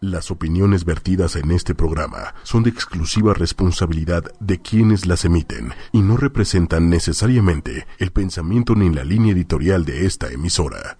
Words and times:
Las 0.00 0.30
opiniones 0.30 0.84
vertidas 0.84 1.34
en 1.34 1.50
este 1.50 1.74
programa 1.74 2.32
son 2.44 2.62
de 2.62 2.70
exclusiva 2.70 3.34
responsabilidad 3.34 4.22
de 4.38 4.60
quienes 4.60 5.06
las 5.06 5.24
emiten 5.24 5.72
y 5.90 6.02
no 6.02 6.16
representan 6.16 6.88
necesariamente 6.88 7.84
el 7.98 8.12
pensamiento 8.12 8.76
ni 8.76 8.94
la 8.94 9.02
línea 9.02 9.32
editorial 9.32 9.84
de 9.84 10.06
esta 10.06 10.30
emisora. 10.30 10.98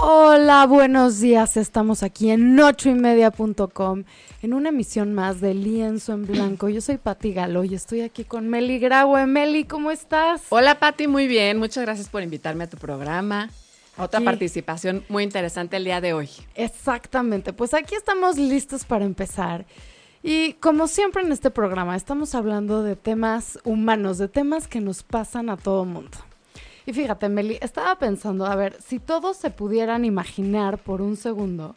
Hola, 0.00 0.66
buenos 0.66 1.20
días. 1.20 1.56
Estamos 1.56 2.02
aquí 2.02 2.30
en 2.30 2.58
ochoymedia.com 2.58 4.02
en 4.42 4.52
una 4.52 4.70
emisión 4.70 5.14
más 5.14 5.40
de 5.40 5.54
Lienzo 5.54 6.12
en 6.12 6.26
Blanco. 6.26 6.68
Yo 6.68 6.80
soy 6.80 6.98
Patti 6.98 7.32
Galo 7.32 7.62
y 7.62 7.76
estoy 7.76 8.00
aquí 8.00 8.24
con 8.24 8.48
Meli 8.48 8.80
Graue. 8.80 9.26
Meli, 9.26 9.62
¿cómo 9.62 9.92
estás? 9.92 10.42
Hola, 10.48 10.80
Patti, 10.80 11.06
muy 11.06 11.28
bien. 11.28 11.56
Muchas 11.58 11.84
gracias 11.84 12.08
por 12.08 12.24
invitarme 12.24 12.64
a 12.64 12.68
tu 12.68 12.78
programa. 12.78 13.48
Otra 13.96 14.20
participación 14.20 15.04
muy 15.08 15.22
interesante 15.22 15.76
el 15.76 15.84
día 15.84 16.00
de 16.00 16.14
hoy. 16.14 16.28
Exactamente, 16.54 17.52
pues 17.52 17.74
aquí 17.74 17.94
estamos 17.94 18.36
listos 18.36 18.84
para 18.84 19.04
empezar. 19.04 19.66
Y 20.22 20.54
como 20.54 20.88
siempre 20.88 21.22
en 21.22 21.30
este 21.30 21.50
programa, 21.50 21.94
estamos 21.94 22.34
hablando 22.34 22.82
de 22.82 22.96
temas 22.96 23.58
humanos, 23.62 24.18
de 24.18 24.26
temas 24.26 24.66
que 24.66 24.80
nos 24.80 25.02
pasan 25.02 25.48
a 25.48 25.56
todo 25.56 25.84
mundo. 25.84 26.18
Y 26.86 26.92
fíjate, 26.92 27.28
Meli, 27.28 27.58
estaba 27.60 27.96
pensando, 27.98 28.46
a 28.46 28.56
ver, 28.56 28.76
si 28.82 28.98
todos 28.98 29.36
se 29.36 29.50
pudieran 29.50 30.04
imaginar 30.04 30.78
por 30.78 31.00
un 31.00 31.16
segundo, 31.16 31.76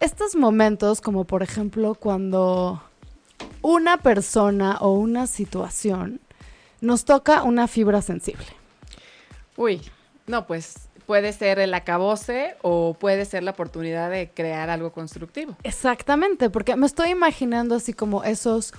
estos 0.00 0.34
momentos 0.34 1.00
como 1.00 1.24
por 1.24 1.42
ejemplo 1.42 1.94
cuando 1.94 2.82
una 3.60 3.98
persona 3.98 4.78
o 4.80 4.92
una 4.92 5.26
situación 5.28 6.20
nos 6.80 7.04
toca 7.04 7.44
una 7.44 7.68
fibra 7.68 8.02
sensible. 8.02 8.46
Uy, 9.56 9.80
no, 10.26 10.46
pues 10.46 10.88
puede 11.12 11.34
ser 11.34 11.58
el 11.58 11.74
acabose 11.74 12.56
o 12.62 12.94
puede 12.94 13.26
ser 13.26 13.42
la 13.42 13.50
oportunidad 13.50 14.08
de 14.08 14.30
crear 14.30 14.70
algo 14.70 14.92
constructivo. 14.92 15.54
Exactamente, 15.62 16.48
porque 16.48 16.74
me 16.74 16.86
estoy 16.86 17.10
imaginando 17.10 17.74
así 17.74 17.92
como 17.92 18.24
esos 18.24 18.72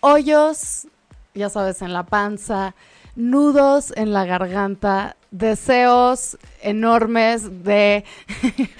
hoyos, 0.00 0.88
ya 1.32 1.48
sabes, 1.48 1.80
en 1.80 1.94
la 1.94 2.02
panza, 2.02 2.74
nudos 3.16 3.94
en 3.96 4.12
la 4.12 4.26
garganta, 4.26 5.16
deseos 5.30 6.36
enormes 6.60 7.64
de 7.64 8.04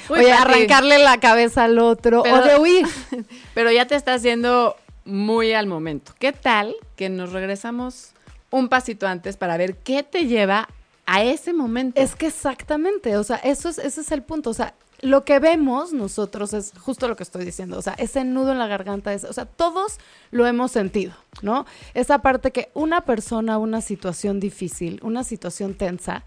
arrancarle 0.39 0.99
la 0.99 1.19
cabeza 1.21 1.65
al 1.65 1.79
otro 1.79 2.21
o 2.21 2.43
de 2.43 2.59
huir. 2.59 2.87
Pero 3.55 3.73
ya 3.73 3.87
te 3.87 3.95
estás 3.95 4.23
yendo 4.23 4.77
muy 5.07 5.55
al 5.55 5.67
momento. 5.67 6.13
¿Qué 6.19 6.33
tal 6.35 6.77
que 6.97 7.09
nos 7.09 7.33
regresamos 7.33 8.13
un 8.51 8.69
pasito 8.69 9.07
antes 9.07 9.39
para 9.39 9.57
ver 9.57 9.77
qué 9.77 10.03
te 10.03 10.27
lleva 10.27 10.69
a 11.07 11.23
ese 11.23 11.53
momento. 11.53 12.01
Es 12.01 12.15
que 12.15 12.27
exactamente, 12.27 13.17
o 13.17 13.25
sea, 13.25 13.37
eso 13.37 13.69
es, 13.69 13.79
ese 13.79 14.01
es 14.01 14.13
el 14.13 14.23
punto, 14.23 14.51
o 14.51 14.55
sea, 14.55 14.75
lo 15.03 15.25
que 15.25 15.39
vemos 15.39 15.93
nosotros 15.93 16.53
es 16.53 16.73
justo 16.79 17.09
lo 17.09 17.17
que 17.17 17.23
estoy 17.23 17.45
diciendo, 17.45 17.79
o 17.79 17.83
sea, 17.83 17.95
ese 17.95 18.25
nudo 18.25 18.53
en 18.53 18.59
la 18.59 18.67
garganta, 18.67 19.13
es, 19.13 19.25
o 19.25 19.33
sea, 19.33 19.47
todos 19.47 19.99
lo 20.31 20.47
hemos 20.47 20.73
sentido, 20.73 21.15
¿no? 21.43 21.67
Esa 21.95 22.19
parte 22.21 22.51
que 22.51 22.71
una 22.75 23.03
persona, 23.03 23.59
una 23.59 23.81
situación 23.81 24.41
difícil, 24.41 25.01
una 25.03 25.25
situación 25.25 25.75
tensa, 25.75 26.25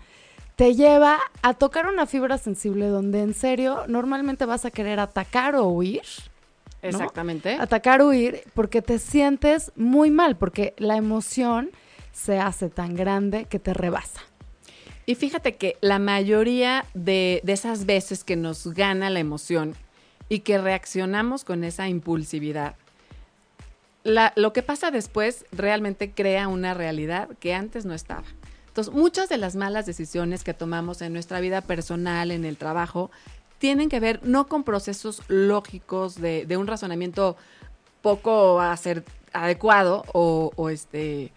te 0.56 0.76
lleva 0.76 1.20
a 1.42 1.54
tocar 1.54 1.88
una 1.88 2.06
fibra 2.06 2.38
sensible 2.38 2.88
donde 2.88 3.22
en 3.22 3.34
serio 3.34 3.84
normalmente 3.88 4.46
vas 4.46 4.66
a 4.66 4.72
querer 4.72 5.00
atacar 5.00 5.56
o 5.56 5.68
huir. 5.68 6.04
Exactamente. 6.82 7.58
Atacar 7.60 8.02
o 8.02 8.10
huir 8.10 8.44
porque 8.54 8.82
te 8.82 9.00
sientes 9.00 9.72
muy 9.76 10.12
mal, 10.12 10.36
porque 10.36 10.74
la 10.78 10.98
emoción 10.98 11.72
se 12.12 12.40
hace 12.40 12.70
tan 12.70 12.94
grande 12.96 13.46
que 13.46 13.58
te 13.58 13.74
rebasa. 13.74 14.22
Y 15.06 15.16
fíjate 15.16 15.56
que 15.56 15.78
la 15.82 16.00
mayoría 16.00 16.86
de, 16.94 17.42
esas 17.46 17.86
veces 17.86 18.24
que 18.24 18.36
nos 18.36 18.68
gana 18.68 19.10
la 19.10 19.20
emoción 19.20 19.76
y 20.30 20.40
que 20.40 20.58
reaccionamos 20.58 21.44
con 21.44 21.64
esa 21.64 21.90
impulsividad, 21.90 22.76
lo 24.04 24.54
que 24.54 24.64
pasa 24.64 24.92
después 24.92 25.46
realmente 25.52 26.12
crea 26.12 26.48
una 26.48 26.74
realidad 26.74 27.30
que 27.40 27.54
antes 27.54 27.86
no 27.86 27.94
estaba. 27.94 28.24
Entonces, 28.68 28.94
muchas 28.94 29.30
de 29.30 29.38
las 29.38 29.56
malas 29.56 29.86
decisiones 29.86 30.44
que 30.44 30.54
tomamos 30.54 31.02
en 31.02 31.14
nuestra 31.14 31.40
vida 31.40 31.62
personal, 31.62 32.32
en 32.32 32.44
el 32.44 32.58
trabajo, 32.58 33.12
tienen 33.60 33.88
que 33.88 34.00
ver 34.00 34.20
no 34.24 34.48
con 34.48 34.64
procesos 34.64 35.22
lógicos 35.28 36.20
de, 36.20 36.48
un 36.58 36.68
razonamiento 36.68 37.38
poco 38.02 38.60
adecuado 39.32 40.04
o 40.14 40.70
este 40.70 41.32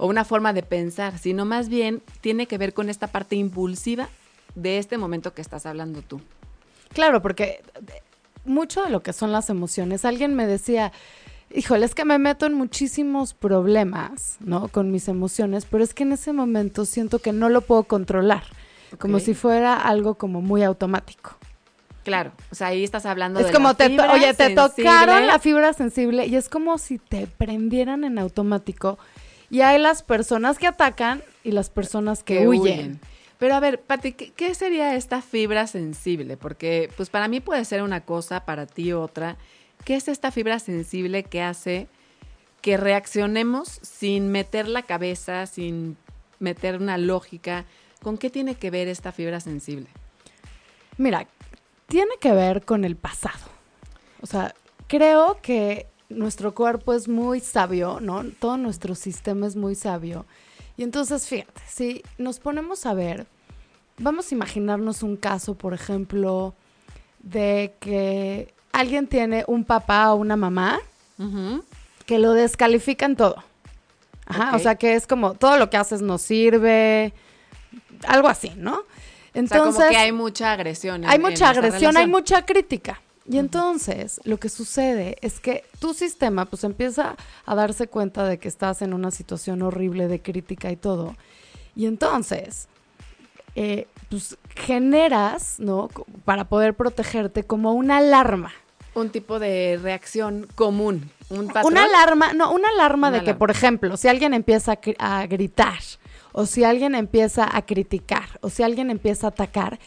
o 0.00 0.06
una 0.06 0.24
forma 0.24 0.54
de 0.54 0.62
pensar, 0.62 1.18
sino 1.18 1.44
más 1.44 1.68
bien 1.68 2.02
tiene 2.22 2.46
que 2.46 2.56
ver 2.56 2.72
con 2.72 2.88
esta 2.88 3.06
parte 3.06 3.36
impulsiva 3.36 4.08
de 4.54 4.78
este 4.78 4.96
momento 4.96 5.34
que 5.34 5.42
estás 5.42 5.66
hablando 5.66 6.00
tú. 6.00 6.22
Claro, 6.94 7.20
porque 7.20 7.62
mucho 8.46 8.82
de 8.82 8.88
lo 8.88 9.02
que 9.02 9.12
son 9.12 9.30
las 9.30 9.50
emociones, 9.50 10.06
alguien 10.06 10.34
me 10.34 10.46
decía, 10.46 10.90
híjole, 11.52 11.84
es 11.84 11.94
que 11.94 12.06
me 12.06 12.18
meto 12.18 12.46
en 12.46 12.54
muchísimos 12.54 13.34
problemas, 13.34 14.38
¿no? 14.40 14.68
Con 14.68 14.90
mis 14.90 15.06
emociones, 15.06 15.66
pero 15.70 15.84
es 15.84 15.92
que 15.92 16.04
en 16.04 16.12
ese 16.12 16.32
momento 16.32 16.86
siento 16.86 17.18
que 17.18 17.34
no 17.34 17.50
lo 17.50 17.60
puedo 17.60 17.84
controlar, 17.84 18.44
como 18.98 19.20
si 19.20 19.34
fuera 19.34 19.76
algo 19.76 20.14
como 20.14 20.40
muy 20.40 20.62
automático. 20.62 21.36
Claro, 22.04 22.32
o 22.50 22.54
sea, 22.54 22.68
ahí 22.68 22.82
estás 22.82 23.04
hablando 23.04 23.38
es 23.38 23.48
de 23.48 23.52
como 23.52 23.68
la 23.68 23.74
te, 23.74 23.90
fibra 23.90 24.12
oye, 24.14 24.32
te 24.32 24.54
tocaron 24.54 25.26
la 25.26 25.38
fibra 25.38 25.74
sensible 25.74 26.26
y 26.26 26.36
es 26.36 26.48
como 26.48 26.78
si 26.78 26.96
te 26.96 27.26
prendieran 27.26 28.04
en 28.04 28.18
automático 28.18 28.98
y 29.50 29.62
hay 29.62 29.78
las 29.78 30.02
personas 30.02 30.58
que 30.58 30.68
atacan 30.68 31.22
y 31.42 31.50
las 31.50 31.70
personas 31.70 32.22
que, 32.22 32.46
huyen. 32.46 33.00
Pero 33.38 33.54
a 33.54 33.60
ver, 33.60 33.80
Pati, 33.80 34.12
¿qué, 34.12 34.54
sería 34.54 34.94
esta 34.94 35.22
fibra 35.22 35.66
sensible? 35.66 36.36
Porque 36.36 36.90
pues 36.96 37.10
para 37.10 37.26
mí 37.26 37.40
puede 37.40 37.64
ser 37.64 37.82
una 37.82 38.02
cosa, 38.02 38.44
para 38.44 38.66
ti 38.66 38.92
otra. 38.92 39.36
¿Qué 39.84 39.96
es 39.96 40.08
esta 40.08 40.30
fibra 40.30 40.58
sensible 40.58 41.24
que 41.24 41.42
hace 41.42 41.88
que 42.60 42.76
reaccionemos 42.76 43.80
sin 43.82 44.30
meter 44.30 44.68
la 44.68 44.82
cabeza, 44.82 45.46
sin 45.46 45.96
meter 46.38 46.76
una 46.76 46.98
lógica? 46.98 47.64
¿Con 48.02 48.18
qué 48.18 48.30
tiene 48.30 48.54
que 48.54 48.70
ver 48.70 48.88
esta 48.88 49.10
fibra 49.10 49.40
sensible? 49.40 49.88
Mira, 50.96 51.26
tiene 51.88 52.12
que 52.20 52.32
ver 52.32 52.64
con 52.64 52.84
el 52.84 52.96
pasado. 52.96 53.46
O 54.20 54.26
sea, 54.26 54.54
creo 54.86 55.38
que 55.40 55.89
nuestro 56.10 56.54
cuerpo 56.54 56.92
es 56.92 57.08
muy 57.08 57.40
sabio, 57.40 57.98
¿no? 58.00 58.24
Todo 58.38 58.56
nuestro 58.56 58.94
sistema 58.94 59.46
es 59.46 59.56
muy 59.56 59.74
sabio. 59.74 60.26
Y 60.76 60.82
entonces, 60.82 61.26
fíjate, 61.26 61.60
si 61.66 62.02
nos 62.18 62.38
ponemos 62.38 62.86
a 62.86 62.94
ver, 62.94 63.26
vamos 63.98 64.30
a 64.30 64.34
imaginarnos 64.34 65.02
un 65.02 65.16
caso, 65.16 65.54
por 65.54 65.72
ejemplo, 65.72 66.54
de 67.20 67.74
que 67.80 68.52
alguien 68.72 69.06
tiene 69.06 69.44
un 69.46 69.64
papá 69.64 70.12
o 70.12 70.16
una 70.16 70.36
mamá 70.36 70.80
que 72.06 72.18
lo 72.18 72.32
descalifican 72.32 73.14
todo. 73.14 73.42
Ajá, 74.26 74.56
o 74.56 74.58
sea 74.58 74.76
que 74.76 74.94
es 74.94 75.06
como 75.06 75.34
todo 75.34 75.58
lo 75.58 75.70
que 75.70 75.76
haces 75.76 76.02
no 76.02 76.18
sirve, 76.18 77.12
algo 78.06 78.28
así, 78.28 78.52
¿no? 78.56 78.84
Entonces, 79.34 79.74
como 79.74 79.90
que 79.90 79.96
hay 79.96 80.12
mucha 80.12 80.52
agresión. 80.52 81.04
hay 81.04 81.18
mucha 81.18 81.50
agresión, 81.50 81.96
hay 81.96 82.06
mucha 82.06 82.46
crítica. 82.46 83.00
Y 83.30 83.38
entonces 83.38 84.20
lo 84.24 84.38
que 84.38 84.48
sucede 84.48 85.16
es 85.20 85.38
que 85.38 85.62
tu 85.78 85.94
sistema 85.94 86.46
pues 86.46 86.64
empieza 86.64 87.14
a 87.46 87.54
darse 87.54 87.86
cuenta 87.86 88.24
de 88.24 88.40
que 88.40 88.48
estás 88.48 88.82
en 88.82 88.92
una 88.92 89.12
situación 89.12 89.62
horrible 89.62 90.08
de 90.08 90.20
crítica 90.20 90.72
y 90.72 90.76
todo. 90.76 91.14
Y 91.76 91.86
entonces, 91.86 92.66
eh, 93.54 93.86
pues 94.08 94.36
generas, 94.56 95.60
¿no? 95.60 95.88
Para 96.24 96.46
poder 96.46 96.74
protegerte 96.74 97.44
como 97.44 97.72
una 97.72 97.98
alarma. 97.98 98.52
Un 98.96 99.10
tipo 99.10 99.38
de 99.38 99.78
reacción 99.80 100.48
común. 100.56 101.08
Un 101.28 101.52
Una 101.62 101.84
alarma, 101.84 102.32
no, 102.32 102.52
una 102.52 102.70
alarma 102.70 103.12
de 103.12 103.22
que, 103.22 103.34
por 103.34 103.52
ejemplo, 103.52 103.96
si 103.96 104.08
alguien 104.08 104.34
empieza 104.34 104.76
a 104.98 105.26
gritar, 105.28 105.78
o 106.32 106.46
si 106.46 106.64
alguien 106.64 106.96
empieza 106.96 107.48
a 107.56 107.62
criticar, 107.64 108.40
o 108.40 108.50
si 108.50 108.64
alguien 108.64 108.90
empieza 108.90 109.28
a 109.28 109.30
atacar, 109.30 109.78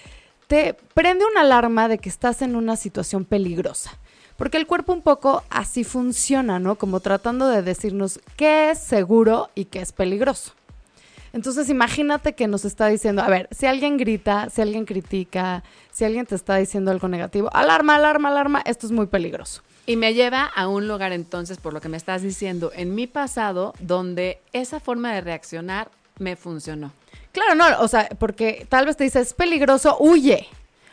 te 0.47 0.75
prende 0.93 1.25
una 1.25 1.41
alarma 1.41 1.87
de 1.87 1.97
que 1.97 2.09
estás 2.09 2.41
en 2.41 2.55
una 2.55 2.75
situación 2.75 3.25
peligrosa. 3.25 3.97
Porque 4.37 4.57
el 4.57 4.67
cuerpo 4.67 4.93
un 4.93 5.01
poco 5.01 5.43
así 5.49 5.83
funciona, 5.83 6.59
¿no? 6.59 6.75
Como 6.75 6.99
tratando 6.99 7.47
de 7.47 7.61
decirnos 7.61 8.19
qué 8.35 8.71
es 8.71 8.79
seguro 8.79 9.49
y 9.55 9.65
qué 9.65 9.81
es 9.81 9.91
peligroso. 9.91 10.53
Entonces 11.33 11.69
imagínate 11.69 12.33
que 12.33 12.47
nos 12.47 12.63
está 12.63 12.87
diciendo, 12.87 13.23
a 13.23 13.27
ver, 13.27 13.47
si 13.51 13.65
alguien 13.65 13.97
grita, 13.97 14.49
si 14.51 14.61
alguien 14.61 14.85
critica, 14.85 15.63
si 15.91 16.05
alguien 16.05 16.27
te 16.27 16.35
está 16.35 16.57
diciendo 16.57 16.91
algo 16.91 17.07
negativo, 17.07 17.49
alarma, 17.53 17.95
alarma, 17.95 18.29
alarma, 18.29 18.61
esto 18.65 18.85
es 18.85 18.91
muy 18.91 19.07
peligroso. 19.07 19.63
Y 19.87 19.95
me 19.95 20.13
lleva 20.13 20.43
a 20.43 20.67
un 20.67 20.87
lugar 20.87 21.11
entonces, 21.11 21.57
por 21.57 21.73
lo 21.73 21.81
que 21.81 21.89
me 21.89 21.97
estás 21.97 22.21
diciendo, 22.21 22.71
en 22.75 22.93
mi 22.93 23.07
pasado, 23.07 23.73
donde 23.79 24.39
esa 24.53 24.79
forma 24.79 25.13
de 25.13 25.21
reaccionar 25.21 25.89
me 26.19 26.35
funcionó. 26.35 26.91
Claro, 27.33 27.55
no, 27.55 27.65
o 27.81 27.87
sea, 27.87 28.07
porque 28.19 28.65
tal 28.69 28.85
vez 28.85 28.95
te 28.95 29.03
dice 29.03 29.19
es 29.19 29.33
peligroso, 29.33 29.97
huye. 29.99 30.47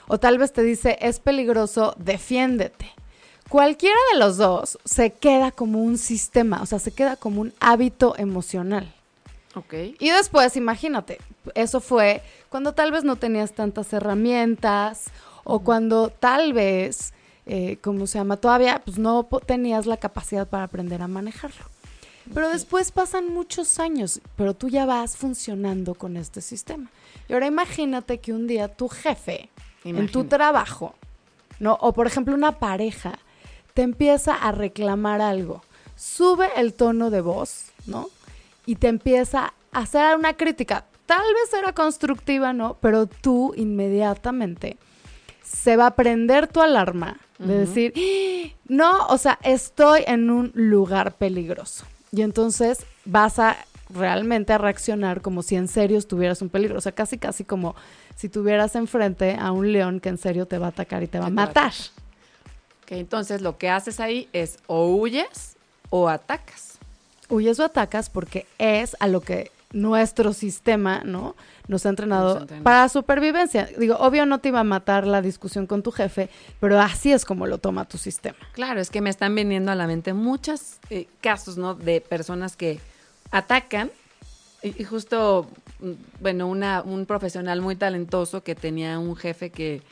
O 0.08 0.18
tal 0.18 0.38
vez 0.38 0.52
te 0.52 0.62
dice 0.62 0.98
es 1.00 1.20
peligroso, 1.20 1.94
defiéndete. 1.98 2.90
Cualquiera 3.48 3.98
de 4.12 4.18
los 4.18 4.38
dos 4.38 4.78
se 4.84 5.12
queda 5.12 5.52
como 5.52 5.82
un 5.82 5.98
sistema, 5.98 6.62
o 6.62 6.66
sea, 6.66 6.78
se 6.78 6.92
queda 6.92 7.16
como 7.16 7.42
un 7.42 7.52
hábito 7.60 8.14
emocional. 8.16 8.92
Ok. 9.54 9.74
Y 9.98 10.10
después, 10.10 10.56
imagínate, 10.56 11.18
eso 11.54 11.80
fue 11.80 12.22
cuando 12.48 12.72
tal 12.72 12.90
vez 12.90 13.04
no 13.04 13.16
tenías 13.16 13.52
tantas 13.52 13.92
herramientas 13.92 15.10
O 15.44 15.60
cuando 15.60 16.10
tal 16.10 16.52
vez, 16.52 17.12
eh, 17.46 17.78
como 17.82 18.06
se 18.06 18.18
llama, 18.18 18.36
todavía 18.36 18.80
pues 18.84 18.98
no 18.98 19.24
tenías 19.46 19.86
la 19.86 19.96
capacidad 19.96 20.46
para 20.46 20.64
aprender 20.64 21.02
a 21.02 21.08
manejarlo. 21.08 21.64
Pero 22.32 22.48
después 22.50 22.92
pasan 22.92 23.32
muchos 23.32 23.78
años, 23.78 24.20
pero 24.36 24.54
tú 24.54 24.68
ya 24.68 24.86
vas 24.86 25.16
funcionando 25.16 25.94
con 25.94 26.16
este 26.16 26.40
sistema. 26.40 26.90
Y 27.28 27.32
ahora 27.32 27.46
imagínate 27.46 28.18
que 28.18 28.32
un 28.32 28.46
día 28.46 28.68
tu 28.68 28.88
jefe 28.88 29.48
en 29.84 30.08
tu 30.08 30.24
trabajo, 30.24 30.94
¿no? 31.58 31.78
O 31.80 31.92
por 31.92 32.06
ejemplo 32.06 32.34
una 32.34 32.58
pareja 32.58 33.18
te 33.74 33.82
empieza 33.82 34.34
a 34.34 34.52
reclamar 34.52 35.20
algo, 35.20 35.62
sube 35.96 36.48
el 36.56 36.74
tono 36.74 37.10
de 37.10 37.20
voz, 37.20 37.66
¿no? 37.86 38.08
Y 38.66 38.76
te 38.76 38.88
empieza 38.88 39.54
a 39.72 39.78
hacer 39.80 40.16
una 40.16 40.34
crítica. 40.34 40.84
Tal 41.06 41.22
vez 41.34 41.52
era 41.54 41.72
constructiva, 41.72 42.52
¿no? 42.52 42.76
Pero 42.80 43.06
tú 43.06 43.52
inmediatamente 43.56 44.76
se 45.42 45.76
va 45.76 45.86
a 45.86 45.96
prender 45.96 46.46
tu 46.46 46.60
alarma 46.60 47.18
de 47.38 47.58
decir, 47.58 47.92
"¡Ah! 47.96 48.54
no, 48.68 49.06
o 49.06 49.16
sea, 49.18 49.38
estoy 49.42 50.02
en 50.06 50.30
un 50.30 50.52
lugar 50.54 51.14
peligroso. 51.16 51.86
Y 52.12 52.22
entonces 52.22 52.84
vas 53.04 53.38
a 53.38 53.56
realmente 53.92 54.52
a 54.52 54.58
reaccionar 54.58 55.20
como 55.20 55.42
si 55.42 55.56
en 55.56 55.68
serio 55.68 55.98
estuvieras 55.98 56.42
un 56.42 56.48
peligro. 56.48 56.78
O 56.78 56.80
sea, 56.80 56.92
casi, 56.92 57.18
casi 57.18 57.44
como 57.44 57.74
si 58.16 58.28
tuvieras 58.28 58.74
enfrente 58.76 59.36
a 59.38 59.52
un 59.52 59.72
león 59.72 60.00
que 60.00 60.08
en 60.08 60.18
serio 60.18 60.46
te 60.46 60.58
va 60.58 60.66
a 60.66 60.70
atacar 60.70 61.02
y 61.02 61.06
te 61.06 61.18
va 61.18 61.26
a 61.26 61.28
Que 61.28 61.34
matar. 61.34 61.72
Ok, 62.82 62.92
entonces 62.92 63.40
lo 63.40 63.58
que 63.58 63.68
haces 63.68 64.00
ahí 64.00 64.28
es 64.32 64.58
o 64.66 64.94
huyes 64.94 65.56
o 65.90 66.08
atacas. 66.08 66.78
Huyes 67.28 67.58
o 67.60 67.64
atacas 67.64 68.10
porque 68.10 68.46
es 68.58 68.96
a 69.00 69.06
lo 69.06 69.20
que 69.20 69.50
nuestro 69.72 70.32
sistema, 70.32 71.02
¿no? 71.04 71.36
Nos 71.68 71.86
ha 71.86 71.90
entrenado 71.90 72.40
Nos 72.40 72.62
para 72.62 72.88
supervivencia. 72.88 73.68
Digo, 73.78 73.96
obvio 73.96 74.26
no 74.26 74.38
te 74.38 74.48
iba 74.48 74.60
a 74.60 74.64
matar 74.64 75.06
la 75.06 75.22
discusión 75.22 75.66
con 75.66 75.82
tu 75.82 75.92
jefe, 75.92 76.28
pero 76.58 76.80
así 76.80 77.12
es 77.12 77.24
como 77.24 77.46
lo 77.46 77.58
toma 77.58 77.86
tu 77.86 77.98
sistema. 77.98 78.38
Claro, 78.52 78.80
es 78.80 78.90
que 78.90 79.00
me 79.00 79.10
están 79.10 79.34
viniendo 79.34 79.70
a 79.70 79.74
la 79.74 79.86
mente 79.86 80.12
muchos 80.12 80.78
eh, 80.90 81.06
casos, 81.20 81.56
¿no? 81.56 81.74
De 81.74 82.00
personas 82.00 82.56
que 82.56 82.80
atacan 83.30 83.90
y, 84.62 84.80
y 84.80 84.84
justo, 84.84 85.48
mm, 85.78 85.92
bueno, 86.20 86.48
una, 86.48 86.82
un 86.82 87.06
profesional 87.06 87.60
muy 87.60 87.76
talentoso 87.76 88.42
que 88.42 88.54
tenía 88.54 88.98
un 88.98 89.14
jefe 89.16 89.50
que 89.50 89.82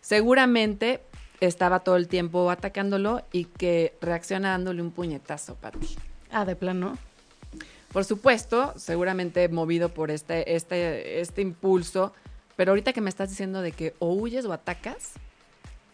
seguramente 0.00 1.00
estaba 1.40 1.80
todo 1.80 1.96
el 1.96 2.08
tiempo 2.08 2.50
atacándolo 2.50 3.22
y 3.32 3.44
que 3.44 3.96
reacciona 4.00 4.50
dándole 4.50 4.82
un 4.82 4.90
puñetazo, 4.90 5.56
Pati. 5.56 5.96
Ah, 6.30 6.44
de 6.44 6.56
plano. 6.56 6.96
Por 7.92 8.04
supuesto, 8.04 8.74
seguramente 8.76 9.48
movido 9.48 9.88
por 9.88 10.10
este, 10.10 10.54
este, 10.54 11.20
este 11.20 11.42
impulso, 11.42 12.12
pero 12.56 12.72
ahorita 12.72 12.92
que 12.92 13.00
me 13.00 13.10
estás 13.10 13.30
diciendo 13.30 13.62
de 13.62 13.72
que 13.72 13.94
o 13.98 14.12
huyes 14.12 14.44
o 14.44 14.52
atacas, 14.52 15.12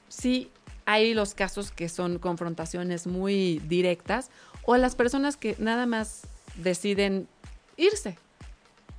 sí 0.08 0.50
hay 0.84 1.14
los 1.14 1.34
casos 1.34 1.70
que 1.70 1.88
son 1.88 2.18
confrontaciones 2.18 3.06
muy 3.06 3.60
directas 3.68 4.30
o 4.64 4.76
las 4.76 4.94
personas 4.94 5.36
que 5.36 5.56
nada 5.58 5.86
más 5.86 6.22
deciden 6.56 7.28
irse. 7.76 8.16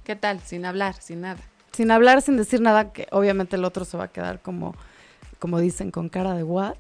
¿Qué 0.04 0.16
tal? 0.16 0.42
Sin 0.42 0.66
hablar, 0.66 0.96
sin 1.02 1.22
nada. 1.22 1.40
Sin 1.72 1.92
hablar, 1.92 2.22
sin 2.22 2.38
decir 2.38 2.62
nada, 2.62 2.92
que 2.92 3.08
obviamente 3.12 3.56
el 3.56 3.66
otro 3.66 3.86
se 3.86 3.98
va 3.98 4.06
a 4.06 4.08
quedar 4.10 4.42
como, 4.42 4.76
como 5.40 5.60
dicen, 5.60 5.92
con 5.92 6.10
cara 6.10 6.36
de 6.36 6.44
what. 6.44 6.78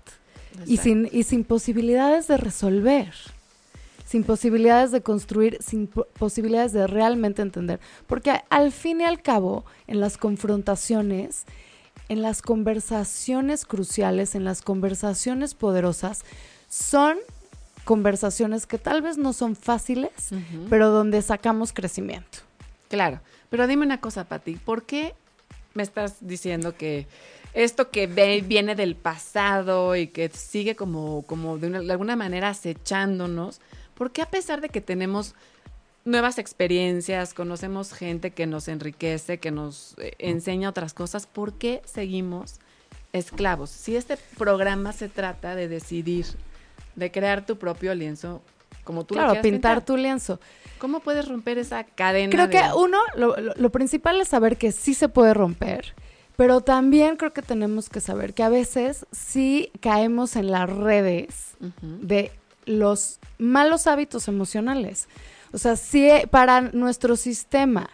Y 0.67 0.77
sin, 0.77 1.09
y 1.11 1.23
sin 1.23 1.45
posibilidades 1.45 2.27
de 2.27 2.37
resolver, 2.37 3.11
sin 4.05 4.23
posibilidades 4.23 4.91
de 4.91 5.01
construir, 5.01 5.57
sin 5.61 5.87
po- 5.87 6.05
posibilidades 6.19 6.73
de 6.73 6.87
realmente 6.87 7.41
entender. 7.41 7.79
Porque 8.07 8.31
al 8.49 8.71
fin 8.71 9.01
y 9.01 9.05
al 9.05 9.21
cabo, 9.21 9.65
en 9.87 9.99
las 9.99 10.17
confrontaciones, 10.17 11.45
en 12.09 12.21
las 12.21 12.41
conversaciones 12.41 13.65
cruciales, 13.65 14.35
en 14.35 14.43
las 14.45 14.61
conversaciones 14.61 15.53
poderosas, 15.55 16.23
son 16.69 17.17
conversaciones 17.85 18.65
que 18.65 18.77
tal 18.77 19.01
vez 19.01 19.17
no 19.17 19.33
son 19.33 19.55
fáciles, 19.55 20.11
pero 20.69 20.89
donde 20.89 21.21
sacamos 21.21 21.73
crecimiento. 21.73 22.39
Claro, 22.89 23.19
pero 23.49 23.67
dime 23.67 23.85
una 23.85 23.99
cosa, 23.99 24.25
Pati, 24.25 24.55
¿por 24.55 24.83
qué 24.83 25.13
me 25.73 25.83
estás 25.83 26.17
diciendo 26.21 26.75
que 26.77 27.07
esto 27.53 27.89
que 27.89 28.07
ve- 28.07 28.43
viene 28.45 28.75
del 28.75 28.95
pasado 28.95 29.95
y 29.95 30.07
que 30.07 30.29
sigue 30.29 30.75
como, 30.75 31.23
como 31.23 31.57
de, 31.57 31.67
una- 31.67 31.81
de 31.81 31.91
alguna 31.91 32.15
manera 32.15 32.49
acechándonos, 32.49 33.59
¿por 33.95 34.11
qué 34.11 34.21
a 34.21 34.29
pesar 34.29 34.61
de 34.61 34.69
que 34.69 34.81
tenemos 34.81 35.35
nuevas 36.05 36.37
experiencias, 36.37 37.33
conocemos 37.33 37.93
gente 37.93 38.31
que 38.31 38.45
nos 38.45 38.67
enriquece, 38.67 39.37
que 39.39 39.51
nos 39.51 39.95
eh, 39.99 40.13
enseña 40.19 40.69
otras 40.69 40.93
cosas, 40.93 41.27
¿por 41.27 41.53
qué 41.53 41.81
seguimos 41.85 42.59
esclavos? 43.13 43.69
Si 43.69 43.95
este 43.95 44.17
programa 44.37 44.91
se 44.93 45.07
trata 45.09 45.55
de 45.55 45.67
decidir, 45.67 46.25
de 46.95 47.11
crear 47.11 47.45
tu 47.45 47.57
propio 47.57 47.93
lienzo, 47.95 48.41
como 48.83 49.05
tú 49.05 49.13
lo 49.15 49.19
claro, 49.19 49.31
quieras 49.33 49.43
pintar, 49.43 49.75
pintar, 49.77 49.85
tu 49.85 49.97
lienzo. 49.97 50.39
¿cómo 50.77 50.99
puedes 50.99 51.25
romper 51.29 51.57
esa 51.57 51.85
cadena? 51.85 52.29
Creo 52.31 52.49
que 52.49 52.61
uno, 52.77 52.97
lo, 53.15 53.37
lo- 53.37 53.53
lo 53.55 53.69
principal 53.71 54.19
es 54.19 54.27
saber 54.27 54.57
que 54.57 54.73
sí 54.73 54.93
se 54.93 55.07
puede 55.07 55.33
romper, 55.33 55.93
pero 56.35 56.59
también 56.59 57.15
creo 57.15 57.31
que 57.31 57.41
tenemos 57.41 57.87
que 57.87 58.01
saber 58.01 58.33
que 58.33 58.43
a 58.43 58.49
veces 58.49 59.05
sí 59.13 59.71
caemos 59.79 60.35
en 60.35 60.51
las 60.51 60.69
redes 60.69 61.53
de 61.81 62.31
los 62.65 63.19
malos 63.37 63.87
hábitos 63.87 64.27
emocionales. 64.27 65.07
O 65.51 65.57
sea, 65.57 65.75
si 65.75 66.09
para 66.31 66.61
nuestro 66.61 67.15
sistema 67.15 67.89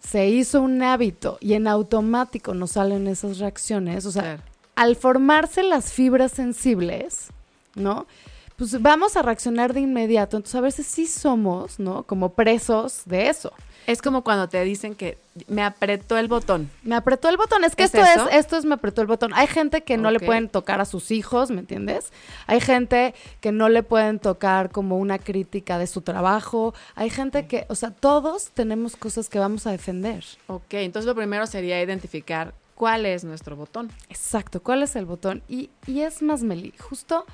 se 0.00 0.28
hizo 0.28 0.60
un 0.60 0.82
hábito 0.82 1.38
y 1.40 1.54
en 1.54 1.66
automático 1.66 2.54
nos 2.54 2.72
salen 2.72 3.06
esas 3.06 3.38
reacciones, 3.38 4.04
o 4.06 4.12
sea, 4.12 4.22
Claro. 4.22 4.42
al 4.76 4.96
formarse 4.96 5.62
las 5.62 5.92
fibras 5.92 6.32
sensibles, 6.32 7.28
¿no? 7.74 8.06
Pues 8.56 8.80
vamos 8.80 9.16
a 9.16 9.22
reaccionar 9.22 9.74
de 9.74 9.80
inmediato. 9.80 10.36
Entonces, 10.36 10.54
a 10.56 10.60
veces 10.60 10.86
sí 10.86 11.06
somos, 11.06 11.78
¿no? 11.80 12.04
Como 12.04 12.34
presos 12.34 13.02
de 13.04 13.28
eso. 13.28 13.52
Es 13.86 14.00
como 14.00 14.24
cuando 14.24 14.48
te 14.48 14.62
dicen 14.64 14.94
que 14.94 15.18
me 15.46 15.62
apretó 15.62 16.16
el 16.16 16.28
botón. 16.28 16.70
Me 16.82 16.94
apretó 16.94 17.28
el 17.28 17.36
botón. 17.36 17.64
Es 17.64 17.76
que 17.76 17.82
¿Es 17.82 17.94
esto 17.94 18.06
eso? 18.06 18.28
es, 18.30 18.36
esto 18.36 18.56
es 18.56 18.64
me 18.64 18.74
apretó 18.74 19.02
el 19.02 19.06
botón. 19.06 19.32
Hay 19.34 19.46
gente 19.46 19.82
que 19.82 19.96
no 19.98 20.10
le 20.10 20.20
pueden 20.20 20.48
tocar 20.48 20.80
a 20.80 20.84
sus 20.84 21.10
hijos, 21.10 21.50
¿me 21.50 21.60
entiendes? 21.60 22.10
Hay 22.46 22.60
gente 22.60 23.14
que 23.40 23.52
no 23.52 23.68
le 23.68 23.82
pueden 23.82 24.20
tocar 24.20 24.70
como 24.70 24.98
una 24.98 25.18
crítica 25.18 25.76
de 25.78 25.86
su 25.86 26.00
trabajo. 26.00 26.74
Hay 26.94 27.10
gente 27.10 27.46
que, 27.46 27.66
o 27.68 27.74
sea, 27.74 27.90
todos 27.90 28.50
tenemos 28.54 28.96
cosas 28.96 29.28
que 29.28 29.38
vamos 29.38 29.66
a 29.66 29.70
defender. 29.70 30.24
Ok, 30.46 30.74
entonces 30.74 31.06
lo 31.06 31.14
primero 31.14 31.46
sería 31.46 31.82
identificar 31.82 32.54
cuál 32.74 33.04
es 33.04 33.24
nuestro 33.24 33.54
botón. 33.56 33.90
Exacto, 34.08 34.62
¿cuál 34.62 34.82
es 34.82 34.96
el 34.96 35.04
botón? 35.04 35.42
Y, 35.46 35.70
y 35.86 36.00
es 36.00 36.22
más, 36.22 36.42
Meli, 36.42 36.72
justo 36.78 37.26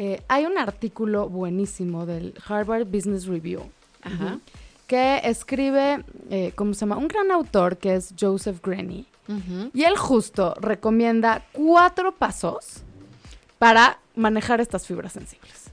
eh, 0.00 0.22
hay 0.28 0.46
un 0.46 0.56
artículo 0.58 1.28
buenísimo 1.28 2.06
del 2.06 2.32
Harvard 2.46 2.86
Business 2.86 3.26
Review 3.26 3.62
Ajá. 4.00 4.38
que 4.86 5.20
escribe, 5.24 6.04
eh, 6.30 6.52
¿cómo 6.54 6.72
se 6.72 6.80
llama? 6.80 6.98
Un 6.98 7.08
gran 7.08 7.32
autor 7.32 7.78
que 7.78 7.96
es 7.96 8.14
Joseph 8.18 8.60
Grenny. 8.62 9.06
Y 9.74 9.82
él 9.82 9.96
justo 9.98 10.54
recomienda 10.58 11.44
cuatro 11.52 12.12
pasos 12.12 12.82
para 13.58 13.98
manejar 14.14 14.60
estas 14.60 14.86
fibras 14.86 15.12
sensibles. 15.12 15.70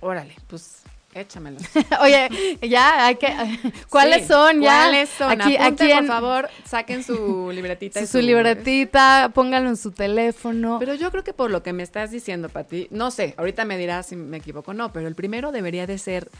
Órale, 0.00 0.36
pues 0.48 0.81
échamelo. 1.14 1.58
Oye, 2.00 2.58
ya 2.62 3.06
hay 3.06 3.16
que... 3.16 3.28
¿Cuáles 3.90 4.22
Sí, 4.22 4.28
son? 4.28 4.60
Ya, 4.60 4.84
¿Cuáles 4.84 5.08
son? 5.10 5.30
Aquí, 5.40 5.56
Apunten, 5.56 5.62
aquí 5.86 5.92
en 5.92 5.98
por 5.98 6.06
favor, 6.06 6.48
saquen 6.64 7.04
su 7.04 7.50
libretita. 7.52 8.00
su, 8.00 8.06
su 8.06 8.20
libretita, 8.20 9.30
pónganlo 9.34 9.68
en 9.70 9.76
su 9.76 9.90
teléfono. 9.92 10.78
Pero 10.78 10.94
yo 10.94 11.10
creo 11.10 11.24
que 11.24 11.32
por 11.32 11.50
lo 11.50 11.62
que 11.62 11.72
me 11.72 11.82
estás 11.82 12.10
diciendo, 12.10 12.48
Pati, 12.48 12.88
no 12.90 13.10
sé, 13.10 13.34
ahorita 13.36 13.64
me 13.64 13.76
dirás 13.78 14.06
si 14.06 14.16
me 14.16 14.38
equivoco 14.38 14.70
o 14.70 14.74
no, 14.74 14.92
pero 14.92 15.08
el 15.08 15.14
primero 15.14 15.52
debería 15.52 15.86
de 15.86 15.98
ser 15.98 16.30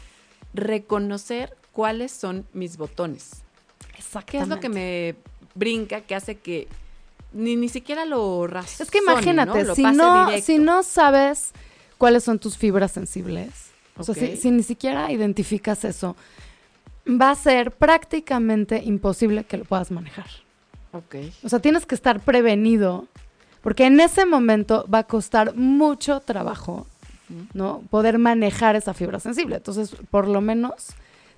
reconocer 0.53 1.55
cuáles 1.71 2.11
son 2.11 2.45
mis 2.53 2.77
botones. 2.77 3.43
¿Qué 4.25 4.37
es 4.37 4.47
lo 4.47 4.59
que 4.59 4.69
me 4.69 5.15
brinca, 5.55 6.01
que 6.01 6.13
hace 6.15 6.35
que 6.37 6.67
ni, 7.31 7.55
ni 7.55 7.67
siquiera 7.69 8.05
lo 8.05 8.45
razone, 8.47 8.83
Es 8.85 8.91
que 8.91 8.99
imagínate, 8.99 9.73
si, 9.73 9.81
no, 9.83 10.27
directo. 10.27 10.45
si 10.45 10.57
no 10.59 10.83
sabes 10.83 11.51
cuáles 11.97 12.23
son 12.23 12.37
tus 12.37 12.57
fibras 12.57 12.91
sensibles, 12.91 13.71
o 13.97 14.03
sea, 14.03 14.15
si, 14.15 14.37
si 14.37 14.51
ni 14.51 14.63
siquiera 14.63 15.11
identificas 15.11 15.83
eso, 15.85 16.15
va 17.07 17.31
a 17.31 17.35
ser 17.35 17.71
prácticamente 17.71 18.81
imposible 18.83 19.43
que 19.43 19.57
lo 19.57 19.65
puedas 19.65 19.91
manejar. 19.91 20.27
Ok. 20.93 21.15
O 21.43 21.49
sea, 21.49 21.59
tienes 21.59 21.85
que 21.85 21.95
estar 21.95 22.19
prevenido, 22.19 23.07
porque 23.61 23.85
en 23.85 23.99
ese 23.99 24.25
momento 24.25 24.85
va 24.93 24.99
a 24.99 25.03
costar 25.03 25.55
mucho 25.55 26.19
trabajo. 26.19 26.87
¿no? 27.53 27.81
Poder 27.89 28.19
manejar 28.19 28.75
esa 28.75 28.93
fibra 28.93 29.19
sensible. 29.19 29.55
Entonces, 29.55 29.95
por 30.11 30.27
lo 30.27 30.39
menos 30.41 30.89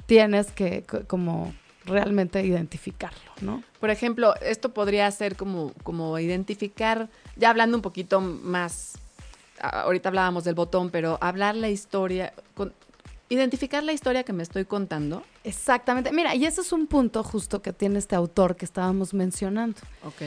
tienes 0.08 0.48
que 0.52 0.84
co- 0.84 1.04
como 1.08 1.54
realmente 1.86 2.44
identificarlo, 2.44 3.32
¿no? 3.40 3.64
Por 3.80 3.92
ejemplo, 3.92 4.34
esto 4.42 4.74
podría 4.74 5.10
ser 5.12 5.38
como, 5.38 5.72
como 5.84 6.18
identificar, 6.20 7.08
ya 7.38 7.50
hablando 7.52 7.78
un 7.78 7.82
poquito 7.82 8.20
más, 8.20 8.98
ahorita 9.60 10.10
hablábamos 10.10 10.44
del 10.44 10.56
botón, 10.56 10.90
pero 10.90 11.18
hablar 11.22 11.56
la 11.56 11.70
historia, 11.70 12.34
con- 12.56 12.74
identificar 13.30 13.84
la 13.84 13.94
historia 13.94 14.24
que 14.24 14.34
me 14.34 14.44
estoy 14.44 14.66
contando. 14.66 15.24
Exactamente. 15.44 16.12
Mira, 16.12 16.36
y 16.36 16.46
ese 16.46 16.62
es 16.62 16.72
un 16.72 16.88
punto 16.88 17.24
justo 17.24 17.62
que 17.62 17.74
tiene 17.74 18.00
este 18.00 18.16
autor 18.16 18.56
que 18.56 18.66
estábamos 18.66 19.14
mencionando. 19.14 19.80
Ok. 20.06 20.22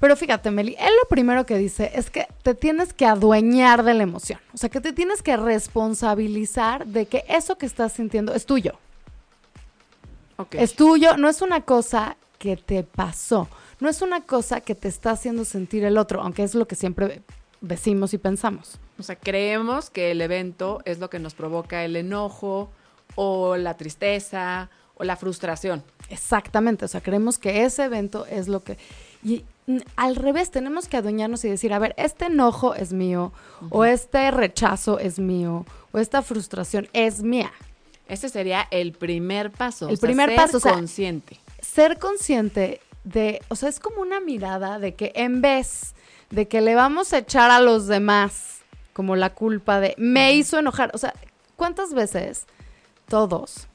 Pero 0.00 0.16
fíjate, 0.16 0.50
Meli, 0.50 0.76
él 0.78 0.90
lo 1.02 1.08
primero 1.08 1.46
que 1.46 1.56
dice 1.56 1.92
es 1.94 2.10
que 2.10 2.26
te 2.42 2.54
tienes 2.54 2.92
que 2.92 3.06
adueñar 3.06 3.84
de 3.84 3.94
la 3.94 4.02
emoción. 4.02 4.38
O 4.52 4.58
sea, 4.58 4.68
que 4.68 4.80
te 4.80 4.92
tienes 4.92 5.22
que 5.22 5.36
responsabilizar 5.36 6.86
de 6.86 7.06
que 7.06 7.24
eso 7.28 7.56
que 7.56 7.66
estás 7.66 7.92
sintiendo 7.92 8.34
es 8.34 8.44
tuyo. 8.44 8.72
Ok. 10.36 10.56
Es 10.56 10.74
tuyo, 10.74 11.16
no 11.16 11.28
es 11.28 11.40
una 11.42 11.60
cosa 11.62 12.16
que 12.38 12.56
te 12.56 12.82
pasó. 12.82 13.48
No 13.80 13.88
es 13.88 14.02
una 14.02 14.20
cosa 14.22 14.60
que 14.60 14.74
te 14.74 14.88
está 14.88 15.12
haciendo 15.12 15.44
sentir 15.44 15.84
el 15.84 15.96
otro, 15.96 16.20
aunque 16.22 16.42
es 16.42 16.54
lo 16.54 16.66
que 16.66 16.74
siempre 16.74 17.22
decimos 17.64 18.14
y 18.14 18.18
pensamos. 18.18 18.78
O 18.98 19.02
sea, 19.02 19.16
creemos 19.16 19.90
que 19.90 20.10
el 20.10 20.20
evento 20.20 20.80
es 20.84 20.98
lo 20.98 21.10
que 21.10 21.18
nos 21.18 21.34
provoca 21.34 21.84
el 21.84 21.96
enojo 21.96 22.70
o 23.16 23.56
la 23.56 23.76
tristeza 23.76 24.70
o 24.96 25.04
la 25.04 25.16
frustración. 25.16 25.82
Exactamente, 26.10 26.84
o 26.84 26.88
sea, 26.88 27.00
creemos 27.00 27.38
que 27.38 27.64
ese 27.64 27.84
evento 27.84 28.26
es 28.26 28.48
lo 28.48 28.62
que... 28.62 28.78
Y 29.24 29.44
al 29.96 30.16
revés, 30.16 30.50
tenemos 30.50 30.88
que 30.88 30.98
adueñarnos 30.98 31.44
y 31.44 31.48
decir, 31.48 31.72
a 31.72 31.78
ver, 31.78 31.94
este 31.96 32.26
enojo 32.26 32.74
es 32.74 32.92
mío, 32.92 33.32
o 33.70 33.84
este 33.84 34.30
rechazo 34.30 34.98
es 34.98 35.18
mío, 35.18 35.64
o 35.92 35.98
esta 35.98 36.20
frustración 36.20 36.88
es 36.92 37.22
mía. 37.22 37.50
Ese 38.06 38.28
sería 38.28 38.68
el 38.70 38.92
primer 38.92 39.50
paso. 39.50 39.88
El 39.88 39.94
o 39.94 39.96
sea, 39.96 40.06
primer 40.06 40.28
ser 40.28 40.36
paso, 40.36 40.56
o 40.58 40.60
sea, 40.60 40.74
consciente. 40.74 41.40
Ser 41.62 41.98
consciente 41.98 42.80
de, 43.04 43.40
o 43.48 43.56
sea, 43.56 43.70
es 43.70 43.80
como 43.80 44.02
una 44.02 44.20
mirada 44.20 44.78
de 44.78 44.94
que 44.94 45.12
en 45.14 45.40
vez 45.40 45.94
de 46.34 46.48
que 46.48 46.60
le 46.60 46.74
vamos 46.74 47.12
a 47.12 47.18
echar 47.18 47.50
a 47.50 47.60
los 47.60 47.86
demás 47.86 48.60
como 48.92 49.16
la 49.16 49.30
culpa 49.30 49.80
de 49.80 49.94
me 49.98 50.32
hizo 50.34 50.58
enojar, 50.58 50.90
o 50.94 50.98
sea, 50.98 51.14
¿cuántas 51.56 51.94
veces 51.94 52.46
todos, 53.08 53.68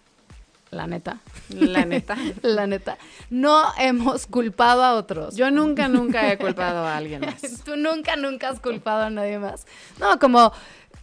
la 0.72 0.88
neta, 0.88 1.20
La 1.50 1.86
neta. 1.86 2.16
la 2.42 2.68
neta, 2.68 2.98
no 3.30 3.64
hemos 3.78 4.28
culpado 4.28 4.84
a 4.84 4.96
otros? 4.96 5.36
Yo 5.36 5.52
nunca, 5.52 5.88
nunca 5.88 6.32
he 6.32 6.38
culpado 6.38 6.86
a 6.86 6.98
alguien 6.98 7.22
más. 7.26 7.42
Tú 7.64 7.76
nunca, 7.76 8.16
nunca 8.16 8.50
has 8.50 8.60
culpado 8.60 9.04
a 9.04 9.10
nadie 9.10 9.40
más. 9.40 9.66
No, 10.00 10.20
como 10.20 10.52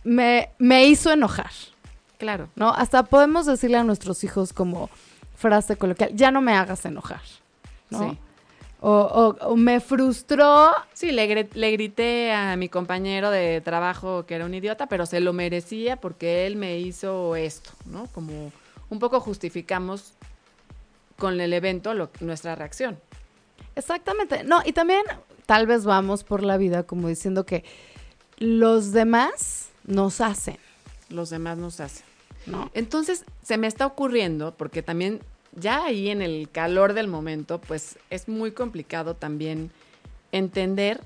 me, 0.04 0.50
me 0.58 0.86
hizo 0.86 1.10
enojar, 1.12 1.50
Claro. 2.18 2.48
¿no? 2.54 2.70
Hasta 2.72 3.02
podemos 3.04 3.44
decirle 3.44 3.76
a 3.76 3.84
nuestros 3.84 4.24
hijos 4.24 4.52
como 4.52 4.88
frase 5.36 5.76
coloquial, 5.76 6.10
ya 6.14 6.30
no 6.30 6.40
me 6.40 6.54
hagas 6.54 6.84
enojar, 6.86 7.20
¿no? 7.90 8.10
Sí. 8.10 8.18
O, 8.88 8.90
o- 9.40 9.46
o 9.48 9.56
me 9.56 9.80
frustró, 9.80 10.70
Sí, 10.92 11.10
le, 11.10 11.48
le 11.52 11.70
grité 11.72 12.30
a 12.32 12.54
mi 12.56 12.68
compañero 12.68 13.30
de 13.32 13.60
trabajo 13.60 14.26
que 14.26 14.36
era 14.36 14.44
un 14.44 14.54
idiota, 14.54 14.86
pero 14.86 15.06
se 15.06 15.18
lo 15.18 15.32
merecía 15.32 15.96
porque 15.96 16.46
él 16.46 16.54
me 16.54 16.78
hizo 16.78 17.34
esto, 17.34 17.70
¿no? 17.86 18.06
Como 18.14 18.52
un 18.88 18.98
poco 19.00 19.18
justificamos 19.18 20.12
con 21.18 21.40
el 21.40 21.52
evento 21.52 21.94
lo- 21.94 22.10
nuestra 22.20 22.54
reacción. 22.54 22.96
exactamente, 23.74 24.44
no, 24.44 24.62
y 24.64 24.72
también 24.72 25.02
tal 25.46 25.66
vez 25.66 25.84
vamos 25.84 26.22
por 26.22 26.44
la 26.44 26.56
vida 26.56 26.84
como 26.84 27.08
diciendo 27.08 27.44
que 27.44 27.64
los 28.38 28.92
demás 28.92 29.68
nos 29.84 30.20
hacen, 30.20 30.58
Los 31.08 31.30
demás 31.30 31.58
nos 31.58 31.80
hacen. 31.80 32.04
¿no? 32.46 32.70
Entonces, 32.74 33.24
se 33.42 33.58
me 33.58 33.66
está 33.66 33.84
ocurriendo, 33.86 34.54
porque 34.56 34.82
también 34.82 35.20
ya 35.56 35.84
ahí 35.84 36.08
en 36.10 36.22
el 36.22 36.48
calor 36.50 36.92
del 36.92 37.08
momento, 37.08 37.60
pues 37.60 37.98
es 38.10 38.28
muy 38.28 38.52
complicado 38.52 39.14
también 39.14 39.70
entender, 40.30 41.00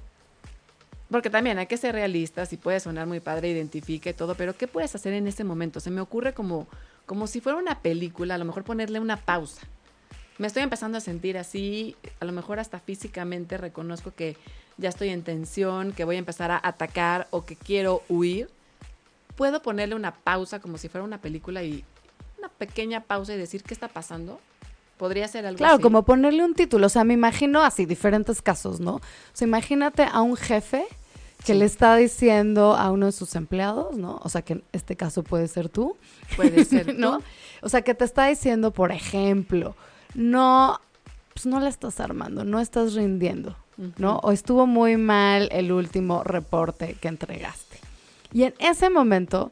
porque 1.11 1.31
también 1.31 1.59
hay 1.59 1.67
que 1.67 1.77
ser 1.77 1.95
realistas 1.95 2.53
y 2.53 2.57
puede 2.57 2.81
sonar 2.81 3.07
muy 3.07 3.21
padre, 3.21 3.49
identifique 3.49 4.13
todo, 4.13 4.35
pero 4.35 4.57
¿qué 4.57 4.69
puedes 4.69 4.95
hacer 4.95 5.15
en 5.15 5.27
ese 5.27 5.45
momento? 5.45 5.81
Se 5.81 5.91
me 5.91 6.01
ocurre 6.01 6.35
como, 6.35 6.69
como 7.07 7.27
si 7.27 7.41
fuera 7.41 7.59
una 7.59 7.81
película, 7.81 8.35
a 8.35 8.39
lo 8.39 8.45
mejor 8.45 8.65
ponerle 8.65 9.01
una 9.01 9.17
pausa. 9.17 9.63
Me 10.39 10.47
estoy 10.47 10.63
empezando 10.63 10.99
a 10.99 11.01
sentir 11.01 11.39
así, 11.39 11.97
a 12.21 12.25
lo 12.25 12.33
mejor 12.33 12.61
hasta 12.61 12.81
físicamente 12.81 13.57
reconozco 13.57 14.13
que 14.15 14.37
ya 14.79 14.89
estoy 14.89 15.11
en 15.11 15.23
tensión, 15.23 15.93
que 15.93 16.05
voy 16.05 16.17
a 16.17 16.21
empezar 16.21 16.51
a 16.51 16.61
atacar 16.63 17.29
o 17.31 17.45
que 17.45 17.57
quiero 17.57 18.03
huir 18.09 18.49
puedo 19.41 19.63
ponerle 19.63 19.95
una 19.95 20.13
pausa 20.13 20.61
como 20.61 20.77
si 20.77 20.91
fuera 20.91 21.03
una 21.03 21.23
película 21.23 21.63
y 21.63 21.83
una 22.41 22.49
pequeña 22.49 23.01
pausa 23.03 23.35
y 23.35 23.37
decir 23.39 23.63
qué 23.63 23.73
está 23.75 23.89
pasando. 23.89 24.41
Podría 24.99 25.29
ser 25.29 25.47
algo 25.47 25.57
Claro, 25.59 25.75
así. 25.75 25.83
como 25.83 26.05
ponerle 26.05 26.45
un 26.45 26.55
título. 26.55 26.87
O 26.87 26.91
sea, 26.91 27.05
me 27.05 27.15
imagino 27.15 27.63
así, 27.63 27.87
diferentes 27.87 28.43
casos, 28.43 28.81
¿no? 28.81 28.97
O 28.97 29.01
sea, 29.33 29.47
imagínate 29.49 30.03
a 30.11 30.21
un 30.21 30.37
jefe 30.37 30.85
que 31.45 31.53
Sí. 31.55 31.59
le 31.59 31.65
está 31.65 31.97
diciendo 31.97 32.75
a 32.77 32.91
uno 32.91 33.07
de 33.07 33.13
sus 33.13 33.35
empleados, 33.35 33.97
¿no? 33.97 34.21
O 34.23 34.29
sea, 34.29 34.43
que 34.43 34.55
en 34.55 34.63
este 34.73 34.97
caso 34.97 35.23
puede 35.23 35.49
ser 35.49 35.69
tú, 35.71 35.97
puede 36.37 36.65
ser 36.67 36.99
¿no? 36.99 37.13
¿no? 37.19 37.23
O 37.63 37.69
sea, 37.71 37.81
que 37.83 37.95
te 37.95 38.05
está 38.05 38.27
diciendo, 38.27 38.73
por 38.73 38.93
ejemplo, 38.93 39.75
no, 40.15 40.79
pues 41.33 41.47
no 41.47 41.61
la 41.61 41.69
estás 41.71 41.99
armando, 42.01 42.45
no 42.45 42.61
estás 42.61 42.93
rindiendo, 42.95 43.57
¿no? 43.97 44.19
O 44.23 44.33
estuvo 44.33 44.67
muy 44.67 44.99
mal 44.99 45.49
el 45.53 45.73
último 45.73 46.25
reporte 46.25 46.95
que 47.01 47.09
entregaste. 47.09 47.79
Y 48.33 48.43
en 48.45 48.55
ese 48.59 48.91
momento 48.91 49.51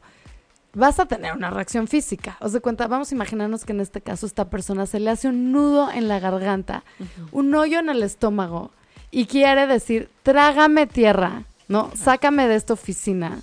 vas 0.73 0.99
a 0.99 1.05
tener 1.05 1.33
una 1.33 1.49
reacción 1.49 1.87
física. 1.87 2.37
Os 2.41 2.53
de 2.53 2.61
cuenta, 2.61 2.87
vamos 2.87 3.11
a 3.11 3.15
imaginarnos 3.15 3.65
que 3.65 3.73
en 3.73 3.81
este 3.81 4.01
caso 4.01 4.25
esta 4.25 4.49
persona 4.49 4.85
se 4.85 4.99
le 4.99 5.09
hace 5.09 5.27
un 5.27 5.51
nudo 5.51 5.91
en 5.91 6.07
la 6.07 6.19
garganta, 6.19 6.83
un 7.31 7.53
hoyo 7.55 7.79
en 7.79 7.89
el 7.89 8.03
estómago 8.03 8.71
y 9.11 9.25
quiere 9.25 9.67
decir, 9.67 10.09
trágame 10.23 10.85
tierra, 10.87 11.43
¿no? 11.67 11.91
Sácame 11.95 12.47
de 12.47 12.55
esta 12.55 12.73
oficina, 12.73 13.39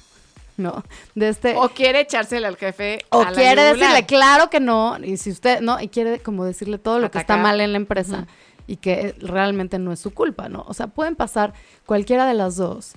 ¿no? 0.56 0.84
De 1.14 1.28
este... 1.28 1.54
O 1.56 1.68
quiere 1.70 2.00
echársele 2.00 2.46
al 2.46 2.56
jefe. 2.56 3.00
O 3.10 3.22
a 3.22 3.32
quiere 3.32 3.62
decirle, 3.62 4.06
claro 4.06 4.48
que 4.48 4.60
no, 4.60 4.96
y 5.02 5.16
si 5.16 5.30
usted, 5.30 5.60
¿no? 5.60 5.80
Y 5.80 5.88
quiere 5.88 6.20
como 6.20 6.44
decirle 6.44 6.78
todo 6.78 6.98
lo 6.98 7.10
que 7.10 7.18
está 7.18 7.36
mal 7.36 7.60
en 7.60 7.72
la 7.72 7.78
empresa 7.78 8.26
y 8.68 8.76
que 8.76 9.14
realmente 9.18 9.78
no 9.78 9.92
es 9.92 10.00
su 10.00 10.12
culpa, 10.12 10.48
¿no? 10.48 10.64
O 10.68 10.74
sea, 10.74 10.88
pueden 10.88 11.16
pasar 11.16 11.52
cualquiera 11.84 12.26
de 12.26 12.34
las 12.34 12.56
dos. 12.56 12.92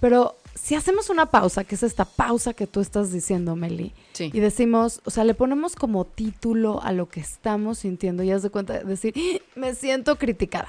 Pero 0.00 0.36
si 0.54 0.74
hacemos 0.74 1.10
una 1.10 1.26
pausa, 1.26 1.64
que 1.64 1.74
es 1.74 1.82
esta 1.82 2.04
pausa 2.04 2.52
que 2.54 2.66
tú 2.66 2.80
estás 2.80 3.12
diciendo, 3.12 3.56
Meli, 3.56 3.92
Sí. 4.12 4.30
y 4.32 4.40
decimos, 4.40 5.00
o 5.04 5.10
sea, 5.10 5.24
le 5.24 5.34
ponemos 5.34 5.74
como 5.76 6.04
título 6.04 6.82
a 6.82 6.92
lo 6.92 7.08
que 7.08 7.20
estamos 7.20 7.78
sintiendo 7.78 8.22
y 8.22 8.30
haz 8.30 8.42
de 8.42 8.50
cuenta 8.50 8.74
de 8.78 8.84
decir, 8.84 9.14
"¡Ah! 9.16 9.42
me 9.56 9.74
siento 9.74 10.16
criticada. 10.16 10.68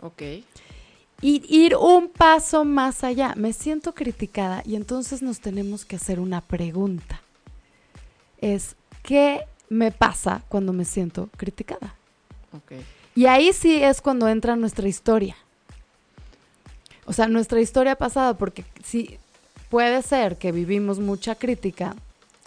Ok. 0.00 0.22
Y 1.22 1.42
ir 1.48 1.76
un 1.76 2.08
paso 2.10 2.64
más 2.64 3.02
allá, 3.02 3.32
me 3.36 3.52
siento 3.54 3.94
criticada 3.94 4.62
y 4.66 4.76
entonces 4.76 5.22
nos 5.22 5.40
tenemos 5.40 5.84
que 5.86 5.96
hacer 5.96 6.20
una 6.20 6.42
pregunta. 6.42 7.22
Es, 8.38 8.76
¿qué 9.02 9.40
me 9.70 9.90
pasa 9.92 10.42
cuando 10.48 10.72
me 10.74 10.84
siento 10.84 11.30
criticada? 11.36 11.94
Ok. 12.52 12.72
Y 13.14 13.24
ahí 13.26 13.52
sí 13.54 13.82
es 13.82 14.02
cuando 14.02 14.28
entra 14.28 14.56
nuestra 14.56 14.86
historia. 14.88 15.36
O 17.06 17.12
sea, 17.12 17.28
nuestra 17.28 17.60
historia 17.60 17.96
pasada, 17.96 18.34
porque 18.34 18.64
si 18.84 19.18
puede 19.70 20.02
ser 20.02 20.36
que 20.36 20.52
vivimos 20.52 20.98
mucha 20.98 21.36
crítica, 21.36 21.94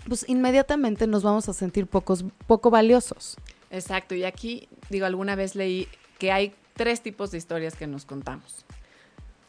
pues 0.08 0.26
inmediatamente 0.28 1.08
nos 1.08 1.24
vamos 1.24 1.48
a 1.50 1.54
sentir 1.54 1.88
pocos, 1.88 2.26
poco 2.46 2.70
valiosos. 2.70 3.38
Exacto. 3.72 4.16
Y 4.16 4.26
aquí, 4.26 4.68
digo, 4.90 5.06
alguna 5.06 5.36
vez 5.36 5.56
leí 5.56 5.88
que 6.18 6.32
hay 6.32 6.54
tres 6.76 7.02
tipos 7.02 7.32
de 7.32 7.38
historias 7.38 7.76
que 7.76 7.88
nos 7.88 8.06
contamos. 8.06 8.66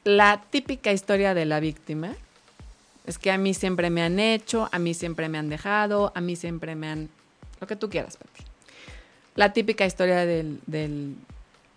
La 0.05 0.43
típica 0.51 0.93
historia 0.93 1.35
de 1.35 1.45
la 1.45 1.61
víctima 1.61 2.15
es 3.07 3.19
que 3.19 3.31
a 3.31 3.39
mí 3.39 3.55
siempre 3.55 3.91
me 3.91 4.03
han 4.03 4.21
hecho, 4.21 4.69
a 4.73 4.79
mí 4.79 4.95
siempre 4.95 5.29
me 5.29 5.39
han 5.39 5.49
dejado, 5.49 6.13
a 6.15 6.21
mí 6.21 6.37
siempre 6.37 6.75
me 6.75 6.89
han... 6.89 7.09
Lo 7.61 7.67
que 7.67 7.77
tú 7.77 7.91
quieras, 7.91 8.17
Pati. 8.17 8.45
La 9.35 9.53
típica 9.53 9.87
historia 9.87 10.27
del, 10.27 10.61
del, 10.67 11.17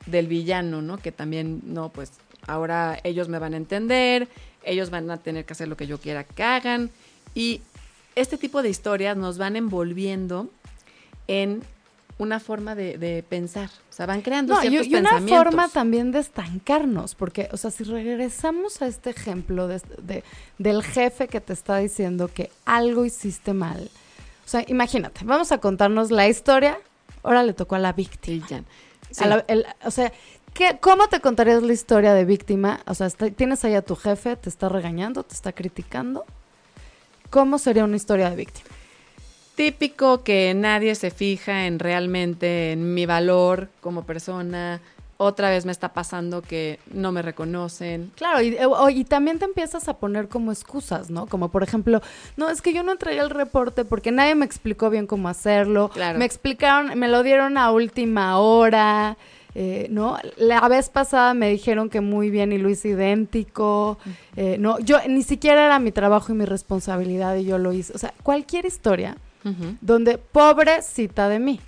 del 0.05 0.27
villano, 0.27 0.81
¿no? 0.81 0.97
Que 0.97 1.11
también, 1.11 1.61
no, 1.65 1.89
pues 1.89 2.11
ahora 2.47 2.99
ellos 3.03 3.27
me 3.29 3.39
van 3.39 3.53
a 3.53 3.57
entender, 3.57 4.27
ellos 4.63 4.89
van 4.89 5.09
a 5.11 5.17
tener 5.17 5.45
que 5.45 5.53
hacer 5.53 5.67
lo 5.67 5.77
que 5.77 5.87
yo 5.87 5.99
quiera 5.99 6.23
que 6.23 6.43
hagan. 6.43 6.89
Y 7.35 7.61
este 8.15 8.37
tipo 8.37 8.61
de 8.61 8.69
historias 8.69 9.17
nos 9.17 9.37
van 9.37 9.55
envolviendo 9.55 10.49
en 11.27 11.63
una 12.19 12.39
forma 12.39 12.75
de, 12.75 12.97
de 12.97 13.23
pensar. 13.23 13.69
O 13.89 13.93
sea, 13.93 14.05
van 14.05 14.21
creando 14.21 14.53
No, 14.53 14.63
y, 14.63 14.69
ciertos 14.69 14.87
y 14.87 14.95
una 14.95 15.09
pensamientos. 15.09 15.37
forma 15.45 15.67
también 15.69 16.11
de 16.11 16.19
estancarnos, 16.19 17.15
porque, 17.15 17.49
o 17.51 17.57
sea, 17.57 17.71
si 17.71 17.83
regresamos 17.83 18.81
a 18.81 18.87
este 18.87 19.09
ejemplo 19.09 19.67
de, 19.67 19.81
de- 20.01 20.23
del 20.59 20.83
jefe 20.83 21.27
que 21.27 21.41
te 21.41 21.53
está 21.53 21.77
diciendo 21.77 22.29
que 22.33 22.51
algo 22.65 23.03
hiciste 23.05 23.53
mal, 23.53 23.89
o 24.45 24.47
sea, 24.47 24.63
imagínate, 24.67 25.21
vamos 25.25 25.51
a 25.51 25.57
contarnos 25.57 26.11
la 26.11 26.27
historia, 26.27 26.77
ahora 27.23 27.43
le 27.43 27.53
tocó 27.53 27.75
a 27.75 27.79
la 27.79 27.93
víctima. 27.93 28.45
Sí. 28.47 28.55
A 28.55 28.63
Sí. 29.11 29.25
la- 29.25 29.45
el- 29.47 29.65
o 29.83 29.91
sea, 29.91 30.11
¿qué, 30.53 30.77
¿cómo 30.79 31.07
te 31.07 31.19
contarías 31.19 31.63
la 31.63 31.73
historia 31.73 32.13
de 32.13 32.25
víctima? 32.25 32.79
O 32.87 32.93
sea, 32.93 33.07
está- 33.07 33.29
tienes 33.31 33.63
ahí 33.65 33.75
a 33.75 33.81
tu 33.81 33.95
jefe, 33.95 34.35
te 34.35 34.49
está 34.49 34.69
regañando, 34.69 35.23
te 35.23 35.33
está 35.33 35.51
criticando. 35.51 36.25
¿Cómo 37.29 37.57
sería 37.57 37.83
una 37.83 37.95
historia 37.95 38.29
de 38.29 38.35
víctima? 38.35 38.69
Típico 39.55 40.23
que 40.23 40.53
nadie 40.55 40.95
se 40.95 41.11
fija 41.11 41.67
en 41.67 41.77
realmente 41.79 42.71
en 42.71 42.93
mi 42.95 43.05
valor 43.05 43.69
como 43.81 44.03
persona. 44.03 44.81
Otra 45.17 45.49
vez 45.51 45.63
me 45.65 45.71
está 45.71 45.93
pasando 45.93 46.41
que 46.41 46.79
no 46.91 47.11
me 47.11 47.21
reconocen. 47.21 48.11
Claro, 48.15 48.41
y, 48.41 48.57
o- 48.57 48.89
y 48.89 49.03
también 49.05 49.37
te 49.37 49.45
empiezas 49.45 49.87
a 49.87 49.97
poner 49.97 50.27
como 50.27 50.51
excusas, 50.51 51.11
¿no? 51.11 51.27
Como 51.27 51.49
por 51.49 51.61
ejemplo, 51.63 52.01
no, 52.35 52.49
es 52.49 52.61
que 52.63 52.73
yo 52.73 52.81
no 52.81 52.91
entregué 52.91 53.19
el 53.19 53.29
reporte 53.29 53.85
porque 53.85 54.11
nadie 54.11 54.33
me 54.33 54.43
explicó 54.45 54.89
bien 54.89 55.05
cómo 55.05 55.29
hacerlo. 55.29 55.89
Claro. 55.89 56.17
Me 56.17 56.25
explicaron, 56.25 56.97
me 56.97 57.07
lo 57.07 57.21
dieron 57.21 57.57
a 57.59 57.71
última 57.71 58.39
hora. 58.39 59.17
Eh, 59.55 59.87
¿no? 59.89 60.17
La 60.37 60.67
vez 60.67 60.89
pasada 60.89 61.33
me 61.33 61.49
dijeron 61.49 61.89
que 61.89 62.01
muy 62.01 62.29
bien 62.29 62.51
y 62.51 62.57
lo 62.57 62.69
hice 62.69 62.89
idéntico, 62.89 63.97
eh, 64.35 64.57
no, 64.59 64.79
yo 64.79 64.97
ni 65.07 65.23
siquiera 65.23 65.65
era 65.65 65.79
mi 65.79 65.91
trabajo 65.91 66.31
y 66.31 66.35
mi 66.35 66.45
responsabilidad 66.45 67.35
y 67.35 67.45
yo 67.45 67.57
lo 67.57 67.73
hice, 67.73 67.93
o 67.93 67.97
sea, 67.97 68.13
cualquier 68.23 68.65
historia 68.65 69.17
Ujú. 69.45 69.75
donde 69.81 70.17
pobrecita 70.17 71.29
de 71.29 71.39
mí, 71.39 71.59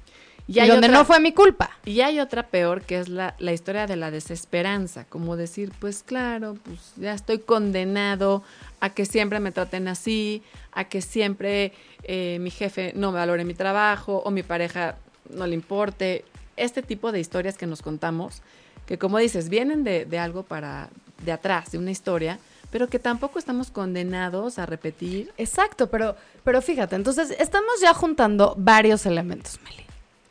y, 0.48 0.60
hay 0.60 0.70
donde 0.70 0.88
otra- 0.88 1.00
no 1.00 1.06
fue 1.06 1.20
mi 1.20 1.32
culpa. 1.34 1.72
Y 1.86 2.02
hay 2.02 2.20
otra 2.20 2.48
peor 2.48 2.82
que 2.84 3.00
es 3.00 3.10
la, 3.10 3.36
la 3.40 3.52
historia 3.52 3.88
de 3.88 3.96
la 3.96 4.12
desesperanza, 4.12 5.06
como 5.06 5.36
decir, 5.38 5.72
pues 5.80 6.04
claro, 6.04 6.56
pues 6.64 6.94
ya 6.98 7.14
estoy 7.14 7.40
condenado 7.40 8.44
a 8.80 8.92
que 8.92 9.06
siempre 9.06 9.40
me 9.40 9.52
traten 9.52 9.88
así, 9.88 10.44
a 10.72 10.84
que 10.86 11.02
siempre 11.02 11.74
eh, 12.04 12.38
mi 12.40 12.52
jefe 12.52 12.94
no 12.96 13.12
valore 13.12 13.44
mi 13.44 13.54
trabajo 13.56 14.22
o 14.24 14.30
mi 14.32 14.44
pareja 14.44 14.98
no 15.32 15.48
le 15.48 15.56
importe. 15.56 16.24
Este 16.58 16.82
tipo 16.82 17.12
de 17.12 17.20
historias 17.20 17.58
que 17.58 17.68
nos 17.68 17.82
contamos, 17.82 18.42
que 18.86 18.98
como 18.98 19.18
dices, 19.18 19.50
vienen 19.50 19.84
de, 19.84 20.06
de 20.06 20.20
algo 20.20 20.44
para, 20.44 20.90
de 21.24 21.32
atrás, 21.32 21.72
de 21.72 21.78
una 21.78 21.92
historia, 21.92 22.40
pero 22.72 22.88
que 22.88 23.00
tampoco 23.00 23.40
estamos 23.40 23.72
condenados 23.72 24.58
a 24.60 24.66
repetir. 24.66 25.32
Exacto, 25.38 25.88
pero, 25.90 26.16
pero 26.44 26.62
fíjate, 26.62 26.96
entonces 26.96 27.36
estamos 27.40 27.80
ya 27.82 27.94
juntando 27.94 28.54
varios 28.58 29.06
elementos, 29.06 29.60
Meli. 29.64 29.84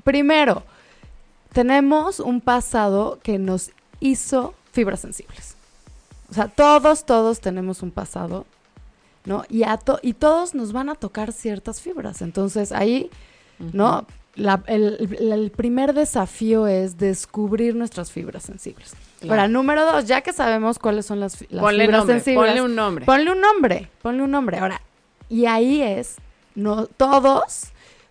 Primero, 0.02 0.62
tenemos 1.52 2.20
un 2.20 2.40
pasado 2.40 3.18
que 3.22 3.38
nos 3.38 3.70
hizo 4.00 4.54
fibras 4.72 5.00
sensibles. 5.00 5.54
O 6.30 6.34
sea, 6.34 6.48
todos, 6.48 7.06
todos 7.06 7.40
tenemos 7.40 7.82
un 7.82 7.90
pasado, 7.90 8.44
¿no? 9.24 9.44
Y, 9.48 9.62
a 9.62 9.76
to- 9.78 10.00
y 10.02 10.14
todos 10.14 10.54
nos 10.54 10.72
van 10.72 10.88
a 10.88 10.94
tocar 10.96 11.32
ciertas 11.32 11.80
fibras. 11.80 12.22
Entonces 12.22 12.72
ahí, 12.72 13.10
¿no? 13.58 14.06
La- 14.36 14.62
el, 14.66 15.52
primer 15.56 15.94
desafío 15.94 16.66
es 16.66 16.98
descubrir 16.98 17.74
nuestras 17.76 18.10
fibras 18.10 18.42
sensibles. 18.42 18.94
Claro. 19.20 19.34
Ahora, 19.42 19.48
número 19.48 19.84
dos, 19.90 20.06
ya 20.06 20.20
que 20.22 20.32
sabemos 20.32 20.78
cuáles 20.78 21.06
son 21.06 21.20
las, 21.20 21.36
fi- 21.36 21.46
las 21.50 21.62
Ponle 21.62 21.84
fibras 21.84 21.98
nombre, 22.00 22.14
sensibles. 22.16 22.46
ponle 22.48 22.62
un 22.62 22.74
nombre. 22.74 23.04
Ponle 23.06 23.30
un 23.32 23.40
nombre, 23.40 23.90
ponle 24.02 24.22
un 24.22 24.30
nombre. 24.30 24.58
Ahora, 24.58 24.80
y 25.28 25.46
ahí 25.46 25.80
es, 25.82 26.16
no, 26.54 26.86
todos 26.86 27.68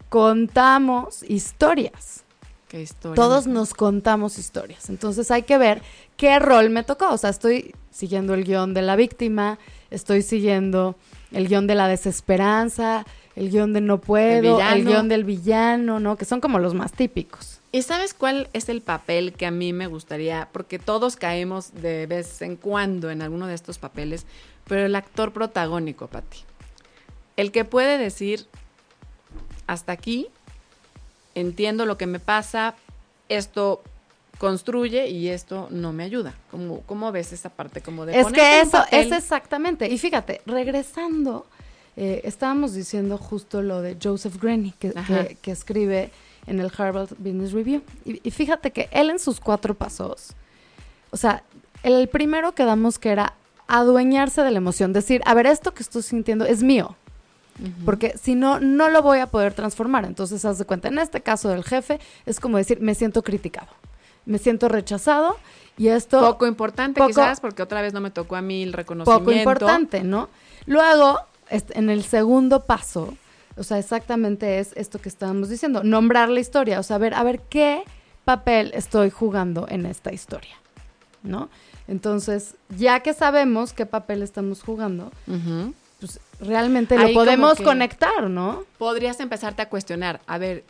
contamos 0.09 1.23
historias. 1.23 2.23
Qué 2.69 2.81
historia. 2.81 3.15
Todos 3.15 3.45
nos 3.47 3.73
contamos 3.73 4.39
historias. 4.39 4.89
Entonces 4.89 5.29
hay 5.29 5.43
que 5.43 5.57
ver 5.57 5.81
qué 6.17 6.39
rol 6.39 6.69
me 6.69 6.83
tocó. 6.83 7.09
O 7.11 7.17
sea, 7.17 7.29
estoy 7.29 7.75
siguiendo 7.91 8.33
el 8.33 8.43
guion 8.45 8.73
de 8.73 8.81
la 8.81 8.95
víctima, 8.95 9.59
estoy 9.91 10.21
siguiendo 10.21 10.95
el 11.31 11.47
guion 11.47 11.67
de 11.67 11.75
la 11.75 11.87
desesperanza, 11.87 13.05
el 13.35 13.49
guion 13.49 13.73
de 13.73 13.81
no 13.81 13.99
puedo, 13.99 14.59
el, 14.59 14.75
villano. 14.75 14.89
guion 14.91 15.09
del 15.09 15.23
villano, 15.23 15.99
¿no? 15.99 16.17
Que 16.17 16.25
son 16.25 16.39
como 16.39 16.59
los 16.59 16.73
más 16.73 16.91
típicos. 16.91 17.59
¿Y 17.71 17.81
sabes 17.81 18.13
cuál 18.13 18.49
es 18.53 18.69
el 18.69 18.81
papel 18.81 19.33
que 19.33 19.47
a 19.47 19.51
mí 19.51 19.73
me 19.73 19.87
gustaría? 19.87 20.47
Porque 20.51 20.77
todos 20.77 21.15
caemos 21.15 21.73
de 21.73 22.05
vez 22.05 22.41
en 22.43 22.55
cuando 22.55 23.09
en 23.09 23.23
alguno 23.23 23.47
de 23.47 23.55
estos 23.55 23.79
papeles, 23.79 24.27
pero 24.67 24.85
el 24.85 24.95
actor 24.95 25.33
protagónico, 25.33 26.07
Pati. 26.07 26.39
El 27.35 27.51
que 27.51 27.65
puede 27.65 27.97
decir, 27.97 28.45
hasta 29.65 29.91
aquí, 29.91 30.27
entiendo 31.33 31.87
lo 31.87 31.97
que 31.97 32.05
me 32.05 32.19
pasa, 32.19 32.75
esto 33.27 33.81
construye 34.37 35.07
y 35.07 35.29
esto 35.29 35.67
no 35.71 35.93
me 35.93 36.03
ayuda. 36.03 36.33
¿Cómo, 36.51 36.81
cómo 36.81 37.11
ves 37.11 37.33
esa 37.33 37.49
parte? 37.49 37.81
Como 37.81 38.05
de 38.05 38.19
Es 38.19 38.27
que 38.27 38.61
eso 38.61 38.83
es 38.91 39.11
exactamente. 39.11 39.89
Y 39.89 39.97
fíjate, 39.97 40.41
regresando, 40.45 41.47
eh, 41.95 42.21
estábamos 42.23 42.73
diciendo 42.73 43.17
justo 43.17 43.61
lo 43.61 43.81
de 43.81 43.97
Joseph 44.01 44.37
Grenny, 44.41 44.71
que, 44.79 44.91
que- 44.91 45.37
que 45.41 45.51
escribe 45.51 46.11
en 46.47 46.59
el 46.59 46.71
Harvard 46.77 47.09
Business 47.17 47.51
Review. 47.53 47.81
Y, 48.05 48.19
y 48.27 48.31
fíjate 48.31 48.71
que 48.71 48.89
él 48.91 49.09
en 49.09 49.19
sus 49.19 49.39
cuatro 49.39 49.73
pasos, 49.75 50.33
o 51.11 51.17
sea, 51.17 51.43
el 51.83 52.07
primero 52.09 52.53
quedamos 52.53 52.99
que 52.99 53.09
era 53.11 53.33
adueñarse 53.67 54.41
de 54.43 54.51
la 54.51 54.57
emoción, 54.57 54.93
decir, 54.93 55.21
a 55.25 55.33
ver, 55.33 55.45
esto 55.47 55.73
que 55.73 55.83
estoy 55.83 56.01
sintiendo 56.01 56.45
es 56.45 56.63
mío. 56.63 56.95
Porque 57.85 58.15
si 58.19 58.33
no, 58.33 58.59
no 58.59 58.89
lo 58.89 59.03
voy 59.03 59.19
a 59.19 59.27
poder 59.27 59.53
transformar. 59.53 60.05
Entonces, 60.05 60.43
haz 60.43 60.57
de 60.57 60.65
cuenta, 60.65 60.87
en 60.87 60.97
este 60.97 61.21
caso 61.21 61.49
del 61.49 61.63
jefe, 61.63 61.99
es 62.25 62.39
como 62.39 62.57
decir, 62.57 62.81
me 62.81 62.95
siento 62.95 63.21
criticado, 63.21 63.67
me 64.25 64.39
siento 64.39 64.69
rechazado 64.69 65.37
y 65.77 65.89
esto... 65.89 66.19
Poco 66.19 66.47
importante 66.47 66.97
poco- 66.99 67.09
quizás, 67.09 67.39
porque 67.39 67.61
otra 67.61 67.81
vez 67.83 67.93
no 67.93 68.01
me 68.01 68.09
tocó 68.09 68.35
a 68.37 68.41
mí 68.41 68.63
el 68.63 68.73
reconocimiento. 68.73 69.19
poco 69.23 69.31
importante, 69.31 70.03
¿no? 70.03 70.29
Luego, 70.65 71.19
en 71.49 71.89
el 71.89 72.03
segundo 72.03 72.65
paso, 72.65 73.15
o 73.55 73.63
sea, 73.63 73.77
exactamente 73.77 74.59
es 74.59 74.71
esto 74.75 74.99
que 74.99 75.09
estábamos 75.09 75.49
diciendo, 75.49 75.83
nombrar 75.83 76.29
la 76.29 76.39
historia, 76.39 76.79
o 76.79 76.83
sea, 76.83 76.97
ver, 76.97 77.13
a 77.13 77.23
ver 77.23 77.39
qué 77.49 77.83
papel 78.25 78.71
estoy 78.73 79.09
jugando 79.09 79.67
en 79.69 79.85
esta 79.85 80.11
historia, 80.13 80.55
¿no? 81.23 81.49
Entonces, 81.87 82.55
ya 82.69 83.01
que 83.01 83.13
sabemos 83.13 83.73
qué 83.73 83.85
papel 83.85 84.23
estamos 84.23 84.63
jugando, 84.63 85.11
pues 85.99 86.19
realmente 86.39 86.95
lo 86.97 87.13
podemos 87.13 87.57
conectar, 87.65 88.29
¿no? 88.29 88.63
podrías 88.77 89.19
empezarte 89.19 89.61
a 89.61 89.69
cuestionar, 89.69 90.21
a 90.25 90.37
ver, 90.37 90.63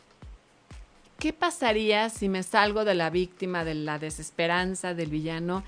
¿qué 1.19 1.31
pasaría 1.33 2.09
si 2.09 2.27
me 2.29 2.43
salgo 2.43 2.83
de 2.86 2.95
la 2.95 3.09
víctima, 3.09 3.63
de 3.63 3.75
la 3.75 3.99
desesperanza, 3.99 4.93
del 4.93 5.09
villano, 5.09 5.63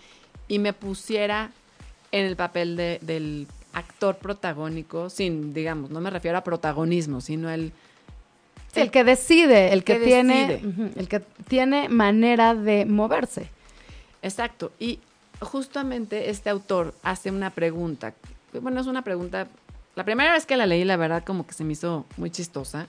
y 0.48 0.60
me 0.60 0.74
pusiera 0.74 1.52
en 2.12 2.26
el 2.26 2.36
papel 2.36 2.76
de- 2.76 3.00
del 3.02 3.48
actor 3.76 4.16
protagónico, 4.16 5.10
sin, 5.10 5.54
digamos, 5.54 5.92
no 5.92 6.00
me 6.00 6.10
refiero 6.10 6.38
a 6.38 6.44
protagonismo, 6.44 7.22
sino 7.22 7.50
el... 7.50 7.74
Sí, 8.74 8.80
el 8.80 8.90
que 8.90 9.04
decide, 9.04 9.74
el 9.74 9.84
que, 9.84 10.00
que 10.00 10.06
tiene, 10.06 10.48
decide. 10.48 10.92
el 10.96 11.08
que 11.08 11.20
tiene 11.48 11.90
manera 11.90 12.56
de 12.56 12.86
moverse. 12.86 13.50
Exacto. 14.22 14.72
Y 14.80 15.00
justamente 15.40 16.30
este 16.30 16.50
autor 16.50 16.94
hace 17.04 17.32
una 17.32 17.52
pregunta. 17.52 18.14
Bueno, 18.60 18.82
es 18.82 18.88
una 18.88 19.04
pregunta... 19.04 19.48
La 19.96 20.04
primera 20.04 20.34
vez 20.34 20.46
que 20.46 20.58
la 20.58 20.66
leí, 20.66 20.84
la 20.84 20.98
verdad, 20.98 21.24
como 21.24 21.46
que 21.46 21.54
se 21.54 21.64
me 21.64 21.74
hizo 21.74 22.06
muy 22.18 22.32
chistosa. 22.32 22.88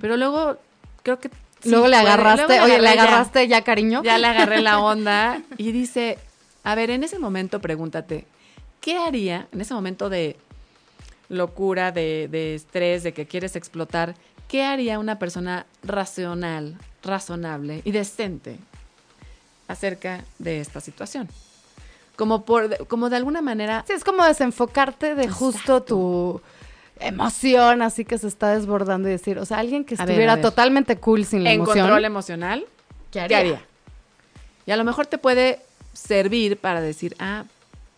Pero 0.00 0.16
luego 0.16 0.56
creo 1.02 1.18
que... 1.18 1.30
sí 1.60 1.70
luego 1.70 1.88
le 1.88 1.96
agarraste, 1.96 2.46
luego 2.46 2.64
oye, 2.64 2.80
le 2.80 2.88
agarré 2.88 2.96
ya. 2.96 3.02
agarraste 3.02 3.48
ya, 3.48 3.62
cariño. 3.62 4.02
Ya 4.04 4.18
le 4.18 4.26
agarré 4.26 4.60
la 4.60 4.80
onda 4.80 5.42
y 5.56 5.72
dice, 5.72 6.18
a 6.64 6.74
ver, 6.74 6.90
en 6.90 7.04
ese 7.04 7.18
momento 7.18 7.60
pregúntate, 7.60 8.26
¿qué 8.86 8.96
haría 8.98 9.48
en 9.50 9.60
ese 9.60 9.74
momento 9.74 10.08
de 10.08 10.36
locura, 11.28 11.90
de, 11.90 12.28
de 12.30 12.54
estrés, 12.54 13.02
de 13.02 13.12
que 13.12 13.26
quieres 13.26 13.56
explotar? 13.56 14.14
¿Qué 14.46 14.62
haría 14.62 15.00
una 15.00 15.18
persona 15.18 15.66
racional, 15.82 16.78
razonable 17.02 17.82
y 17.84 17.90
decente 17.90 18.58
acerca 19.66 20.24
de 20.38 20.60
esta 20.60 20.80
situación? 20.80 21.28
Como, 22.14 22.44
por, 22.44 22.86
como 22.86 23.10
de 23.10 23.16
alguna 23.16 23.42
manera... 23.42 23.84
Sí, 23.88 23.92
es 23.92 24.04
como 24.04 24.24
desenfocarte 24.24 25.16
de 25.16 25.28
justo 25.28 25.82
tu 25.82 26.40
emoción, 27.00 27.82
así 27.82 28.04
que 28.04 28.18
se 28.18 28.28
está 28.28 28.54
desbordando 28.54 29.08
y 29.08 29.10
decir, 29.10 29.40
o 29.40 29.44
sea, 29.44 29.58
alguien 29.58 29.84
que 29.84 29.96
A 29.96 29.98
ver, 29.98 30.10
estuviera 30.10 30.32
a 30.34 30.36
ver. 30.36 30.44
totalmente 30.44 30.96
cool 30.98 31.24
sin 31.26 31.42
la 31.42 31.50
en 31.50 31.56
emoción. 31.56 31.80
control 31.86 32.04
emocional, 32.04 32.64
¿Qué 33.10 33.26
¿qué 33.26 33.34
haría? 33.34 33.64
Y 34.64 34.70
a 34.70 34.76
lo 34.76 34.84
mejor 34.84 35.06
te 35.08 35.18
puede 35.18 35.58
servir 35.92 36.56
para 36.56 36.80
decir, 36.80 37.16
ah, 37.18 37.46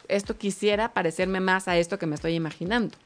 esto 0.09 0.37
quisiera 0.37 0.93
parecerme 0.93 1.41
más 1.41 1.69
a 1.69 1.77
esto 1.77 1.99
que 1.99 2.07
me 2.07 2.15
estoy 2.15 2.35
imaginando. 2.35 2.97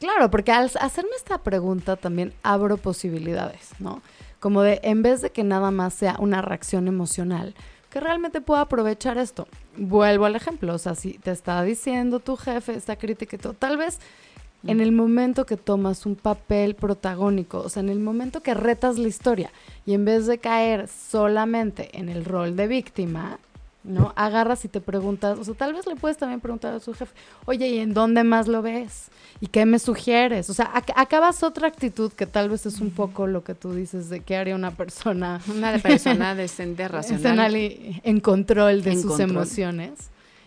Claro, 0.00 0.30
porque 0.30 0.50
al 0.50 0.70
hacerme 0.80 1.10
esta 1.16 1.38
pregunta 1.38 1.96
también 1.96 2.32
abro 2.42 2.76
posibilidades, 2.76 3.70
¿no? 3.78 4.02
Como 4.40 4.62
de, 4.62 4.80
en 4.82 5.02
vez 5.02 5.20
de 5.20 5.30
que 5.30 5.44
nada 5.44 5.70
más 5.70 5.94
sea 5.94 6.16
una 6.18 6.42
reacción 6.42 6.88
emocional, 6.88 7.54
que 7.88 8.00
realmente 8.00 8.40
pueda 8.40 8.62
aprovechar 8.62 9.18
esto. 9.18 9.46
Vuelvo 9.76 10.24
al 10.24 10.34
ejemplo, 10.34 10.74
o 10.74 10.78
sea, 10.78 10.94
si 10.94 11.18
te 11.18 11.30
está 11.30 11.62
diciendo 11.62 12.18
tu 12.18 12.36
jefe 12.36 12.74
esta 12.74 12.96
crítica 12.96 13.36
y 13.36 13.38
todo, 13.38 13.52
tal 13.52 13.76
vez 13.76 14.00
en 14.66 14.80
el 14.80 14.92
momento 14.92 15.44
que 15.44 15.56
tomas 15.56 16.06
un 16.06 16.14
papel 16.14 16.74
protagónico, 16.74 17.58
o 17.58 17.68
sea, 17.68 17.82
en 17.82 17.88
el 17.88 17.98
momento 17.98 18.42
que 18.42 18.54
retas 18.54 18.98
la 18.98 19.08
historia 19.08 19.52
y 19.84 19.94
en 19.94 20.04
vez 20.04 20.26
de 20.26 20.38
caer 20.38 20.88
solamente 20.88 21.96
en 21.98 22.08
el 22.08 22.24
rol 22.24 22.56
de 22.56 22.68
víctima, 22.68 23.38
¿no? 23.84 24.12
Agarras 24.16 24.64
y 24.64 24.68
te 24.68 24.80
preguntas, 24.80 25.38
o 25.38 25.44
sea, 25.44 25.54
tal 25.54 25.72
vez 25.74 25.86
le 25.86 25.96
puedes 25.96 26.16
también 26.16 26.40
preguntar 26.40 26.74
a 26.74 26.80
su 26.80 26.94
jefe, 26.94 27.12
oye, 27.46 27.68
¿y 27.68 27.78
en 27.78 27.94
dónde 27.94 28.22
más 28.24 28.46
lo 28.48 28.62
ves? 28.62 29.08
¿Y 29.40 29.48
qué 29.48 29.66
me 29.66 29.78
sugieres? 29.80 30.48
O 30.50 30.54
sea, 30.54 30.72
ac- 30.72 30.92
acabas 30.94 31.42
otra 31.42 31.66
actitud 31.68 32.12
que 32.12 32.26
tal 32.26 32.48
vez 32.48 32.64
es 32.66 32.80
un 32.80 32.90
poco 32.90 33.26
lo 33.26 33.42
que 33.42 33.54
tú 33.54 33.72
dices 33.74 34.08
de 34.08 34.20
qué 34.20 34.36
haría 34.36 34.54
una 34.54 34.70
persona 34.70 35.40
Una 35.52 35.76
persona 35.78 36.34
decente, 36.36 36.86
racional. 36.86 37.56
y 37.56 38.00
en 38.04 38.20
control 38.20 38.82
de 38.82 38.92
En 38.92 39.02
sus 39.02 39.10
control. 39.16 39.30
emociones. 39.30 39.92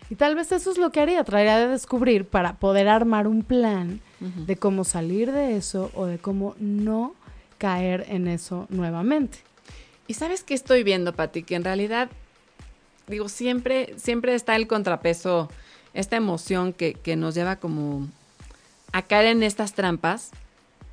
Y 0.08 0.14
tal 0.14 0.34
vez 0.36 0.52
eso 0.52 0.70
es 0.70 0.78
lo 0.78 0.90
que 0.90 1.00
haría, 1.00 1.24
traería 1.24 1.58
de 1.58 1.66
descubrir 1.66 2.24
para 2.26 2.54
poder 2.54 2.88
armar 2.88 3.26
un 3.26 3.42
plan 3.42 4.00
de 4.20 4.56
cómo 4.56 4.84
salir 4.84 5.30
de 5.32 5.56
eso 5.56 5.90
o 5.94 6.06
de 6.06 6.16
cómo 6.18 6.54
no 6.58 7.12
caer 7.58 8.06
en 8.08 8.28
eso 8.28 8.66
nuevamente. 8.70 9.38
Y 10.06 10.14
sabes 10.14 10.44
qué 10.44 10.54
estoy 10.54 10.84
viendo, 10.84 11.12
Pati, 11.12 11.42
que 11.42 11.56
en 11.56 11.64
realidad, 11.64 12.08
digo, 13.06 13.28
siempre, 13.28 13.94
siempre 13.96 14.34
está 14.34 14.56
el 14.56 14.66
contrapeso, 14.66 15.50
esta 15.94 16.16
emoción 16.16 16.72
que, 16.72 16.94
que 16.94 17.16
nos 17.16 17.34
lleva 17.34 17.56
como 17.56 18.08
a 18.92 19.02
caer 19.02 19.26
en 19.26 19.42
estas 19.42 19.74
trampas. 19.74 20.30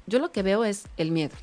Yo 0.08 0.19
lo 0.19 0.32
que 0.32 0.43
veo 0.43 0.63
es 0.65 0.86
el 0.97 1.12
miedo. 1.12 1.36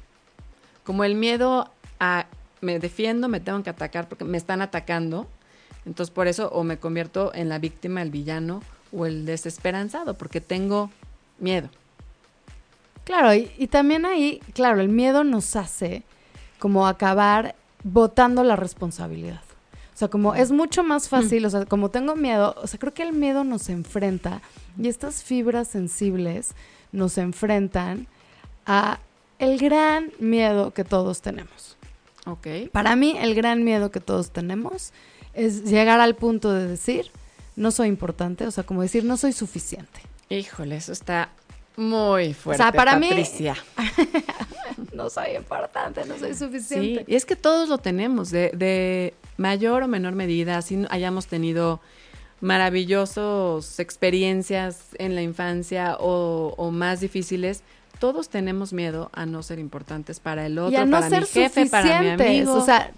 Como 0.85 1.05
el 1.05 1.15
miedo 1.15 1.71
a 1.99 2.27
me 2.61 2.79
defiendo, 2.79 3.29
me 3.29 3.41
tengo 3.41 3.63
que 3.63 3.71
atacar 3.71 4.09
porque 4.09 4.25
me 4.25 4.37
están 4.37 4.63
atacando. 4.63 5.27
Entonces 5.87 6.13
por 6.13 6.29
eso 6.29 6.49
o 6.51 6.63
me 6.63 6.79
convierto 6.79 7.33
en 7.35 7.49
la 7.49 7.59
víctima, 7.59 8.03
el 8.03 8.11
villano 8.11 8.63
o 8.93 9.07
el 9.07 9.25
desesperanzado, 9.25 10.15
porque 10.15 10.41
tengo 10.41 10.91
miedo. 11.39 11.69
Claro, 13.05 13.35
y, 13.35 13.67
también 13.67 14.05
ahí, 14.05 14.41
claro, 14.53 14.81
el 14.81 14.89
miedo 14.89 15.25
nos 15.25 15.57
hace 15.57 16.05
como 16.59 16.87
acabar 16.87 17.57
botando 17.83 18.45
la 18.45 18.57
responsabilidad. 18.57 19.41
O 20.01 20.03
sea, 20.03 20.09
como 20.09 20.35
es 20.35 20.51
mucho 20.51 20.83
más 20.83 21.11
fácil, 21.11 21.45
o 21.45 21.51
sea, 21.51 21.67
como 21.67 21.91
tengo 21.91 22.17
miedo, 22.17 22.55
o 22.63 22.67
sea, 22.67 22.79
creo 22.81 22.95
que 22.95 23.03
el 23.03 23.13
miedo 23.13 23.45
nos 23.45 23.69
enfrenta 23.69 24.41
y 24.81 24.89
estas 24.89 25.23
fibras 25.23 25.69
sensibles 25.69 26.55
nos 26.91 27.19
enfrentan 27.19 28.07
a 28.65 28.99
el 29.39 29.59
gran 29.59 30.11
miedo 30.19 30.71
que 30.73 30.85
todos 30.85 31.21
tenemos. 31.21 31.77
Ok. 32.25 32.47
Para 32.73 32.97
mí, 32.97 33.15
el 33.19 33.35
gran 33.35 33.63
miedo 33.63 33.91
que 33.91 34.01
todos 34.01 34.31
tenemos 34.31 34.95
es 35.35 35.65
llegar 35.65 36.01
al 36.01 36.17
punto 36.17 36.51
de 36.51 36.67
decir, 36.67 37.11
no 37.55 37.71
soy 37.71 37.89
importante, 37.89 38.47
o 38.47 38.51
sea, 38.51 38.65
como 38.65 38.81
decir, 38.81 39.05
no 39.05 39.19
soy 39.19 39.35
suficiente. 39.35 40.01
Híjole, 40.31 40.77
eso 40.77 40.93
está 40.93 41.29
muy 41.77 42.33
fuerte. 42.33 42.63
O 42.63 42.65
sea, 42.65 42.73
para 42.73 42.97
mí- 42.97 43.07
Patricia. 43.11 43.55
no 45.03 45.11
soy 45.11 45.37
importante, 45.37 46.05
no 46.05 46.19
soy 46.19 46.35
Sí, 46.35 46.39
suficiente. 46.45 47.05
y 47.07 47.15
es 47.15 47.25
que 47.25 47.37
todos 47.37 47.69
lo 47.69 47.79
tenemos, 47.79 48.31
de, 48.31 48.51
de 48.55 49.15
mayor 49.37 49.83
o 49.83 49.89
menor 49.89 50.15
medida, 50.15 50.59
así 50.59 50.85
hayamos 50.91 51.27
tenido 51.27 51.81
maravillosas 52.41 53.79
experiencias 53.81 54.81
en 54.99 55.15
la 55.15 55.23
infancia 55.23 55.97
o, 55.99 56.55
o 56.57 56.71
más 56.71 57.01
difíciles, 57.01 57.63
todos 57.99 58.31
tenemos 58.31 58.73
miedo 58.73 59.11
a 59.13 59.27
no 59.27 59.43
ser 59.43 59.59
importantes 59.59 60.21
para 60.21 60.47
el 60.47 60.59
otro, 60.59 60.73
y 60.73 60.77
a 60.77 60.87
no 60.87 60.99
para 61.01 61.11
ser 61.11 61.21
mi 61.21 61.27
jefe, 61.27 61.67
para 61.67 62.01
mi 62.01 62.09
amigo. 62.11 62.55
O 62.55 62.65
sea, 62.65 62.93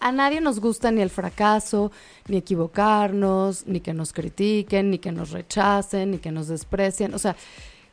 a 0.00 0.10
nadie 0.10 0.40
nos 0.40 0.58
gusta 0.58 0.90
ni 0.90 1.00
el 1.00 1.10
fracaso, 1.10 1.92
ni 2.26 2.38
equivocarnos, 2.38 3.66
ni 3.68 3.80
que 3.80 3.94
nos 3.94 4.12
critiquen, 4.12 4.90
ni 4.90 4.98
que 4.98 5.12
nos 5.12 5.30
rechacen, 5.30 6.10
ni 6.10 6.18
que 6.18 6.32
nos 6.32 6.48
desprecien. 6.48 7.14
O 7.14 7.18
sea, 7.20 7.36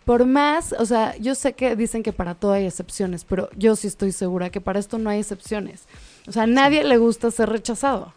por 0.05 0.25
más, 0.25 0.73
o 0.77 0.85
sea, 0.85 1.15
yo 1.17 1.33
sé 1.35 1.53
que 1.53 1.75
dicen 1.75 2.03
que 2.03 2.13
para 2.13 2.35
todo 2.35 2.53
hay 2.53 2.65
excepciones, 2.65 3.25
pero 3.25 3.49
yo 3.57 3.75
sí 3.75 3.87
estoy 3.87 4.11
segura 4.11 4.49
que 4.51 4.61
para 4.61 4.79
esto 4.79 4.97
no 4.99 5.09
hay 5.09 5.19
excepciones. 5.19 5.83
O 6.27 6.31
sea, 6.31 6.43
a 6.43 6.47
nadie 6.47 6.83
le 6.83 6.97
gusta 6.97 7.31
ser 7.31 7.49
rechazado. 7.49 8.13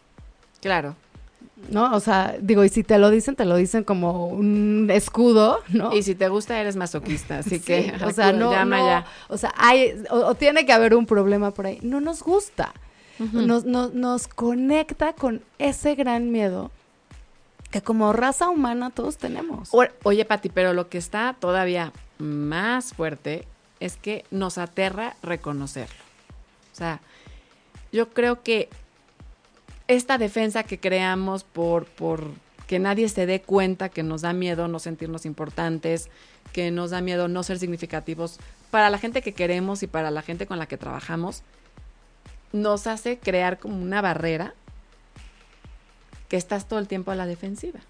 claro. 0.61 0.95
¿No? 1.71 1.93
O 1.97 1.99
sea, 1.99 2.37
digo, 2.41 2.63
y 2.65 2.69
si 2.69 2.85
te 2.85 2.99
lo 2.99 3.11
dicen, 3.11 3.35
te 3.35 3.45
lo 3.45 3.57
dicen 3.57 3.83
como 3.83 4.29
un 4.29 4.89
escudo, 4.93 5.59
¿no? 5.71 5.93
Y 5.93 6.05
si 6.05 6.15
te 6.15 6.29
gusta, 6.29 6.61
eres 6.61 6.77
masoquista, 6.77 7.39
así 7.41 7.59
Sí, 7.59 7.61
que 7.61 7.93
o 8.05 8.11
sea, 8.13 8.33
no, 8.33 8.53
llama 8.53 8.79
no, 8.79 8.87
ya. 8.87 9.07
o 9.27 9.37
sea, 9.37 9.53
hay, 9.57 9.93
o, 10.09 10.19
o 10.19 10.35
tiene 10.37 10.65
que 10.67 10.73
haber 10.73 10.95
un 10.95 11.05
problema 11.05 11.51
por 11.51 11.67
ahí. 11.67 11.81
No 11.83 12.01
nos 12.01 12.23
gusta. 12.23 12.73
Nos, 13.33 13.65
nos, 13.65 13.93
nos 13.93 14.29
conecta 14.29 15.15
con 15.15 15.43
ese 15.59 15.97
gran 15.97 16.31
miedo 16.31 16.71
que 17.71 17.83
como 17.83 18.13
raza 18.13 18.49
humana 18.49 18.91
todos 18.91 19.19
tenemos. 19.19 19.71
Oye, 20.03 20.25
Pati, 20.25 20.49
pero 20.49 20.73
lo 20.73 20.89
que 20.89 20.99
está 20.99 21.37
todavía 21.39 21.93
más 22.19 22.95
fuerte 22.95 23.47
es 23.81 23.97
que 23.97 24.25
nos 24.31 24.59
aterra 24.59 25.17
reconocerlo. 25.23 26.03
O 26.73 26.77
sea, 26.77 27.01
yo 27.93 28.11
creo 28.11 28.43
que 28.43 28.69
esta 29.87 30.19
defensa 30.19 30.63
que 30.63 30.79
creamos 30.79 31.45
por, 31.45 31.87
por 31.87 32.25
que 32.67 32.79
nadie 32.79 33.09
se 33.09 33.27
dé 33.27 33.41
cuenta 33.41 33.89
que 33.89 34.03
nos 34.03 34.23
da 34.23 34.33
miedo 34.33 34.69
no 34.69 34.79
sentirnos 34.79 35.25
importantes, 35.27 36.09
que 36.53 36.71
nos 36.71 36.91
da 36.91 37.01
miedo 37.01 37.29
no 37.29 37.43
ser 37.43 37.59
significativos 37.59 38.39
para 38.71 38.91
la 38.91 38.99
gente 38.99 39.23
que 39.23 39.33
queremos 39.33 39.83
y 39.83 39.87
para 39.87 40.11
la 40.11 40.23
gente 40.23 40.47
con 40.47 40.59
la 40.59 40.67
que 40.67 40.77
trabajamos, 40.77 41.43
nos 42.53 42.87
hace 42.87 43.19
crear 43.19 43.59
como 43.59 43.83
una 43.83 44.01
barrera 44.01 44.55
que 46.29 46.37
estás 46.37 46.67
todo 46.67 46.79
el 46.79 46.89
tiempo 46.89 47.11
a 47.11 47.15
la 47.17 47.27
defensiva 47.27 47.81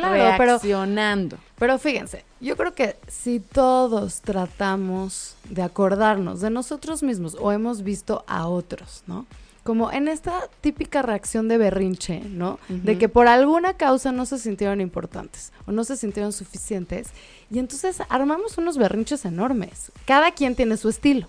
claro, 0.00 0.34
pero, 0.38 0.52
reaccionando. 0.52 1.38
pero 1.58 1.78
fíjense, 1.78 2.24
yo 2.40 2.56
creo 2.56 2.74
que 2.74 2.96
si 3.08 3.40
todos 3.40 4.20
tratamos 4.20 5.36
de 5.48 5.62
acordarnos 5.62 6.40
de 6.40 6.50
nosotros 6.50 7.02
mismos 7.02 7.36
o 7.40 7.52
hemos 7.52 7.82
visto 7.82 8.24
a 8.26 8.48
otros, 8.48 9.02
¿no? 9.06 9.26
Como 9.64 9.90
en 9.90 10.06
esta 10.06 10.48
típica 10.60 11.02
reacción 11.02 11.48
de 11.48 11.58
berrinche, 11.58 12.20
¿no? 12.20 12.60
De 12.68 12.98
que 12.98 13.08
por 13.08 13.26
alguna 13.26 13.74
causa 13.74 14.12
no 14.12 14.24
se 14.24 14.38
sintieron 14.38 14.80
importantes 14.80 15.52
o 15.66 15.72
no 15.72 15.82
se 15.82 15.96
sintieron 15.96 16.32
suficientes. 16.32 17.08
Y 17.50 17.58
entonces 17.58 18.00
armamos 18.08 18.58
unos 18.58 18.78
berrinches 18.78 19.24
enormes. 19.24 19.90
Cada 20.04 20.30
quien 20.30 20.54
tiene 20.54 20.76
su 20.76 20.88
estilo. 20.88 21.26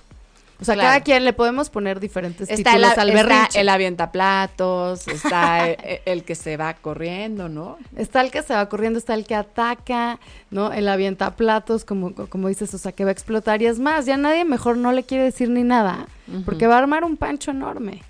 O 0.59 0.65
sea, 0.65 0.73
Claro. 0.73 0.89
cada 0.89 1.01
quien 1.01 1.23
le 1.23 1.33
podemos 1.33 1.69
poner 1.69 1.99
diferentes 1.99 2.49
Está 2.49 2.71
el, 2.75 2.81
títulos 2.81 2.97
al 2.97 3.09
está 3.09 3.23
berrinche. 3.23 3.61
el 3.61 3.69
avientaplatos, 3.69 5.07
está 5.07 5.69
el, 5.69 5.99
el 6.05 6.23
que 6.23 6.35
se 6.35 6.57
va 6.57 6.73
corriendo, 6.73 7.47
¿no? 7.49 7.77
Está 7.95 8.21
el 8.21 8.31
que 8.31 8.41
se 8.41 8.53
va 8.53 8.67
corriendo, 8.67 8.97
está 8.99 9.13
el 9.13 9.25
que 9.25 9.35
ataca, 9.35 10.19
¿no? 10.49 10.71
El 10.73 10.87
avienta 10.89 11.35
platos, 11.35 11.85
como, 11.85 12.13
como 12.13 12.47
dices, 12.47 12.73
o 12.73 12.77
sea, 12.77 12.91
que 12.91 13.03
va 13.03 13.09
a 13.11 13.13
explotar. 13.13 13.61
Y 13.61 13.67
es 13.67 13.79
más, 13.79 14.05
ya 14.05 14.17
nadie 14.17 14.45
mejor 14.45 14.77
no 14.77 14.91
le 14.91 15.03
quiere 15.03 15.25
decir 15.25 15.49
ni 15.49 15.63
nada, 15.63 16.07
porque 16.45 16.67
va 16.67 16.75
a 16.75 16.79
armar 16.79 17.03
un 17.03 17.17
pancho 17.17 17.51
enorme. 17.51 18.01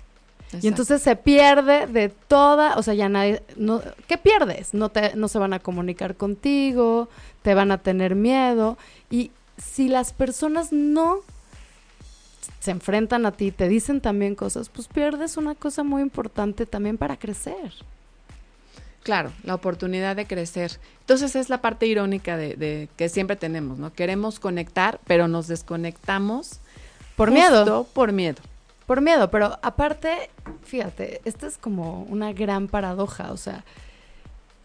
Y 0.62 0.68
entonces 0.68 1.02
se 1.02 1.14
pierde 1.14 1.86
de 1.86 2.08
toda, 2.08 2.76
o 2.78 2.82
sea, 2.82 2.94
ya 2.94 3.10
nadie, 3.10 3.42
no, 3.56 3.82
¿qué 4.06 4.16
pierdes? 4.16 4.72
No, 4.72 4.88
te, 4.88 5.14
no 5.14 5.28
se 5.28 5.38
van 5.38 5.52
a 5.52 5.58
comunicar 5.58 6.14
contigo, 6.16 7.10
te 7.42 7.52
van 7.52 7.70
a 7.70 7.76
tener 7.76 8.14
miedo. 8.14 8.78
Y 9.10 9.30
si 9.58 9.88
las 9.88 10.14
personas 10.14 10.72
no 10.72 11.18
se 12.60 12.70
enfrentan 12.70 13.26
a 13.26 13.32
ti, 13.32 13.50
te 13.50 13.68
dicen 13.68 14.00
también 14.00 14.34
cosas, 14.34 14.68
pues 14.68 14.88
pierdes 14.88 15.36
una 15.36 15.54
cosa 15.54 15.82
muy 15.84 16.02
importante 16.02 16.66
también 16.66 16.98
para 16.98 17.16
crecer. 17.16 17.72
Claro, 19.02 19.32
la 19.44 19.54
oportunidad 19.54 20.16
de 20.16 20.26
crecer. 20.26 20.72
Entonces 21.00 21.36
es 21.36 21.48
la 21.48 21.60
parte 21.60 21.86
irónica 21.86 22.36
de, 22.36 22.56
de 22.56 22.88
que 22.96 23.08
siempre 23.08 23.36
tenemos, 23.36 23.78
¿no? 23.78 23.92
Queremos 23.92 24.38
conectar, 24.40 25.00
pero 25.06 25.28
nos 25.28 25.46
desconectamos 25.46 26.60
Por 27.16 27.30
justo 27.30 27.48
miedo. 27.50 27.84
Por 27.94 28.12
miedo. 28.12 28.42
Por 28.86 29.00
miedo, 29.02 29.30
pero 29.30 29.58
aparte, 29.62 30.30
fíjate, 30.64 31.20
esta 31.24 31.46
es 31.46 31.58
como 31.58 32.04
una 32.04 32.32
gran 32.32 32.68
paradoja, 32.68 33.32
o 33.32 33.36
sea, 33.36 33.64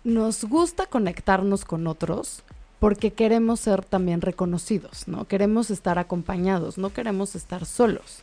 nos 0.05 0.45
gusta 0.45 0.85
conectarnos 0.85 1.65
con 1.65 1.87
otros 1.87 2.41
porque 2.83 3.13
queremos 3.13 3.61
ser 3.61 3.85
también 3.85 4.19
reconocidos, 4.19 5.07
¿no? 5.07 5.25
Queremos 5.25 5.71
estar 5.71 5.97
acompañados, 5.99 6.77
no 6.77 6.91
queremos 6.91 7.33
estar 7.33 7.65
solos. 7.65 8.19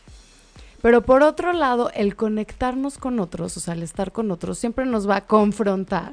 Pero 0.83 1.01
por 1.01 1.23
otro 1.23 1.55
lado, 1.55 1.91
el 1.95 2.15
conectarnos 2.15 2.99
con 2.99 3.21
otros, 3.21 3.57
o 3.57 3.61
sea, 3.61 3.73
el 3.73 3.83
estar 3.83 4.13
con 4.13 4.31
otros, 4.31 4.59
siempre 4.59 4.85
nos 4.85 5.09
va 5.09 5.17
a 5.17 5.27
confrontar, 5.27 6.13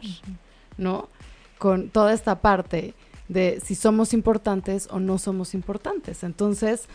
¿no? 0.78 1.10
Con 1.58 1.90
toda 1.90 2.14
esta 2.14 2.40
parte 2.40 2.94
de 3.28 3.62
si 3.62 3.76
somos 3.76 4.14
importantes 4.14 4.88
o 4.92 5.02
no 5.02 5.18
somos 5.18 5.54
importantes. 5.54 6.24
Entonces, 6.24 6.88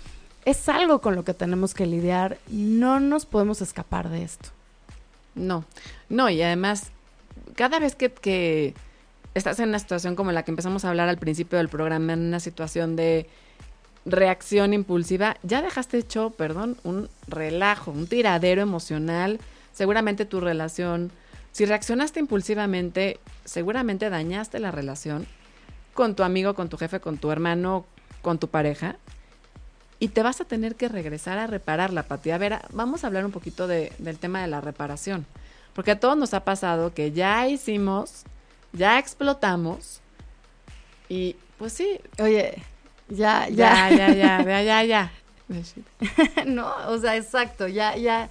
es 0.46 0.70
algo 0.70 1.02
con 1.02 1.16
lo 1.16 1.22
que 1.22 1.34
tenemos 1.34 1.74
que 1.74 1.84
lidiar. 1.84 2.38
No 2.48 2.98
nos 2.98 3.26
podemos 3.26 3.60
escapar 3.60 4.08
de 4.08 4.22
esto. 4.22 4.48
No, 5.34 5.66
no, 6.08 6.30
y 6.30 6.40
además, 6.40 6.92
cada 7.56 7.78
vez 7.78 7.94
que, 7.94 8.10
que 8.10 8.72
estás 9.34 9.58
en 9.60 9.68
una 9.70 9.78
situación 9.78 10.14
como 10.16 10.32
la 10.32 10.42
que 10.44 10.50
empezamos 10.50 10.84
a 10.84 10.90
hablar 10.90 11.08
al 11.08 11.18
principio 11.18 11.58
del 11.58 11.68
programa, 11.68 12.12
en 12.12 12.20
una 12.20 12.40
situación 12.40 12.96
de 12.96 13.28
reacción 14.04 14.74
impulsiva, 14.74 15.36
ya 15.42 15.62
dejaste 15.62 15.98
hecho, 15.98 16.30
perdón, 16.30 16.76
un 16.82 17.08
relajo, 17.28 17.90
un 17.92 18.06
tiradero 18.06 18.60
emocional. 18.62 19.38
Seguramente 19.72 20.24
tu 20.26 20.40
relación, 20.40 21.12
si 21.52 21.64
reaccionaste 21.64 22.20
impulsivamente, 22.20 23.20
seguramente 23.44 24.10
dañaste 24.10 24.58
la 24.58 24.70
relación 24.70 25.26
con 25.94 26.14
tu 26.14 26.24
amigo, 26.24 26.54
con 26.54 26.68
tu 26.68 26.76
jefe, 26.76 27.00
con 27.00 27.18
tu 27.18 27.30
hermano, 27.30 27.84
con 28.22 28.38
tu 28.38 28.48
pareja. 28.48 28.96
Y 29.98 30.08
te 30.08 30.22
vas 30.22 30.40
a 30.40 30.44
tener 30.44 30.74
que 30.74 30.88
regresar 30.88 31.38
a 31.38 31.46
repararla, 31.46 32.02
Pati. 32.02 32.32
A 32.32 32.38
ver, 32.38 32.58
vamos 32.72 33.04
a 33.04 33.06
hablar 33.06 33.24
un 33.24 33.30
poquito 33.30 33.68
de- 33.68 33.92
del 33.98 34.18
tema 34.18 34.42
de 34.42 34.48
la 34.48 34.60
reparación. 34.60 35.26
Porque 35.74 35.92
a 35.92 36.00
todos 36.00 36.16
nos 36.16 36.34
ha 36.34 36.44
pasado 36.44 36.92
que 36.92 37.12
ya 37.12 37.46
hicimos, 37.46 38.24
ya 38.72 38.98
explotamos. 38.98 40.00
Y 41.08 41.36
pues 41.58 41.72
sí, 41.72 42.00
Oye, 42.18 42.62
ya, 43.08 43.48
ya, 43.48 43.90
ya. 43.90 43.90
ya, 43.90 44.14
ya, 44.14 44.42
ya, 44.42 44.62
ya, 44.62 44.84
ya. 44.84 45.12
no, 46.46 46.72
o 46.88 46.98
sea, 46.98 47.16
exacto, 47.16 47.68
ya, 47.68 47.96
ya. 47.96 48.30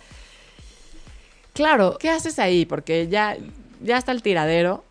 Claro, 1.54 1.98
¿Qué 2.00 2.10
haces 2.10 2.40
ahí? 2.40 2.66
Porque 2.66 3.08
ya, 3.08 3.38
ya 3.82 3.98
está 3.98 4.12
el 4.12 4.22
tiradero. 4.22 4.84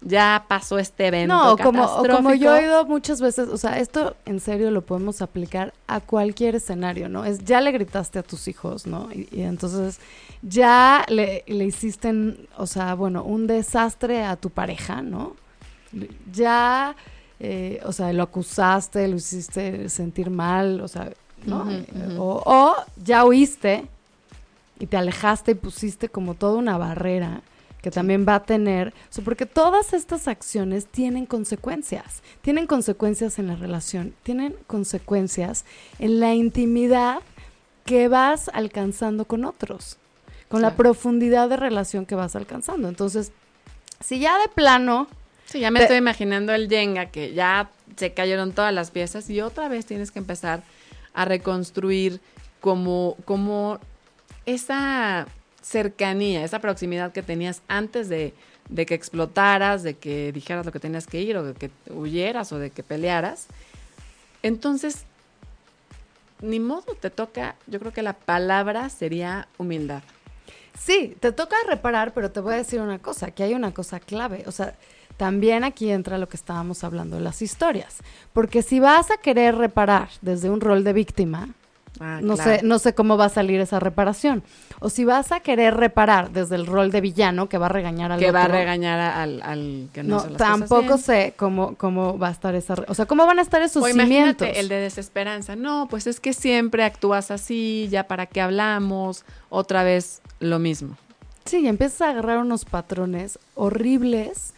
Ya 0.00 0.44
pasó 0.48 0.78
este 0.78 1.06
evento. 1.06 1.34
no, 1.34 1.56
como, 1.56 2.34
yo 2.34 2.54
he 2.54 2.60
oído 2.60 2.84
muchas 2.84 3.22
veces, 3.22 3.48
o 3.48 3.56
sea, 3.56 3.78
esto 3.78 4.14
en 4.26 4.38
serio 4.38 4.70
lo 4.70 4.82
podemos 4.82 5.22
aplicar 5.22 5.72
a 5.86 6.00
cualquier 6.00 6.56
escenario, 6.56 7.08
¿no? 7.08 7.24
Es 7.24 7.42
ya 7.42 7.62
le 7.62 7.72
gritaste 7.72 8.18
a 8.18 8.22
tus 8.22 8.46
hijos, 8.46 8.86
¿no? 8.86 9.08
Y, 9.12 9.28
y 9.32 9.40
entonces 9.42 9.98
ya 10.46 11.04
le, 11.08 11.42
le 11.46 11.64
hiciste, 11.64 12.12
o 12.56 12.66
sea, 12.66 12.94
bueno, 12.94 13.24
un 13.24 13.46
desastre 13.46 14.24
a 14.24 14.36
tu 14.36 14.50
pareja, 14.50 15.00
¿no? 15.02 15.36
Ya, 16.32 16.94
eh, 17.40 17.80
o 17.84 17.92
sea, 17.92 18.12
lo 18.12 18.24
acusaste, 18.24 19.08
lo 19.08 19.16
hiciste 19.16 19.88
sentir 19.88 20.30
mal, 20.30 20.80
o 20.80 20.88
sea, 20.88 21.10
¿no? 21.46 21.70
Eh, 21.70 21.86
o, 22.18 22.42
o 22.44 22.76
ya 23.02 23.24
huiste 23.24 23.86
y 24.78 24.86
te 24.86 24.96
alejaste 24.96 25.52
y 25.52 25.54
pusiste 25.54 26.08
como 26.08 26.34
toda 26.34 26.58
una 26.58 26.76
barrera 26.76 27.42
que 27.80 27.90
también 27.90 28.24
va 28.26 28.36
a 28.36 28.42
tener, 28.44 28.88
o 28.88 29.12
sea, 29.12 29.22
porque 29.22 29.44
todas 29.44 29.92
estas 29.92 30.26
acciones 30.26 30.86
tienen 30.86 31.26
consecuencias, 31.26 32.22
tienen 32.40 32.66
consecuencias 32.66 33.38
en 33.38 33.46
la 33.46 33.56
relación, 33.56 34.14
tienen 34.22 34.56
consecuencias 34.66 35.66
en 35.98 36.18
la 36.18 36.34
intimidad 36.34 37.18
que 37.84 38.08
vas 38.08 38.50
alcanzando 38.54 39.26
con 39.26 39.44
otros, 39.44 39.98
con 40.54 40.62
la 40.62 40.76
profundidad 40.76 41.48
de 41.48 41.56
relación 41.56 42.06
que 42.06 42.14
vas 42.14 42.36
alcanzando. 42.36 42.88
Entonces, 42.88 43.32
si 44.00 44.18
ya 44.20 44.38
de 44.38 44.48
plano, 44.48 45.08
Sí, 45.46 45.60
ya 45.60 45.70
me 45.70 45.80
Te- 45.80 45.84
estoy 45.84 45.98
imaginando 45.98 46.54
el 46.54 46.68
Jenga 46.68 47.06
que 47.06 47.34
ya 47.34 47.70
se 47.96 48.14
cayeron 48.14 48.52
todas 48.52 48.72
las 48.72 48.90
piezas 48.90 49.28
y 49.28 49.40
otra 49.40 49.68
vez 49.68 49.84
tienes 49.84 50.10
que 50.10 50.18
empezar 50.18 50.62
a 51.12 51.24
reconstruir 51.26 52.20
como, 52.60 53.16
como 53.24 53.78
esa 54.46 55.26
cercanía, 55.60 56.44
esa 56.44 56.60
proximidad 56.60 57.12
que 57.12 57.22
tenías 57.22 57.62
antes 57.68 58.08
de, 58.08 58.32
de 58.68 58.86
que 58.86 58.94
explotaras, 58.94 59.82
de 59.82 59.94
que 59.94 60.32
dijeras 60.32 60.64
lo 60.64 60.72
que 60.72 60.80
tenías 60.80 61.06
que 61.06 61.20
ir 61.20 61.36
o 61.36 61.42
de 61.44 61.54
que 61.54 61.70
huyeras 61.90 62.52
o 62.52 62.58
de 62.58 62.70
que 62.70 62.82
pelearas. 62.82 63.46
Entonces, 64.42 65.04
ni 66.40 66.58
modo, 66.60 66.94
te 67.00 67.10
toca, 67.10 67.56
yo 67.66 67.78
creo 67.80 67.92
que 67.92 68.02
la 68.02 68.12
palabra 68.14 68.88
sería 68.88 69.48
humildad. 69.58 70.02
Sí, 70.78 71.16
te 71.20 71.32
toca 71.32 71.56
reparar, 71.68 72.12
pero 72.12 72.30
te 72.30 72.40
voy 72.40 72.54
a 72.54 72.58
decir 72.58 72.80
una 72.80 72.98
cosa, 72.98 73.30
que 73.30 73.42
hay 73.42 73.54
una 73.54 73.72
cosa 73.72 74.00
clave. 74.00 74.44
O 74.46 74.52
sea, 74.52 74.74
también 75.16 75.64
aquí 75.64 75.90
entra 75.90 76.18
lo 76.18 76.28
que 76.28 76.36
estábamos 76.36 76.84
hablando 76.84 77.16
de 77.16 77.22
las 77.22 77.42
historias. 77.42 77.98
Porque 78.32 78.62
si 78.62 78.80
vas 78.80 79.10
a 79.10 79.16
querer 79.16 79.56
reparar 79.56 80.08
desde 80.20 80.50
un 80.50 80.60
rol 80.60 80.82
de 80.84 80.92
víctima, 80.92 81.48
Ah, 82.00 82.18
no, 82.22 82.34
claro. 82.34 82.58
sé, 82.58 82.66
no 82.66 82.78
sé 82.80 82.92
cómo 82.94 83.16
va 83.16 83.26
a 83.26 83.28
salir 83.28 83.60
esa 83.60 83.78
reparación. 83.78 84.42
O 84.80 84.90
si 84.90 85.04
vas 85.04 85.30
a 85.30 85.40
querer 85.40 85.74
reparar 85.76 86.32
desde 86.32 86.56
el 86.56 86.66
rol 86.66 86.90
de 86.90 87.00
villano, 87.00 87.48
que 87.48 87.56
va 87.56 87.66
a 87.66 87.68
regañar 87.68 88.10
al 88.10 88.18
que 88.18 88.32
va 88.32 88.44
a 88.44 88.48
regañar 88.48 88.98
al, 88.98 89.40
al 89.42 89.88
que 89.92 90.02
no, 90.02 90.08
No, 90.08 90.16
las 90.16 90.32
cosas 90.32 90.38
tampoco 90.38 90.82
bien. 90.82 90.98
sé 90.98 91.34
cómo, 91.36 91.76
cómo 91.76 92.18
va 92.18 92.28
a 92.28 92.32
estar 92.32 92.54
esa... 92.56 92.74
O 92.88 92.94
sea, 92.94 93.06
cómo 93.06 93.26
van 93.26 93.38
a 93.38 93.42
estar 93.42 93.62
esos 93.62 93.82
O 93.82 93.86
cimientos. 93.86 94.48
el 94.54 94.68
de 94.68 94.76
desesperanza. 94.80 95.54
No, 95.54 95.86
pues 95.88 96.06
es 96.08 96.18
que 96.18 96.32
siempre 96.32 96.82
actúas 96.82 97.30
así, 97.30 97.88
ya 97.90 98.08
para 98.08 98.26
qué 98.26 98.40
hablamos, 98.40 99.24
otra 99.48 99.84
vez 99.84 100.20
lo 100.40 100.58
mismo. 100.58 100.96
Sí, 101.44 101.58
y 101.58 101.68
empiezas 101.68 102.00
a 102.00 102.10
agarrar 102.10 102.38
unos 102.38 102.64
patrones 102.64 103.38
horribles 103.54 104.54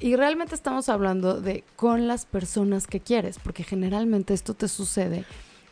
y 0.00 0.16
realmente 0.16 0.54
estamos 0.54 0.88
hablando 0.88 1.40
de 1.40 1.64
con 1.76 2.08
las 2.08 2.26
personas 2.26 2.86
que 2.86 3.00
quieres, 3.00 3.38
porque 3.42 3.62
generalmente 3.62 4.34
esto 4.34 4.52
te 4.52 4.68
sucede 4.68 5.24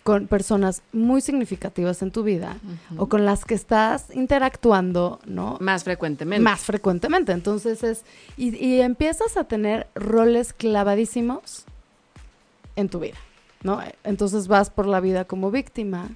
con 0.02 0.26
personas 0.26 0.82
muy 0.92 1.20
significativas 1.20 2.02
en 2.02 2.10
tu 2.10 2.22
vida 2.22 2.56
o 2.96 3.08
con 3.08 3.24
las 3.24 3.44
que 3.44 3.54
estás 3.54 4.06
interactuando, 4.14 5.20
¿no? 5.26 5.58
Más 5.60 5.84
frecuentemente. 5.84 6.42
Más 6.42 6.60
frecuentemente. 6.60 7.32
Entonces 7.32 7.84
es, 7.84 8.04
y, 8.36 8.56
y 8.56 8.80
empiezas 8.80 9.36
a 9.36 9.44
tener 9.44 9.86
roles 9.94 10.52
clavadísimos 10.52 11.64
en 12.74 12.88
tu 12.88 13.00
vida, 13.00 13.18
¿no? 13.62 13.80
Entonces 14.02 14.48
vas 14.48 14.70
por 14.70 14.86
la 14.86 15.00
vida 15.00 15.24
como 15.24 15.50
víctima, 15.50 16.08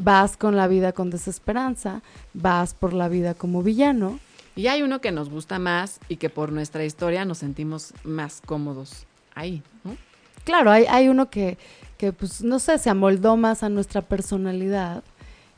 vas 0.00 0.36
con 0.36 0.56
la 0.56 0.66
vida 0.66 0.92
con 0.92 1.10
desesperanza, 1.10 2.02
vas 2.34 2.74
por 2.74 2.92
la 2.92 3.08
vida 3.08 3.34
como 3.34 3.62
villano. 3.62 4.18
Y 4.56 4.68
hay 4.68 4.82
uno 4.82 5.00
que 5.00 5.10
nos 5.10 5.30
gusta 5.30 5.58
más 5.58 5.98
y 6.08 6.16
que 6.16 6.30
por 6.30 6.52
nuestra 6.52 6.84
historia 6.84 7.24
nos 7.24 7.38
sentimos 7.38 7.92
más 8.04 8.40
cómodos 8.44 9.06
ahí, 9.34 9.62
¿no? 9.82 9.96
Claro, 10.44 10.70
hay, 10.70 10.84
hay 10.84 11.08
uno 11.08 11.30
que, 11.30 11.56
que, 11.98 12.12
pues, 12.12 12.42
no 12.42 12.58
sé, 12.58 12.78
se 12.78 12.90
amoldó 12.90 13.36
más 13.36 13.62
a 13.62 13.68
nuestra 13.68 14.02
personalidad 14.02 15.02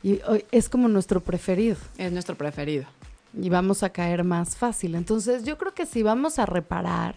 y 0.03 0.19
es 0.51 0.69
como 0.69 0.87
nuestro 0.87 1.19
preferido 1.21 1.77
Es 1.97 2.11
nuestro 2.11 2.35
preferido. 2.35 2.85
y 3.39 3.49
vamos 3.49 3.83
a 3.83 3.89
caer 3.89 4.23
más 4.23 4.55
fácil. 4.55 4.95
Entonces, 4.95 5.43
yo 5.43 5.57
creo 5.57 5.73
que 5.73 5.85
si 5.85 6.03
vamos 6.03 6.39
a 6.39 6.45
reparar, 6.45 7.15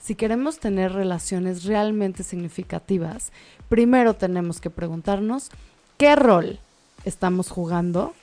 si 0.00 0.14
queremos 0.14 0.58
tener 0.58 0.92
relaciones 0.92 1.64
realmente 1.64 2.22
significativas, 2.24 3.30
primero 3.68 4.14
tenemos 4.14 4.60
que 4.60 4.70
preguntarnos 4.70 5.50
qué 5.98 6.16
rol 6.16 6.58
estamos 7.04 7.50
jugando 7.50 8.14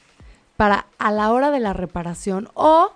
para 0.57 0.85
a 0.97 1.11
la 1.11 1.31
hora 1.31 1.51
de 1.51 1.59
la 1.61 1.73
reparación 1.73 2.49
o 2.53 2.91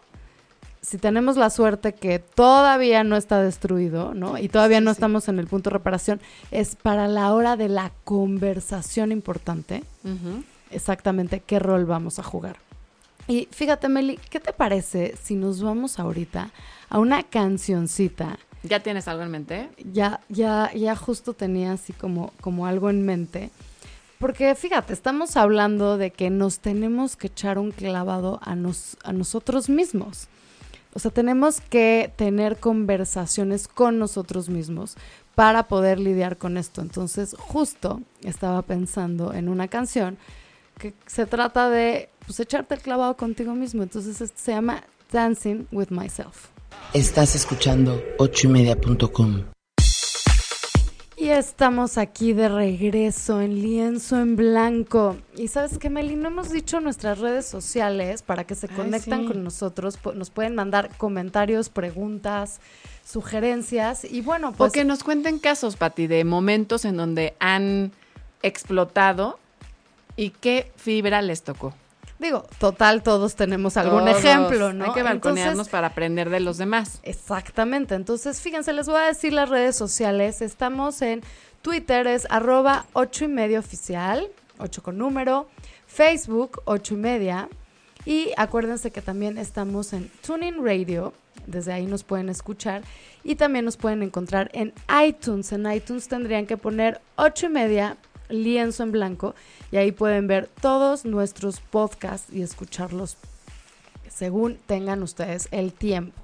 si 0.84 0.98
tenemos 0.98 1.38
la 1.38 1.50
suerte 1.50 1.93
que 1.93 2.19
todavía 2.19 3.04
no 3.04 3.15
está 3.15 3.41
destruido, 3.41 4.13
¿no? 4.13 4.38
Y 4.38 4.50
todavía 4.50 4.82
no 4.82 4.91
sí. 4.91 4.98
estamos 4.98 5.30
en 5.30 5.39
el 5.39 5.48
punto 5.48 5.69
de 5.69 5.76
reparación, 5.76 6.22
es 6.52 6.76
para 6.76 7.08
la 7.08 7.34
hora 7.34 7.56
de 7.56 7.69
la 7.69 7.91
conversación 8.04 9.12
importante 9.12 9.84
exactamente 10.69 11.39
qué 11.39 11.60
rol 11.60 11.86
vamos 11.86 12.19
a 12.19 12.24
jugar. 12.24 12.58
Y 13.28 13.48
fíjate, 13.52 13.88
Meli, 13.88 14.19
¿qué 14.30 14.39
te 14.39 14.52
parece 14.52 15.15
si 15.22 15.36
nos 15.36 15.62
vamos 15.63 16.00
ahorita 16.00 16.52
a 16.89 17.00
una 17.00 17.24
cancioncita? 17.24 18.38
¿Ya 18.63 18.82
tienes 18.82 19.08
algo 19.08 19.24
en 19.24 19.32
mente? 19.32 19.69
Ya, 19.93 20.19
ya, 20.28 20.72
ya 20.74 20.96
justo 20.96 21.34
tenía 21.34 21.72
así 21.74 21.93
como, 21.93 22.34
como 22.41 22.67
algo 22.67 22.89
en 22.89 23.06
mente. 23.06 23.50
Porque 24.19 24.56
fíjate, 24.56 24.93
estamos 24.93 25.38
hablando 25.38 25.98
de 25.98 26.12
que 26.12 26.30
nos 26.30 26.60
tenemos 26.60 27.15
que 27.15 27.28
echar 27.28 27.58
un 27.60 27.72
clavado 27.72 28.39
a, 28.41 28.56
nos, 28.56 28.98
a 29.04 29.13
nosotros 29.13 29.69
mismos. 29.69 30.28
O 30.95 30.99
sea, 30.99 31.12
tenemos 31.12 31.60
que 31.62 32.12
tener 32.15 32.60
conversaciones 32.60 33.67
con 33.67 33.97
nosotros 33.99 34.49
mismos 34.49 34.95
para 35.36 35.67
poder 35.67 35.99
lidiar 35.99 36.38
con 36.38 36.58
esto. 36.58 36.82
Entonces, 36.82 37.36
justo 37.39 38.01
estaba 38.21 38.62
pensando 38.62 39.34
en 39.34 39.49
una 39.49 39.67
canción 39.67 40.17
que 40.77 40.93
se 41.06 41.25
trata 41.25 41.69
de 41.69 42.10
pues, 42.25 42.39
echarte 42.39 42.75
el 42.75 42.82
clavado 42.82 43.17
contigo 43.17 43.53
mismo. 43.56 43.84
Entonces, 43.84 44.21
esto 44.21 44.38
se 44.39 44.51
llama 44.51 44.84
Dancing 45.12 45.67
with 45.71 45.89
Myself. 45.89 46.47
Estás 46.93 47.36
escuchando 47.36 48.01
ochoymedia.com. 48.19 49.52
Y 51.23 51.29
estamos 51.29 51.97
aquí 51.97 52.33
de 52.33 52.49
regreso 52.49 53.39
en 53.39 53.62
lienzo 53.62 54.19
en 54.19 54.36
blanco. 54.36 55.15
Y 55.38 55.47
sabes 55.47 55.77
qué, 55.77 55.89
Meli, 55.89 56.17
no 56.17 56.27
hemos 56.27 56.49
dicho 56.49 56.81
nuestras 56.81 57.19
redes 57.19 57.45
sociales 57.45 58.21
para 58.21 58.43
que 58.43 58.55
se 58.55 58.67
Ay, 58.69 58.75
conectan 58.75 59.21
sí. 59.21 59.27
con 59.27 59.41
nosotros. 59.41 59.97
Nos 60.15 60.31
pueden 60.31 60.53
mandar 60.53 60.89
comentarios, 60.97 61.69
preguntas, 61.69 62.59
sugerencias. 63.05 64.03
Y 64.03 64.19
bueno, 64.19 64.51
pues 64.51 64.71
o 64.71 64.73
que 64.73 64.83
nos 64.83 65.05
cuenten 65.05 65.39
casos, 65.39 65.77
Pati, 65.77 66.07
de 66.07 66.25
momentos 66.25 66.83
en 66.83 66.97
donde 66.97 67.36
han 67.39 67.93
explotado 68.41 69.39
y 70.17 70.31
qué 70.31 70.73
fibra 70.75 71.21
les 71.21 71.43
tocó. 71.43 71.73
Digo, 72.23 72.45
total, 72.57 73.03
todos 73.03 73.36
tenemos 73.36 73.77
algún 73.77 74.05
Todos. 74.05 74.17
ejemplo, 74.23 74.73
¿no? 74.73 74.86
Hay 74.86 74.93
que 74.93 75.03
balconearnos 75.03 75.51
Entonces, 75.51 75.71
para 75.71 75.88
aprender 75.88 76.29
de 76.29 76.39
los 76.39 76.57
demás. 76.57 76.99
Exactamente. 77.03 77.95
Entonces, 77.95 78.41
fíjense, 78.41 78.73
les 78.73 78.88
voy 78.88 78.97
a 78.97 79.05
decir 79.05 79.33
las 79.33 79.49
redes 79.49 79.75
sociales. 79.75 80.41
Estamos 80.41 81.01
en 81.01 81.21
Twitter, 81.62 82.07
es 82.07 82.25
arroba 82.29 82.86
ocho 82.93 83.25
y 83.25 83.27
media 83.27 83.59
oficial, 83.59 84.27
ocho 84.57 84.81
con 84.81 84.97
número. 84.97 85.47
Facebook, 85.88 86.62
ocho 86.65 86.95
y 86.95 86.97
media. 86.97 87.49
Y 88.05 88.31
acuérdense 88.36 88.91
que 88.91 89.01
también 89.01 89.38
estamos 89.38 89.93
en 89.93 90.09
Tuning 90.25 90.65
Radio. 90.65 91.13
Desde 91.45 91.71
ahí 91.73 91.86
nos 91.86 92.03
pueden 92.03 92.29
escuchar. 92.29 92.81
Y 93.23 93.36
también 93.36 93.65
nos 93.65 93.77
pueden 93.77 94.01
encontrar 94.01 94.49
en 94.53 94.73
iTunes. 95.05 95.51
En 95.51 95.71
iTunes 95.71 96.07
tendrían 96.07 96.45
que 96.45 96.57
poner 96.57 96.99
ocho 97.15 97.45
y 97.45 97.49
media 97.49 97.97
lienzo 98.29 98.83
en 98.83 98.91
blanco. 98.91 99.36
Y 99.71 99.77
ahí 99.77 99.91
pueden 99.91 100.27
ver 100.27 100.49
todos 100.62 101.05
nuestros 101.05 101.59
podcasts 101.59 102.31
y 102.33 102.41
escucharlos 102.41 103.17
según 104.13 104.57
tengan 104.65 105.03
ustedes 105.03 105.47
el 105.51 105.73
tiempo. 105.73 106.21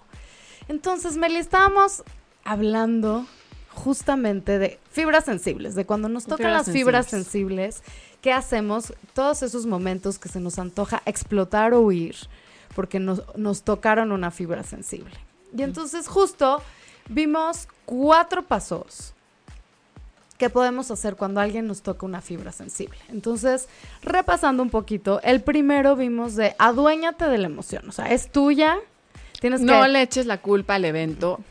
Entonces, 0.67 1.17
Meli, 1.17 1.37
estábamos 1.37 2.03
hablando 2.43 3.25
justamente 3.73 4.59
de 4.59 4.79
fibras 4.91 5.25
sensibles, 5.25 5.75
de 5.75 5.85
cuando 5.85 6.09
nos 6.09 6.25
tocan 6.25 6.37
Fibras 6.37 6.67
las 6.67 6.73
fibras 6.73 7.05
sensibles. 7.07 7.75
sensibles, 7.75 8.19
¿qué 8.21 8.33
hacemos? 8.33 8.93
Todos 9.13 9.41
esos 9.43 9.65
momentos 9.65 10.19
que 10.19 10.29
se 10.29 10.39
nos 10.39 10.59
antoja 10.59 11.01
explotar 11.05 11.73
o 11.73 11.81
huir, 11.81 12.15
porque 12.75 12.99
nos, 12.99 13.23
nos 13.35 13.63
tocaron 13.63 14.11
una 14.11 14.31
fibra 14.31 14.63
sensible. 14.63 15.15
Y 15.55 15.63
entonces 15.63 16.07
justo 16.07 16.61
vimos 17.09 17.67
cuatro 17.85 18.43
pasos 18.43 19.13
que 20.39 20.49
podemos 20.49 20.89
hacer 20.89 21.17
cuando 21.17 21.41
alguien 21.41 21.67
nos 21.67 21.81
toca 21.81 22.05
una 22.05 22.21
fibra 22.21 22.53
sensible. 22.53 22.97
Entonces, 23.09 23.67
repasando 24.01 24.63
un 24.63 24.69
poquito, 24.69 25.19
el 25.21 25.41
primero 25.41 25.97
vimos 25.97 26.35
de 26.35 26.55
aduéñate 26.57 27.25
de 27.25 27.37
la 27.37 27.47
emoción, 27.47 27.87
o 27.89 27.91
sea, 27.91 28.05
es 28.05 28.31
tuya, 28.31 28.77
tienes 29.41 29.59
No 29.59 29.81
que 29.83 29.89
le 29.89 30.01
eches 30.01 30.25
la 30.25 30.37
culpa 30.37 30.75
al 30.75 30.85
evento. 30.85 31.41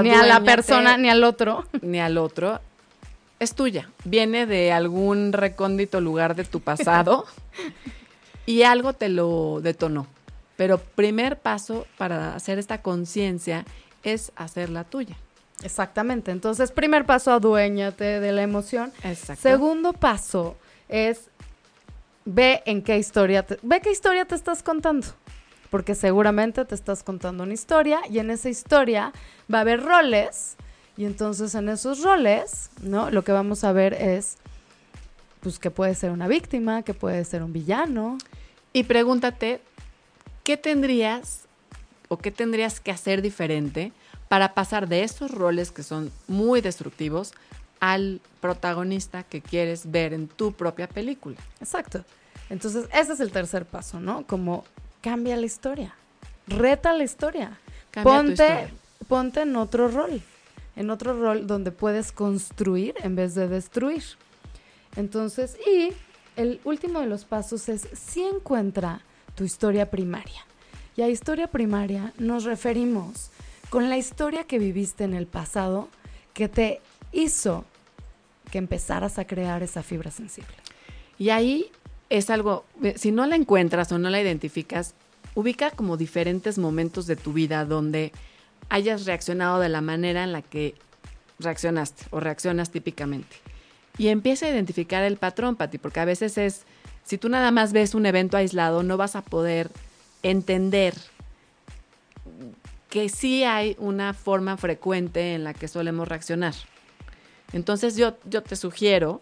ni 0.00 0.10
a 0.10 0.22
la 0.24 0.40
persona 0.40 0.96
ni 0.96 1.10
al 1.10 1.24
otro. 1.24 1.66
ni 1.82 1.98
al 2.00 2.16
otro. 2.16 2.60
Es 3.40 3.54
tuya. 3.54 3.90
Viene 4.04 4.46
de 4.46 4.72
algún 4.72 5.32
recóndito 5.32 6.00
lugar 6.00 6.36
de 6.36 6.44
tu 6.44 6.60
pasado 6.60 7.26
y 8.46 8.62
algo 8.62 8.92
te 8.92 9.08
lo 9.08 9.60
detonó. 9.60 10.06
Pero 10.56 10.78
primer 10.78 11.40
paso 11.40 11.84
para 11.98 12.36
hacer 12.36 12.60
esta 12.60 12.80
conciencia 12.80 13.64
es 14.04 14.30
hacerla 14.36 14.84
tuya. 14.84 15.16
Exactamente. 15.62 16.30
Entonces, 16.30 16.70
primer 16.70 17.06
paso, 17.06 17.32
aduéñate 17.32 18.20
de 18.20 18.32
la 18.32 18.42
emoción. 18.42 18.92
Exacto. 19.02 19.42
Segundo 19.42 19.92
paso 19.92 20.56
es 20.88 21.30
ve 22.24 22.62
en 22.66 22.82
qué 22.82 22.98
historia, 22.98 23.44
te, 23.44 23.58
ve 23.62 23.80
qué 23.80 23.90
historia 23.90 24.24
te 24.24 24.34
estás 24.34 24.62
contando. 24.62 25.06
Porque 25.70 25.94
seguramente 25.94 26.64
te 26.64 26.74
estás 26.74 27.02
contando 27.02 27.42
una 27.42 27.54
historia 27.54 28.00
y 28.08 28.18
en 28.18 28.30
esa 28.30 28.48
historia 28.48 29.12
va 29.52 29.58
a 29.58 29.60
haber 29.62 29.82
roles 29.82 30.56
y 30.96 31.04
entonces 31.04 31.54
en 31.54 31.68
esos 31.68 32.02
roles, 32.02 32.70
¿no? 32.80 33.10
Lo 33.10 33.22
que 33.24 33.32
vamos 33.32 33.64
a 33.64 33.72
ver 33.72 33.94
es, 33.94 34.36
pues, 35.40 35.58
que 35.58 35.70
puede 35.70 35.94
ser 35.94 36.10
una 36.10 36.28
víctima, 36.28 36.82
que 36.82 36.94
puede 36.94 37.24
ser 37.24 37.42
un 37.42 37.52
villano. 37.52 38.16
Y 38.72 38.84
pregúntate, 38.84 39.60
¿qué 40.44 40.56
tendrías 40.56 41.46
o 42.08 42.16
qué 42.18 42.30
tendrías 42.30 42.80
que 42.80 42.92
hacer 42.92 43.20
diferente 43.20 43.92
para 44.28 44.54
pasar 44.54 44.88
de 44.88 45.02
esos 45.02 45.30
roles 45.30 45.70
que 45.70 45.82
son 45.82 46.10
muy 46.26 46.60
destructivos 46.60 47.32
al 47.80 48.20
protagonista 48.40 49.22
que 49.22 49.42
quieres 49.42 49.90
ver 49.90 50.12
en 50.12 50.28
tu 50.28 50.52
propia 50.52 50.88
película? 50.88 51.36
Exacto. 51.60 52.04
Entonces, 52.50 52.88
ese 52.92 53.12
es 53.12 53.20
el 53.20 53.32
tercer 53.32 53.64
paso, 53.66 54.00
¿no? 54.00 54.26
Como 54.26 54.64
cambia 55.00 55.36
la 55.36 55.46
historia, 55.46 55.94
reta 56.46 56.92
la 56.92 57.04
historia. 57.04 57.58
Cambia 57.90 58.12
tu 58.12 58.26
ponte, 58.26 58.32
historia. 58.32 58.70
ponte 59.08 59.40
en 59.42 59.56
otro 59.56 59.88
rol, 59.88 60.22
en 60.76 60.90
otro 60.90 61.18
rol 61.18 61.46
donde 61.46 61.70
puedes 61.70 62.12
construir 62.12 62.94
en 63.02 63.16
vez 63.16 63.34
de 63.34 63.48
destruir. 63.48 64.04
Entonces, 64.96 65.56
y 65.66 65.92
el 66.36 66.60
último 66.64 67.00
de 67.00 67.06
los 67.06 67.24
pasos 67.24 67.68
es 67.68 67.88
si 67.92 68.22
encuentra 68.22 69.00
tu 69.34 69.44
historia 69.44 69.90
primaria. 69.90 70.44
Y 70.96 71.02
a 71.02 71.08
historia 71.08 71.48
primaria 71.48 72.12
nos 72.18 72.44
referimos 72.44 73.30
con 73.70 73.90
la 73.90 73.98
historia 73.98 74.44
que 74.44 74.58
viviste 74.58 75.04
en 75.04 75.14
el 75.14 75.26
pasado 75.26 75.88
que 76.34 76.48
te 76.48 76.80
hizo 77.12 77.64
que 78.50 78.58
empezaras 78.58 79.18
a 79.18 79.26
crear 79.26 79.62
esa 79.62 79.82
fibra 79.82 80.10
sensible. 80.10 80.54
Y 81.18 81.30
ahí 81.30 81.70
es 82.10 82.30
algo, 82.30 82.64
eh, 82.82 82.94
si 82.96 83.10
no 83.10 83.26
la 83.26 83.36
encuentras 83.36 83.90
o 83.92 83.98
no 83.98 84.10
la 84.10 84.20
identificas, 84.20 84.94
ubica 85.34 85.70
como 85.70 85.96
diferentes 85.96 86.58
momentos 86.58 87.06
de 87.06 87.16
tu 87.16 87.32
vida 87.32 87.64
donde 87.64 88.12
hayas 88.68 89.04
reaccionado 89.04 89.60
de 89.60 89.68
la 89.68 89.80
manera 89.80 90.24
en 90.24 90.32
la 90.32 90.42
que 90.42 90.74
reaccionaste 91.38 92.04
o 92.10 92.20
reaccionas 92.20 92.70
típicamente. 92.70 93.36
Y 93.98 94.08
empieza 94.08 94.46
a 94.46 94.50
identificar 94.50 95.02
el 95.02 95.16
patrón, 95.16 95.56
Pati, 95.56 95.78
porque 95.78 96.00
a 96.00 96.04
veces 96.04 96.38
es, 96.38 96.64
si 97.04 97.18
tú 97.18 97.28
nada 97.28 97.50
más 97.50 97.72
ves 97.72 97.94
un 97.94 98.06
evento 98.06 98.36
aislado, 98.36 98.82
no 98.82 98.96
vas 98.96 99.16
a 99.16 99.22
poder 99.22 99.70
entender 100.22 100.94
que 102.96 103.10
sí 103.10 103.44
hay 103.44 103.76
una 103.78 104.14
forma 104.14 104.56
frecuente 104.56 105.34
en 105.34 105.44
la 105.44 105.52
que 105.52 105.68
solemos 105.68 106.08
reaccionar. 106.08 106.54
Entonces 107.52 107.94
yo, 107.94 108.16
yo 108.24 108.42
te 108.42 108.56
sugiero 108.56 109.20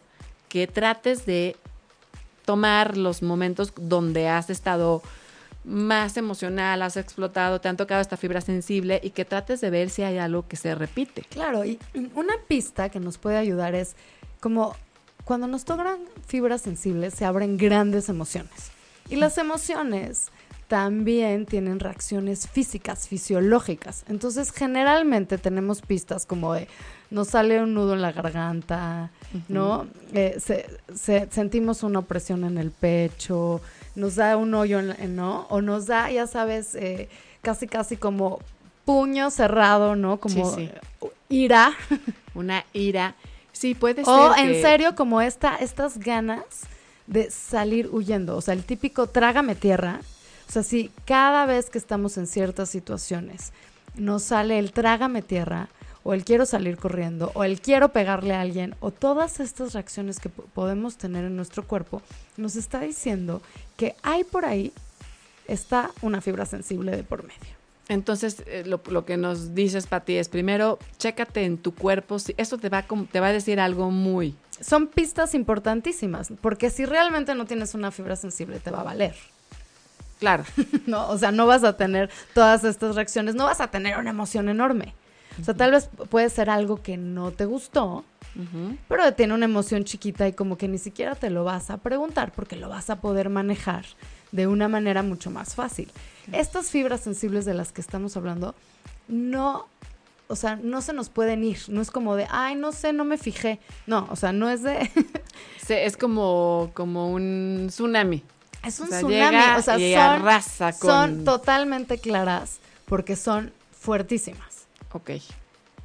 que 0.48 0.68
trates 0.68 1.26
de 1.26 1.56
tomar 2.44 2.96
los 2.96 3.20
momentos 3.20 3.72
donde 3.76 4.28
has 4.28 4.48
estado 4.48 5.02
más 5.64 6.16
emocional, 6.16 6.82
has 6.82 6.96
explotado, 6.96 7.60
te 7.60 7.66
han 7.66 7.76
tocado 7.76 8.00
esta 8.00 8.16
fibra 8.16 8.40
sensible 8.40 9.00
y 9.02 9.10
que 9.10 9.24
trates 9.24 9.60
de 9.60 9.70
ver 9.70 9.90
si 9.90 10.02
hay 10.02 10.18
algo 10.18 10.46
que 10.46 10.54
se 10.54 10.76
repite. 10.76 11.22
Claro, 11.22 11.64
y 11.64 11.80
una 12.14 12.34
pista 12.46 12.90
que 12.90 13.00
nos 13.00 13.18
puede 13.18 13.38
ayudar 13.38 13.74
es 13.74 13.96
como 14.38 14.76
cuando 15.24 15.48
nos 15.48 15.64
tocan 15.64 15.98
fibras 16.28 16.62
sensibles 16.62 17.14
se 17.14 17.24
abren 17.24 17.56
grandes 17.56 18.08
emociones. 18.08 18.70
Y 19.10 19.16
las 19.16 19.36
emociones 19.36 20.28
también 20.68 21.46
tienen 21.46 21.80
reacciones 21.80 22.48
físicas, 22.48 23.08
fisiológicas. 23.08 24.04
Entonces, 24.08 24.50
generalmente 24.52 25.38
tenemos 25.38 25.82
pistas 25.82 26.26
como 26.26 26.54
de 26.54 26.68
nos 27.10 27.28
sale 27.28 27.62
un 27.62 27.74
nudo 27.74 27.94
en 27.94 28.02
la 28.02 28.12
garganta, 28.12 29.10
¿no? 29.48 29.86
Eh, 30.12 30.36
se- 30.40 30.66
se- 30.94 31.28
sentimos 31.30 31.82
una 31.82 32.00
opresión 32.00 32.44
en 32.44 32.58
el 32.58 32.70
pecho, 32.70 33.60
nos 33.94 34.16
da 34.16 34.36
un 34.36 34.52
hoyo, 34.54 34.80
en 34.80 34.88
la- 34.88 34.96
¿no? 35.06 35.46
O 35.50 35.60
nos 35.60 35.86
da, 35.86 36.10
ya 36.10 36.26
sabes, 36.26 36.74
eh, 36.74 37.08
casi, 37.42 37.68
casi 37.68 37.96
como 37.96 38.40
puño 38.84 39.30
cerrado, 39.30 39.94
¿no? 39.96 40.18
Como 40.18 40.54
Sí, 40.56 40.70
sí. 41.00 41.08
ira. 41.28 41.72
Una 42.34 42.64
ira. 42.72 43.14
Sí, 43.52 43.74
puede 43.74 44.02
O 44.04 44.34
ser. 44.34 44.44
en 44.44 44.52
que- 44.52 44.62
serio, 44.62 44.96
como 44.96 45.20
esta, 45.20 45.56
estas 45.56 45.98
ganas 45.98 46.42
de 47.06 47.30
salir 47.30 47.88
huyendo. 47.92 48.36
O 48.36 48.40
sea, 48.40 48.54
el 48.54 48.64
típico 48.64 49.06
trágame 49.06 49.54
tierra. 49.54 50.00
O 50.48 50.52
sea, 50.52 50.62
si 50.62 50.90
cada 51.06 51.46
vez 51.46 51.70
que 51.70 51.78
estamos 51.78 52.16
en 52.18 52.26
ciertas 52.26 52.70
situaciones 52.70 53.52
nos 53.96 54.22
sale 54.24 54.58
el 54.58 54.72
trágame 54.72 55.22
tierra, 55.22 55.68
o 56.06 56.12
el 56.12 56.24
quiero 56.24 56.44
salir 56.44 56.76
corriendo, 56.76 57.32
o 57.34 57.44
el 57.44 57.60
quiero 57.62 57.88
pegarle 57.88 58.34
a 58.34 58.42
alguien, 58.42 58.74
o 58.80 58.90
todas 58.90 59.40
estas 59.40 59.72
reacciones 59.72 60.18
que 60.20 60.28
po- 60.28 60.42
podemos 60.52 60.96
tener 60.98 61.24
en 61.24 61.34
nuestro 61.34 61.64
cuerpo, 61.66 62.02
nos 62.36 62.56
está 62.56 62.80
diciendo 62.80 63.40
que 63.78 63.94
hay 64.02 64.22
por 64.24 64.44
ahí, 64.44 64.72
está 65.48 65.90
una 66.02 66.20
fibra 66.20 66.44
sensible 66.44 66.94
de 66.94 67.04
por 67.04 67.22
medio. 67.22 67.54
Entonces, 67.88 68.42
eh, 68.46 68.64
lo, 68.66 68.80
lo 68.88 69.04
que 69.06 69.16
nos 69.16 69.54
dices, 69.54 69.86
Pati, 69.86 70.16
es 70.16 70.28
primero, 70.28 70.78
chécate 70.98 71.44
en 71.44 71.56
tu 71.58 71.74
cuerpo. 71.74 72.18
si- 72.18 72.34
Eso 72.36 72.58
te 72.58 72.68
va, 72.68 72.78
a 72.78 72.86
te 73.10 73.20
va 73.20 73.28
a 73.28 73.32
decir 73.32 73.58
algo 73.60 73.90
muy. 73.90 74.34
Son 74.60 74.86
pistas 74.88 75.34
importantísimas, 75.34 76.32
porque 76.40 76.68
si 76.70 76.84
realmente 76.84 77.34
no 77.34 77.46
tienes 77.46 77.74
una 77.74 77.90
fibra 77.90 78.16
sensible, 78.16 78.58
te 78.60 78.70
va 78.70 78.80
a 78.80 78.84
valer. 78.84 79.14
Claro. 80.24 80.44
¿no? 80.86 81.06
O 81.10 81.18
sea, 81.18 81.32
no 81.32 81.46
vas 81.46 81.64
a 81.64 81.76
tener 81.76 82.08
todas 82.32 82.64
estas 82.64 82.96
reacciones, 82.96 83.34
no 83.34 83.44
vas 83.44 83.60
a 83.60 83.68
tener 83.68 83.98
una 83.98 84.08
emoción 84.08 84.48
enorme. 84.48 84.94
O 85.38 85.44
sea, 85.44 85.52
tal 85.52 85.72
vez 85.72 85.90
puede 86.08 86.30
ser 86.30 86.48
algo 86.48 86.82
que 86.82 86.96
no 86.96 87.30
te 87.30 87.44
gustó, 87.44 88.04
pero 88.88 89.12
tiene 89.12 89.34
una 89.34 89.44
emoción 89.44 89.84
chiquita 89.84 90.26
y 90.26 90.32
como 90.32 90.56
que 90.56 90.66
ni 90.66 90.78
siquiera 90.78 91.14
te 91.14 91.28
lo 91.28 91.44
vas 91.44 91.68
a 91.68 91.76
preguntar 91.76 92.32
porque 92.32 92.56
lo 92.56 92.70
vas 92.70 92.88
a 92.88 93.00
poder 93.02 93.28
manejar 93.28 93.84
de 94.32 94.46
una 94.46 94.68
manera 94.68 95.02
mucho 95.02 95.30
más 95.30 95.54
fácil. 95.54 95.90
Estas 96.32 96.70
fibras 96.70 97.00
sensibles 97.00 97.44
de 97.44 97.52
las 97.52 97.70
que 97.70 97.82
estamos 97.82 98.16
hablando 98.16 98.54
no, 99.08 99.66
o 100.28 100.36
sea, 100.36 100.56
no 100.56 100.80
se 100.80 100.94
nos 100.94 101.10
pueden 101.10 101.44
ir. 101.44 101.58
No 101.68 101.82
es 101.82 101.90
como 101.90 102.16
de, 102.16 102.26
ay, 102.30 102.54
no 102.54 102.72
sé, 102.72 102.94
no 102.94 103.04
me 103.04 103.18
fijé. 103.18 103.60
No, 103.86 104.08
o 104.10 104.16
sea, 104.16 104.32
no 104.32 104.48
es 104.48 104.62
de, 104.62 104.90
es 105.68 105.96
como, 105.96 106.70
como 106.74 107.10
un 107.10 107.66
tsunami. 107.68 108.22
Es 108.66 108.80
un 108.80 108.86
O 108.86 108.88
sea, 108.90 108.98
tsunami. 108.98 109.16
llega 109.36 109.56
O 109.58 109.62
sea, 109.62 109.78
y 109.78 109.92
son, 109.94 110.02
arrasa 110.02 110.72
con- 110.78 110.90
son 110.90 111.24
totalmente 111.24 111.98
claras 111.98 112.58
porque 112.86 113.16
son 113.16 113.52
fuertísimas. 113.78 114.66
Ok. 114.92 115.10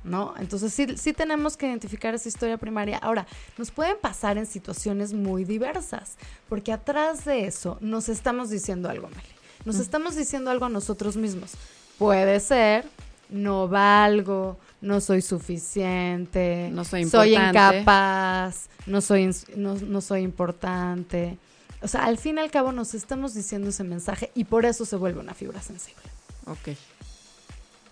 ¿no? 0.04 0.34
Entonces 0.40 0.74
sí, 0.74 0.88
sí 0.98 1.12
tenemos 1.12 1.58
que 1.58 1.68
identificar 1.68 2.16
esa 2.16 2.30
historia 2.30 2.58
primaria. 2.58 2.98
Ahora, 3.00 3.28
nos 3.58 3.70
pueden 3.70 3.98
pasar 4.02 4.38
en 4.38 4.46
situaciones 4.46 5.12
muy 5.14 5.44
diversas, 5.44 6.16
porque 6.48 6.72
atrás 6.72 7.26
de 7.26 7.46
eso 7.46 7.78
nos 7.82 8.08
estamos 8.08 8.50
diciendo 8.50 8.90
algo, 8.90 9.10
Meli. 9.10 9.22
Nos 9.66 9.78
estamos 9.78 10.16
diciendo 10.16 10.52
algo 10.52 10.66
a 10.66 10.70
nosotros 10.70 11.18
mismos. 11.18 11.52
Puede 11.98 12.40
ser, 12.40 12.86
no 13.30 13.68
valgo, 13.68 14.58
no 14.80 15.02
soy 15.02 15.22
suficiente, 15.22 16.70
No 16.72 16.86
soy 16.86 17.04
soy 17.06 17.34
importante. 17.34 17.80
incapaz, 17.80 18.70
no 18.86 19.02
soy, 19.02 19.30
no, 19.58 19.76
no 19.76 20.00
soy 20.00 20.22
importante. 20.22 21.38
O 21.82 21.88
sea, 21.88 22.06
al 22.06 22.18
fin 22.18 22.38
y 22.38 22.42
al 22.42 22.52
cabo 22.52 22.72
nos 22.72 22.94
estamos 22.94 23.34
diciendo 23.34 23.70
ese 23.70 23.84
mensaje 23.84 24.32
y 24.36 24.44
por 24.44 24.66
eso 24.66 24.86
se 24.86 24.96
vuelve 24.98 25.20
una 25.22 25.34
fibra 25.34 25.62
sensible, 25.62 26.04
Ok. 26.46 26.70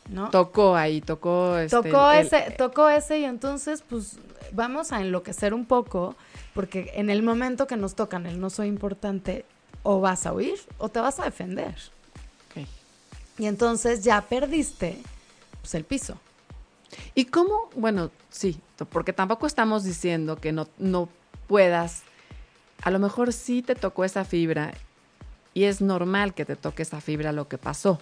¿no? 0.10 0.30
Tocó 0.30 0.76
ahí, 0.76 1.02
tocó. 1.02 1.58
este, 1.58 1.76
tocó 1.76 2.12
el- 2.12 2.26
ese, 2.28 2.52
tocó 2.58 2.90
ese 2.90 3.20
y 3.20 3.26
entonces 3.26 3.84
pues 3.88 4.18
vamos 4.54 4.92
a 4.92 5.02
enloquecer 5.02 5.54
un 5.54 5.66
poco 5.66 6.16
porque 6.54 6.92
en 6.96 7.10
el 7.10 7.24
momento 7.24 7.68
que 7.68 7.76
nos 7.78 7.96
tocan 7.96 8.26
el 8.26 8.40
no 8.40 8.50
soy 8.50 8.68
importante 8.68 9.46
o 9.84 10.00
vas 10.00 10.26
a 10.26 10.34
huir 10.34 10.58
o 10.78 10.90
te 10.90 11.00
vas 11.00 11.20
a 11.20 11.26
defender 11.26 11.76
Ok. 12.50 12.66
y 13.38 13.46
entonces 13.48 14.04
ya 14.04 14.22
perdiste 14.22 14.98
pues 15.62 15.76
el 15.76 15.84
piso. 15.84 16.18
¿Y 17.14 17.26
cómo? 17.26 17.70
Bueno, 17.76 18.12
sí, 18.30 18.60
porque 18.90 19.12
tampoco 19.12 19.46
estamos 19.46 19.84
diciendo 19.84 20.38
que 20.38 20.54
no, 20.54 20.68
no 20.78 21.10
puedas. 21.48 22.04
A 22.82 22.92
lo 22.92 23.00
mejor 23.00 23.34
sí 23.34 23.62
te 23.62 23.76
tocó 23.76 24.06
esa 24.06 24.26
fibra 24.26 24.74
y 25.54 25.64
es 25.64 25.82
normal 25.82 26.34
que 26.34 26.46
te 26.46 26.56
toque 26.56 26.84
esa 26.84 27.02
fibra 27.02 27.32
lo 27.32 27.48
que 27.48 27.58
pasó. 27.58 28.00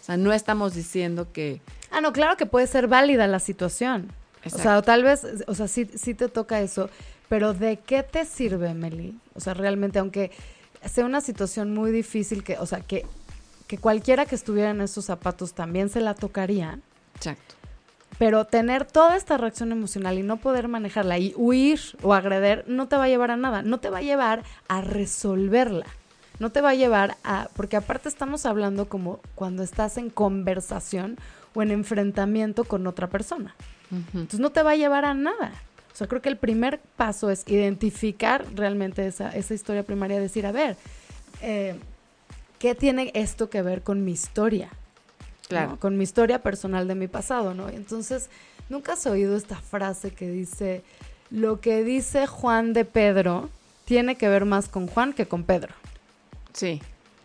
O 0.00 0.04
sea, 0.04 0.16
no 0.16 0.32
estamos 0.32 0.74
diciendo 0.74 1.28
que. 1.32 1.60
Ah, 1.90 2.00
no, 2.00 2.12
claro 2.12 2.36
que 2.36 2.46
puede 2.46 2.66
ser 2.66 2.88
válida 2.88 3.26
la 3.26 3.38
situación. 3.38 4.10
O 4.44 4.50
sea, 4.50 4.78
o 4.78 4.82
tal 4.82 5.04
vez, 5.04 5.24
o 5.46 5.54
sea, 5.54 5.68
sí, 5.68 5.88
sí 5.94 6.14
te 6.14 6.28
toca 6.28 6.60
eso, 6.60 6.90
pero 7.28 7.54
¿de 7.54 7.76
qué 7.76 8.02
te 8.02 8.24
sirve, 8.24 8.74
Meli? 8.74 9.16
O 9.34 9.40
sea, 9.40 9.54
realmente, 9.54 10.00
aunque 10.00 10.32
sea 10.84 11.04
una 11.04 11.20
situación 11.20 11.72
muy 11.72 11.92
difícil, 11.92 12.42
que, 12.42 12.58
o 12.58 12.66
sea, 12.66 12.80
que, 12.80 13.06
que 13.68 13.78
cualquiera 13.78 14.26
que 14.26 14.34
estuviera 14.34 14.70
en 14.70 14.80
esos 14.80 15.04
zapatos 15.04 15.52
también 15.52 15.88
se 15.88 16.00
la 16.00 16.14
tocaría, 16.14 16.80
Exacto. 17.14 17.54
Pero 18.18 18.44
tener 18.44 18.84
toda 18.84 19.16
esta 19.16 19.36
reacción 19.36 19.72
emocional 19.72 20.18
y 20.18 20.22
no 20.22 20.36
poder 20.36 20.68
manejarla 20.68 21.18
y 21.18 21.32
huir 21.36 21.80
o 22.02 22.14
agreder 22.14 22.64
no 22.66 22.88
te 22.88 22.96
va 22.96 23.04
a 23.04 23.08
llevar 23.08 23.30
a 23.30 23.36
nada, 23.36 23.62
no 23.62 23.80
te 23.80 23.90
va 23.90 23.98
a 23.98 24.02
llevar 24.02 24.42
a 24.68 24.80
resolverla, 24.80 25.86
no 26.38 26.50
te 26.50 26.60
va 26.60 26.70
a 26.70 26.74
llevar 26.74 27.16
a, 27.24 27.48
porque 27.54 27.76
aparte 27.76 28.08
estamos 28.08 28.46
hablando 28.46 28.88
como 28.88 29.20
cuando 29.34 29.62
estás 29.62 29.96
en 29.96 30.10
conversación 30.10 31.16
o 31.54 31.62
en 31.62 31.70
enfrentamiento 31.70 32.64
con 32.64 32.86
otra 32.86 33.08
persona. 33.08 33.54
Entonces 33.90 34.40
no 34.40 34.50
te 34.50 34.62
va 34.62 34.70
a 34.70 34.76
llevar 34.76 35.04
a 35.04 35.12
nada. 35.12 35.52
O 35.92 35.96
sea, 35.96 36.06
creo 36.06 36.22
que 36.22 36.30
el 36.30 36.38
primer 36.38 36.80
paso 36.96 37.28
es 37.28 37.44
identificar 37.46 38.46
realmente 38.54 39.06
esa, 39.06 39.28
esa 39.36 39.52
historia 39.52 39.82
primaria, 39.82 40.18
decir, 40.18 40.46
a 40.46 40.52
ver, 40.52 40.78
eh, 41.42 41.78
¿qué 42.58 42.74
tiene 42.74 43.10
esto 43.14 43.50
que 43.50 43.60
ver 43.60 43.82
con 43.82 44.02
mi 44.02 44.12
historia? 44.12 44.70
Claro. 45.52 45.70
¿no? 45.72 45.80
Con 45.80 45.96
mi 45.96 46.04
historia 46.04 46.42
personal 46.42 46.88
de 46.88 46.94
mi 46.94 47.08
pasado, 47.08 47.54
¿no? 47.54 47.68
Entonces, 47.68 48.28
nunca 48.68 48.94
has 48.94 49.06
oído 49.06 49.36
esta 49.36 49.56
frase 49.56 50.10
que 50.10 50.30
dice, 50.30 50.82
lo 51.30 51.60
que 51.60 51.84
dice 51.84 52.26
Juan 52.26 52.72
de 52.72 52.84
Pedro 52.84 53.50
tiene 53.84 54.16
que 54.16 54.28
ver 54.28 54.44
más 54.44 54.68
con 54.68 54.86
Juan 54.86 55.12
que 55.12 55.26
con 55.26 55.44
Pedro. 55.44 55.74
Sí. 56.52 56.80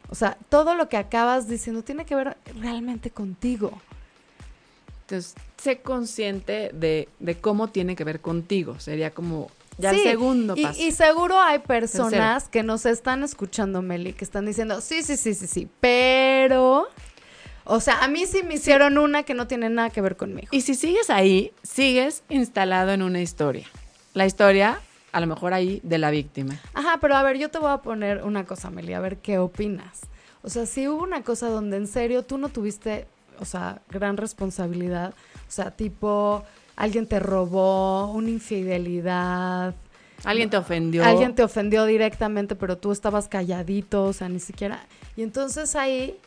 O 0.10 0.16
sea, 0.16 0.38
todo 0.50 0.76
lo 0.76 0.90
que 0.90 0.98
acabas 0.98 1.48
diciendo 1.48 1.84
tiene 1.84 2.06
que 2.06 2.16
ver 2.16 2.38
realmente 2.60 3.10
contigo. 3.12 3.72
Entonces, 5.02 5.36
sé 5.58 5.80
consciente 5.80 6.72
de, 6.74 7.10
de 7.20 7.38
cómo 7.38 7.70
tiene 7.70 7.96
que 7.96 8.04
ver 8.04 8.20
contigo. 8.20 8.80
Sería 8.80 9.12
como 9.12 9.50
ya 9.78 9.92
el 9.92 10.02
segundo 10.02 10.56
y, 10.58 10.64
paso. 10.64 10.82
y 10.82 10.92
seguro 10.92 11.40
hay 11.40 11.60
personas 11.60 12.50
que 12.50 12.64
nos 12.64 12.86
están 12.86 13.24
escuchando, 13.24 13.82
Meli, 13.82 14.14
que 14.14 14.26
están 14.26 14.46
diciendo, 14.46 14.82
sí, 14.82 15.04
sí, 15.04 15.18
sí, 15.18 15.34
sí, 15.34 15.48
sí, 15.48 15.70
pero... 15.80 16.88
O 17.70 17.82
sea, 17.82 18.04
a 18.04 18.08
mí 18.08 18.26
sí 18.26 18.44
me 18.44 18.56
hicieron 18.56 18.98
una 18.98 19.24
que 19.24 19.34
no 19.34 19.46
tiene 19.46 19.70
nada 19.70 19.90
que 19.90 20.00
ver 20.02 20.16
conmigo. 20.16 20.48
Y 20.52 20.62
si 20.62 20.74
sigues 20.74 21.10
ahí, 21.10 21.52
sigues 21.64 22.24
instalado 22.30 22.92
en 22.92 23.02
una 23.02 23.22
historia. 23.22 23.68
La 24.14 24.26
historia, 24.26 24.80
a 25.12 25.20
lo 25.20 25.28
mejor 25.28 25.54
ahí, 25.54 25.82
de 25.84 25.98
la 25.98 26.10
víctima. 26.10 26.56
Ajá, 26.74 26.98
pero 27.02 27.16
a 27.16 27.24
ver, 27.24 27.38
yo 27.38 27.50
te 27.50 27.60
voy 27.60 27.72
a 27.72 27.78
poner 27.80 28.24
una 28.24 28.46
cosa, 28.46 28.70
Meli, 28.70 28.94
a 28.94 29.02
ver 29.02 29.18
qué 29.18 29.38
opinas. 29.38 30.02
O 30.44 30.50
sea, 30.50 30.66
si 30.66 30.88
hubo 30.88 31.04
una 31.04 31.24
cosa 31.24 31.50
donde 31.50 31.76
en 31.76 31.88
serio 31.88 32.24
tú 32.24 32.38
no 32.38 32.48
tuviste, 32.48 33.06
o 33.38 33.44
sea, 33.44 33.82
gran 33.90 34.16
responsabilidad, 34.16 35.14
o 35.48 35.52
sea, 35.52 35.72
tipo, 35.72 36.46
alguien 36.78 37.06
te 37.06 37.20
robó, 37.20 38.12
una 38.14 38.30
infidelidad, 38.30 39.76
Alguien 40.24 40.50
te 40.50 40.58
ofendió. 40.58 41.04
alguien 41.04 41.36
te 41.36 41.44
ofendió 41.44 41.86
directamente, 41.86 42.56
pero 42.56 42.78
tú 42.78 42.92
estabas 42.94 43.28
calladito, 43.28 44.06
o 44.06 44.14
sea, 44.14 44.30
ni 44.30 44.40
siquiera. 44.40 44.86
Y 45.16 45.22
entonces 45.24 45.76
ahí, 45.76 46.18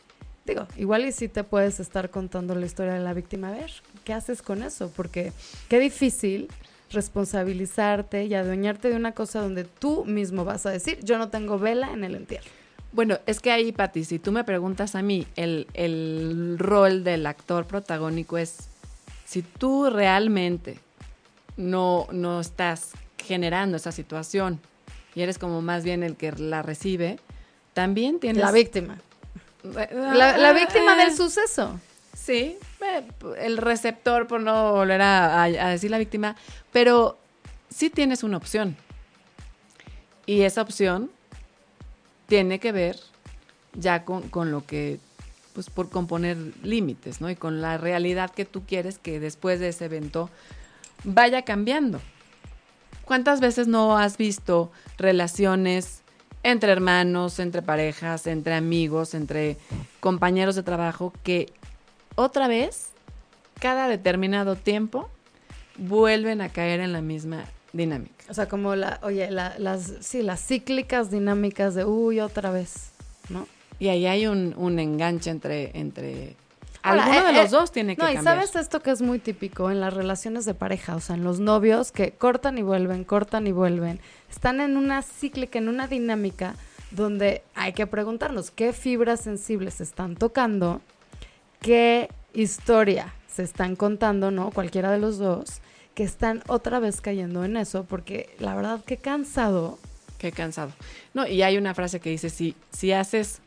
digo, 0.45 0.67
igual 0.77 1.05
y 1.05 1.11
sí 1.11 1.27
te 1.27 1.43
puedes 1.43 1.79
estar 1.79 2.09
contando 2.09 2.55
la 2.55 2.65
historia 2.65 2.93
de 2.93 2.99
la 2.99 3.13
víctima. 3.13 3.49
A 3.49 3.51
ver, 3.51 3.71
¿qué 4.03 4.13
haces 4.13 4.41
con 4.41 4.63
eso? 4.63 4.91
Porque 4.95 5.31
qué 5.69 5.79
difícil 5.79 6.47
responsabilizarte 6.91 8.25
y 8.25 8.33
adueñarte 8.33 8.89
de 8.89 8.95
una 8.95 9.13
cosa 9.13 9.41
donde 9.41 9.63
tú 9.63 10.05
mismo 10.05 10.43
vas 10.43 10.65
a 10.65 10.71
decir, 10.71 10.99
yo 11.03 11.17
no 11.17 11.29
tengo 11.29 11.57
vela 11.57 11.93
en 11.93 12.03
el 12.03 12.15
entierro. 12.15 12.49
Bueno, 12.91 13.19
es 13.25 13.39
que 13.39 13.51
ahí, 13.51 13.71
Pati, 13.71 14.03
si 14.03 14.19
tú 14.19 14.33
me 14.33 14.43
preguntas 14.43 14.95
a 14.95 15.01
mí, 15.01 15.25
el, 15.37 15.67
el 15.73 16.57
rol 16.59 17.05
del 17.05 17.25
actor 17.25 17.65
protagónico 17.65 18.37
es, 18.37 18.67
si 19.25 19.41
tú 19.41 19.89
realmente 19.89 20.77
no, 21.55 22.07
no 22.11 22.41
estás 22.41 22.91
generando 23.17 23.77
esa 23.77 23.93
situación 23.93 24.59
y 25.15 25.21
eres 25.21 25.37
como 25.37 25.61
más 25.61 25.85
bien 25.85 26.03
el 26.03 26.17
que 26.17 26.33
la 26.33 26.61
recibe, 26.61 27.19
también 27.73 28.19
tienes... 28.19 28.43
La 28.43 28.51
víctima. 28.51 28.97
La, 29.63 29.87
La, 29.91 30.37
la 30.37 30.53
víctima 30.53 30.95
del 30.95 31.15
suceso. 31.15 31.79
Sí, 32.15 32.57
eh, 32.81 33.03
el 33.39 33.57
receptor, 33.57 34.27
por 34.27 34.41
no 34.41 34.73
volver 34.73 35.01
a, 35.01 35.41
a- 35.41 35.45
a 35.45 35.69
decir 35.69 35.89
la 35.91 35.97
víctima, 35.97 36.35
pero 36.71 37.17
sí 37.69 37.89
tienes 37.89 38.23
una 38.23 38.37
opción. 38.37 38.75
Y 40.25 40.41
esa 40.41 40.61
opción 40.61 41.09
tiene 42.27 42.59
que 42.59 42.71
ver 42.71 42.97
ya 43.73 44.05
con, 44.05 44.29
con 44.29 44.51
lo 44.51 44.65
que, 44.65 44.99
pues 45.53 45.69
por 45.69 45.89
componer 45.89 46.37
límites, 46.63 47.21
¿no? 47.21 47.29
Y 47.29 47.35
con 47.35 47.61
la 47.61 47.77
realidad 47.77 48.29
que 48.31 48.45
tú 48.45 48.63
quieres 48.65 48.97
que 48.99 49.19
después 49.19 49.59
de 49.59 49.69
ese 49.69 49.85
evento 49.85 50.29
vaya 51.03 51.41
cambiando. 51.43 51.99
¿Cuántas 53.05 53.39
veces 53.41 53.67
no 53.67 53.97
has 53.97 54.17
visto 54.17 54.71
relaciones 54.97 56.01
entre 56.43 56.71
hermanos, 56.71 57.39
entre 57.39 57.61
parejas, 57.61 58.27
entre 58.27 58.53
amigos, 58.55 59.13
entre 59.13 59.57
compañeros 59.99 60.55
de 60.55 60.63
trabajo 60.63 61.13
que 61.23 61.51
otra 62.15 62.47
vez, 62.47 62.89
cada 63.59 63.87
determinado 63.87 64.55
tiempo, 64.55 65.09
vuelven 65.77 66.41
a 66.41 66.49
caer 66.49 66.79
en 66.79 66.91
la 66.93 67.01
misma 67.01 67.45
dinámica? 67.73 68.25
O 68.29 68.33
sea, 68.33 68.47
como 68.47 68.75
la, 68.75 68.99
oye, 69.03 69.29
la- 69.31 69.57
las, 69.59 69.93
sí, 70.01 70.21
las 70.21 70.45
cíclicas 70.45 71.11
dinámicas 71.11 71.75
de, 71.75 71.85
uy, 71.85 72.19
otra 72.19 72.51
vez, 72.51 72.89
¿no? 73.29 73.47
Y 73.79 73.87
ahí 73.87 74.05
hay 74.05 74.27
un, 74.27 74.53
un 74.57 74.77
enganche 74.79 75.29
entre, 75.29 75.71
entre 75.77 76.35
Ahora, 76.83 77.03
alguno 77.03 77.21
eh, 77.21 77.33
de 77.33 77.41
los 77.41 77.53
eh, 77.53 77.55
dos 77.55 77.71
tiene 77.71 77.95
que 77.95 78.01
No, 78.01 78.09
y 78.09 78.15
cambiar. 78.15 78.35
sabes 78.35 78.55
esto 78.55 78.81
que 78.81 78.91
es 78.91 79.01
muy 79.01 79.19
típico 79.19 79.69
en 79.71 79.79
las 79.79 79.93
relaciones 79.93 80.45
de 80.45 80.53
pareja, 80.53 80.95
o 80.95 80.99
sea, 80.99 81.15
en 81.15 81.23
los 81.23 81.39
novios 81.39 81.91
que 81.91 82.11
cortan 82.11 82.57
y 82.57 82.63
vuelven, 82.63 83.03
cortan 83.03 83.45
y 83.47 83.51
vuelven, 83.51 83.99
están 84.29 84.61
en 84.61 84.77
una 84.77 85.01
cíclica, 85.01 85.59
en 85.59 85.69
una 85.69 85.87
dinámica 85.87 86.55
donde 86.91 87.43
hay 87.55 87.73
que 87.73 87.87
preguntarnos 87.87 88.51
qué 88.51 88.73
fibras 88.73 89.21
sensibles 89.21 89.75
se 89.75 89.83
están 89.83 90.15
tocando, 90.15 90.81
qué 91.61 92.09
historia 92.33 93.13
se 93.27 93.43
están 93.43 93.75
contando, 93.75 94.31
¿no? 94.31 94.51
Cualquiera 94.51 94.91
de 94.91 94.99
los 94.99 95.17
dos, 95.17 95.61
que 95.93 96.03
están 96.03 96.41
otra 96.47 96.79
vez 96.79 96.99
cayendo 97.01 97.43
en 97.45 97.57
eso, 97.57 97.85
porque 97.85 98.35
la 98.39 98.55
verdad 98.55 98.83
que 98.83 98.97
cansado. 98.97 99.77
Qué 100.17 100.31
cansado. 100.31 100.71
No, 101.13 101.25
y 101.27 101.41
hay 101.41 101.57
una 101.57 101.73
frase 101.73 101.99
que 101.99 102.09
dice, 102.09 102.29
si, 102.29 102.55
si 102.71 102.91
haces 102.91 103.39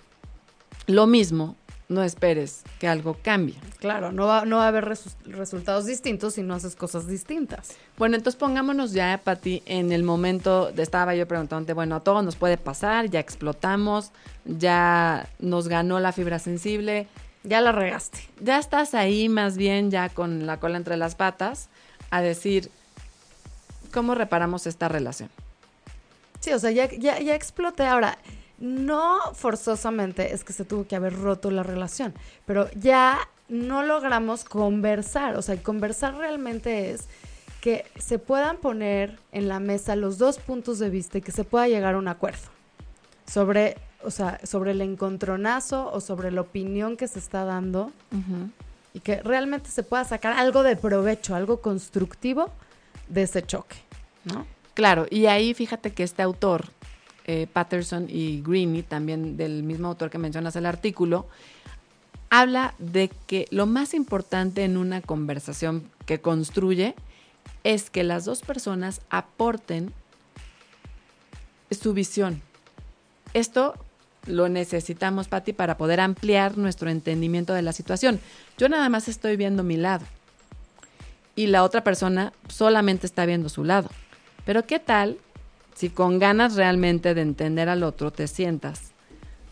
lo 0.87 1.07
mismo, 1.07 1.57
no 1.89 2.03
esperes 2.03 2.63
que 2.81 2.89
algo 2.89 3.17
cambie. 3.23 3.57
Claro, 3.79 4.11
no 4.11 4.27
va, 4.27 4.45
no 4.47 4.57
va 4.57 4.65
a 4.65 4.69
haber 4.69 4.87
resu- 4.87 5.15
resultados 5.27 5.85
distintos 5.87 6.35
si 6.35 6.43
no 6.43 6.55
haces 6.55 6.77
cosas 6.77 7.07
distintas. 7.07 7.73
Bueno, 7.99 8.17
entonces 8.17 8.39
pongámonos 8.39 8.93
ya, 8.93 9.21
Pati, 9.23 9.63
en 9.67 9.93
el 9.93 10.03
momento, 10.03 10.73
de, 10.73 10.83
estaba 10.83 11.15
yo 11.15 11.29
preguntándote, 11.29 11.75
bueno, 11.75 11.97
a 11.97 12.01
todos 12.01 12.25
nos 12.25 12.37
puede 12.37 12.57
pasar, 12.57 13.11
ya 13.11 13.21
explotamos, 13.21 14.13
ya 14.47 15.29
nos 15.39 15.69
ganó 15.69 16.01
la 16.01 16.13
fibra 16.13 16.39
sensible, 16.39 17.07
Ya 17.43 17.61
la 17.61 17.71
regaste. 17.73 18.19
ya 18.41 18.59
estás 18.59 18.95
ahí 18.95 19.29
más 19.29 19.57
bien 19.59 19.91
ya 19.91 20.09
con 20.09 20.47
la 20.47 20.59
cola 20.59 20.79
entre 20.79 20.97
las 20.97 21.15
patas 21.15 21.69
a 22.11 22.23
decir, 22.23 22.71
¿cómo 23.93 24.15
reparamos 24.15 24.67
esta 24.67 24.89
relación? 24.89 25.29
Sí, 26.41 26.53
o 26.53 26.59
sea, 26.59 26.71
ya, 26.71 26.91
ya, 26.91 27.19
ya 27.21 27.35
exploté. 27.35 27.85
Ahora, 27.85 28.19
no 28.65 29.21
forzosamente 29.35 30.33
es 30.33 30.43
que 30.43 30.55
se 30.55 30.65
tuvo 30.65 30.87
que 30.87 30.97
haber 30.97 31.15
roto 31.19 31.51
la 31.51 31.63
relación, 31.63 32.15
pero 32.47 32.71
ya 32.73 33.19
no 33.49 33.83
logramos 33.83 34.45
conversar. 34.45 35.37
O 35.37 35.43
sea, 35.43 35.63
conversar 35.63 36.17
realmente 36.17 36.91
es 36.91 37.09
que 37.61 37.85
se 37.99 38.19
puedan 38.19 38.57
poner 38.57 39.19
en 39.33 39.49
la 39.49 39.61
mesa 39.61 39.97
los 39.97 40.19
dos 40.19 40.39
puntos 40.39 40.79
de 40.79 40.91
vista 40.91 41.19
y 41.19 41.21
que 41.21 41.33
se 41.33 41.45
pueda 41.45 41.69
llegar 41.69 41.95
a 41.95 41.99
un 41.99 42.09
acuerdo 42.09 42.49
sobre, 43.27 43.77
o 44.03 44.11
sea, 44.11 44.41
sobre 44.45 44.71
el 44.71 44.81
encontronazo 44.81 45.91
o 45.93 46.01
sobre 46.01 46.31
la 46.31 46.41
opinión 46.41 46.97
que 46.97 47.07
se 47.07 47.19
está 47.19 47.45
dando 47.45 47.93
y 48.95 49.01
que 49.01 49.23
realmente 49.23 49.71
se 49.71 49.83
pueda 49.83 50.05
sacar 50.05 50.35
algo 50.35 50.63
de 50.63 50.77
provecho, 50.77 51.35
algo 51.35 51.61
constructivo 51.61 52.51
de 53.09 53.23
ese 53.23 53.43
choque, 53.43 53.77
¿no? 54.25 54.47
Claro, 54.73 55.07
y 55.11 55.27
ahí 55.27 55.55
fíjate 55.55 55.93
que 55.93 56.03
este 56.03 56.23
autor, 56.23 56.67
eh, 57.27 57.47
Patterson 57.53 58.07
y 58.09 58.43
Greeny, 58.43 58.83
también 58.83 59.37
del 59.37 59.63
mismo 59.63 59.89
autor 59.89 60.11
que 60.11 60.19
mencionas 60.19 60.57
el 60.57 60.67
artículo, 60.67 61.27
habla 62.31 62.75
de 62.79 63.11
que 63.27 63.47
lo 63.51 63.67
más 63.67 63.95
importante 63.95 64.65
en 64.65 64.77
una 64.77 65.01
conversación 65.01 65.89
que 66.07 66.21
construye 66.21 66.95
es 67.63 67.91
que 67.91 68.05
las 68.05 68.25
dos 68.25 68.43
personas 68.43 69.01
aporten 69.09 69.93
su 71.71 71.95
visión. 71.95 72.43
Esto 73.33 73.75
lo 74.27 74.49
necesitamos, 74.49 75.29
Patti, 75.29 75.53
para 75.53 75.77
poder 75.77 76.01
ampliar 76.01 76.57
nuestro 76.57 76.91
entendimiento 76.91 77.53
de 77.53 77.63
la 77.63 77.73
situación. 77.73 78.21
Yo 78.59 78.69
nada 78.69 78.89
más 78.89 79.09
estoy 79.09 79.37
viendo 79.37 79.63
mi 79.63 79.77
lado 79.77 80.05
y 81.37 81.47
la 81.49 81.65
otra 81.65 81.85
persona 81.85 82.33
solamente 82.49 83.07
está 83.07 83.27
viendo 83.27 83.49
su 83.49 83.65
lado. 83.65 83.91
Pero 84.45 84.67
¿qué 84.67 84.79
tal 84.79 85.19
si 85.75 85.91
con 85.91 86.19
ganas 86.19 86.55
realmente 86.55 87.15
de 87.15 87.23
entender 87.23 87.69
al 87.69 87.83
otro 87.83 88.11
te 88.11 88.27
sientas? 88.29 88.93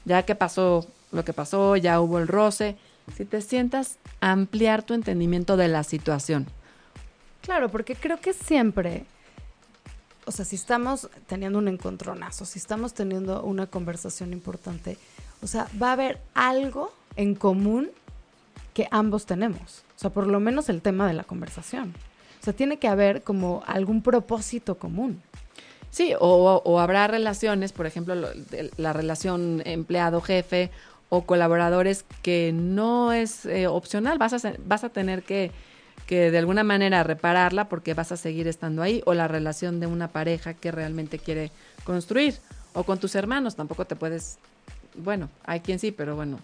Ya 0.05 0.23
que 0.25 0.35
pasó 0.35 0.87
lo 1.13 1.25
que 1.25 1.33
pasó, 1.33 1.77
ya 1.77 2.01
hubo 2.01 2.19
el 2.19 2.27
roce, 2.27 2.77
si 3.17 3.25
te 3.25 3.41
sientas 3.41 3.99
ampliar 4.21 4.83
tu 4.83 4.95
entendimiento 4.95 5.57
de 5.57 5.69
la 5.69 5.85
situación. 5.85 6.47
Claro, 7.43 7.69
porque 7.71 7.95
creo 7.95 8.19
que 8.19 8.33
siempre, 8.33 9.05
o 10.25 10.33
sea, 10.33 10.45
si 10.45 10.57
estamos 10.57 11.09
teniendo 11.27 11.59
un 11.59 11.69
encontronazo, 11.69 12.45
si 12.45 12.59
estamos 12.59 12.95
teniendo 12.95 13.43
una 13.43 13.67
conversación 13.67 14.33
importante, 14.33 14.97
o 15.43 15.47
sea, 15.47 15.69
va 15.81 15.91
a 15.91 15.93
haber 15.93 16.21
algo 16.35 16.93
en 17.17 17.35
común 17.35 17.91
que 18.75 18.89
ambos 18.91 19.27
tenemos. 19.27 19.83
O 19.97 19.99
sea, 19.99 20.11
por 20.11 20.27
lo 20.27 20.41
menos 20.41 20.69
el 20.69 20.81
tema 20.81 21.07
de 21.07 21.15
la 21.15 21.25
conversación. 21.25 21.95
O 22.41 22.45
sea, 22.45 22.53
tiene 22.53 22.79
que 22.79 22.89
haber 22.89 23.23
como 23.23 23.63
algún 23.67 24.03
propósito 24.03 24.77
común. 24.79 25.23
Sí, 25.93 26.15
o, 26.19 26.63
o 26.65 26.81
habrá 26.81 27.07
relaciones, 27.07 27.73
por 27.73 27.87
ejemplo, 27.87 28.15
lo- 28.17 28.33
de- 28.33 28.71
la 28.79 28.93
relación 28.93 29.63
empleado-jefe 29.65 30.71
o 31.11 31.23
colaboradores 31.27 32.05
que 32.23 32.51
no 32.55 33.13
es 33.13 33.45
eh, 33.47 33.67
opcional, 33.67 34.17
vas 34.19 34.33
a, 34.45 34.55
vas 34.67 34.83
a 34.85 34.89
tener 34.89 35.23
que 35.23 35.53
que 36.07 36.33
de 36.33 36.39
alguna 36.39 36.65
manera 36.65 37.05
repararla 37.05 37.69
porque 37.69 37.95
vas 37.95 38.11
a 38.11 38.17
seguir 38.17 38.49
estando 38.49 38.83
ahí, 38.83 39.03
o 39.07 39.15
la 39.15 39.29
relación 39.29 39.79
de 39.79 39.87
una 39.87 40.09
pareja 40.09 40.53
que 40.53 40.73
realmente 40.73 41.19
quiere 41.19 41.53
construir, 41.85 42.35
o 42.75 42.83
con 42.83 42.99
tus 42.99 43.15
hermanos, 43.15 43.55
tampoco 43.55 43.85
te 43.85 43.95
puedes, 43.95 44.39
bueno, 44.97 45.29
hay 45.45 45.61
quien 45.61 45.79
sí, 45.79 45.93
pero 45.93 46.17
bueno. 46.17 46.39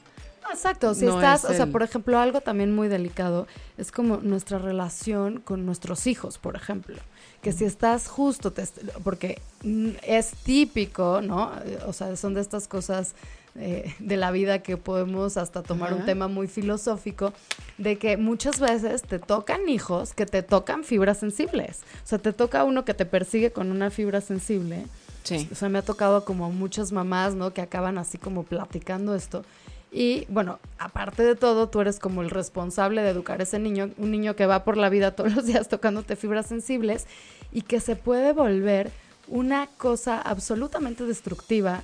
Exacto, 0.52 0.94
si 0.94 1.04
No 1.06 1.14
estás, 1.16 1.44
es 1.44 1.50
o 1.50 1.54
sea, 1.54 1.64
el- 1.64 1.72
por 1.72 1.82
ejemplo, 1.82 2.18
algo 2.20 2.40
también 2.40 2.74
muy 2.74 2.86
delicado 2.88 3.46
es 3.78 3.90
como 3.90 4.18
nuestra 4.18 4.58
relación 4.58 5.40
con 5.40 5.66
nuestros 5.66 6.06
hijos, 6.06 6.38
por 6.38 6.54
ejemplo. 6.54 6.96
Que 7.42 7.52
si 7.52 7.64
estás 7.64 8.08
justo, 8.08 8.52
te 8.52 8.64
porque 9.04 9.40
mm, 9.62 9.90
es 10.02 10.32
típico, 10.44 11.20
¿no? 11.22 11.52
O 11.86 11.92
sea, 11.92 12.16
son 12.16 12.34
de 12.34 12.40
estas 12.40 12.66
cosas 12.66 13.14
eh, 13.60 13.92
de 13.98 14.16
la 14.16 14.30
vida 14.30 14.60
que 14.60 14.76
podemos 14.76 15.36
hasta 15.36 15.64
tomar 15.64 15.92
un 15.92 16.04
tema 16.04 16.28
muy 16.28 16.46
filosófico, 16.46 17.32
de 17.76 17.98
que 17.98 18.16
muchas 18.16 18.60
veces 18.60 19.02
te 19.02 19.18
tocan 19.18 19.68
hijos 19.68 20.14
que 20.14 20.26
te 20.26 20.44
tocan 20.44 20.84
fibras 20.84 21.18
sensibles. 21.18 21.80
O 22.04 22.06
sea, 22.06 22.18
te 22.18 22.32
toca 22.32 22.62
uno 22.62 22.84
que 22.84 22.94
te 22.94 23.04
persigue 23.04 23.50
con 23.50 23.72
una 23.72 23.90
fibra 23.90 24.20
sensible. 24.20 24.86
Sí. 25.24 25.48
O 25.50 25.56
sea, 25.56 25.68
me 25.68 25.78
ha 25.78 25.82
tocado 25.82 26.24
como 26.24 26.52
muchas 26.52 26.92
mamás, 26.92 27.34
¿no? 27.34 27.52
Que 27.52 27.60
acaban 27.60 27.98
así 27.98 28.16
como 28.16 28.44
platicando 28.44 29.16
esto. 29.16 29.44
Y 29.90 30.26
bueno, 30.28 30.58
aparte 30.78 31.22
de 31.22 31.34
todo, 31.34 31.68
tú 31.68 31.80
eres 31.80 31.98
como 31.98 32.22
el 32.22 32.30
responsable 32.30 33.02
de 33.02 33.08
educar 33.10 33.40
a 33.40 33.44
ese 33.44 33.58
niño, 33.58 33.90
un 33.96 34.10
niño 34.10 34.36
que 34.36 34.46
va 34.46 34.64
por 34.64 34.76
la 34.76 34.88
vida 34.90 35.12
todos 35.16 35.34
los 35.34 35.46
días 35.46 35.68
tocándote 35.68 36.14
fibras 36.16 36.46
sensibles 36.46 37.06
y 37.52 37.62
que 37.62 37.80
se 37.80 37.96
puede 37.96 38.32
volver 38.32 38.90
una 39.28 39.66
cosa 39.78 40.20
absolutamente 40.20 41.04
destructiva 41.04 41.82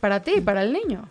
para 0.00 0.20
ti 0.22 0.34
y 0.36 0.40
para 0.40 0.62
el 0.62 0.72
niño. 0.72 1.08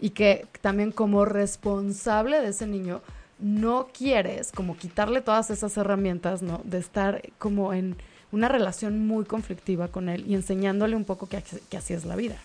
Y 0.00 0.10
que 0.10 0.46
también 0.60 0.92
como 0.92 1.24
responsable 1.24 2.40
de 2.40 2.48
ese 2.48 2.66
niño 2.66 3.00
no 3.38 3.88
quieres 3.96 4.52
como 4.52 4.76
quitarle 4.76 5.20
todas 5.22 5.50
esas 5.50 5.76
herramientas, 5.76 6.42
¿no? 6.42 6.60
De 6.64 6.78
estar 6.78 7.22
como 7.38 7.72
en 7.72 7.96
una 8.30 8.48
relación 8.48 9.06
muy 9.06 9.24
conflictiva 9.24 9.88
con 9.88 10.08
él 10.08 10.24
y 10.26 10.34
enseñándole 10.34 10.96
un 10.96 11.04
poco 11.04 11.28
que, 11.28 11.38
así- 11.38 11.60
que 11.70 11.76
así 11.78 11.94
es 11.94 12.04
la 12.04 12.14
vida. 12.16 12.36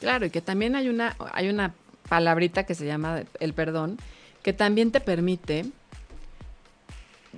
Claro, 0.00 0.26
y 0.26 0.30
que 0.30 0.42
también 0.42 0.76
hay 0.76 0.88
una, 0.90 1.16
hay 1.32 1.48
una 1.48 1.74
palabrita 2.08 2.64
que 2.64 2.74
se 2.74 2.86
llama 2.86 3.22
el 3.40 3.52
perdón, 3.52 3.98
que 4.42 4.52
también 4.52 4.92
te 4.92 5.00
permite 5.00 5.66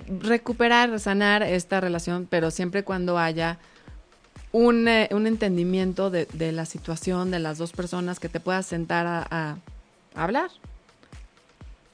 recuperar, 0.07 0.99
sanar 0.99 1.43
esta 1.43 1.81
relación, 1.81 2.27
pero 2.29 2.51
siempre 2.51 2.83
cuando 2.83 3.17
haya 3.17 3.59
un, 4.51 4.87
eh, 4.87 5.09
un 5.11 5.27
entendimiento 5.27 6.09
de, 6.09 6.25
de 6.33 6.51
la 6.51 6.65
situación 6.65 7.31
de 7.31 7.39
las 7.39 7.57
dos 7.57 7.71
personas 7.71 8.19
que 8.19 8.29
te 8.29 8.39
puedas 8.39 8.65
sentar 8.65 9.05
a, 9.07 9.57
hablar. 10.15 10.49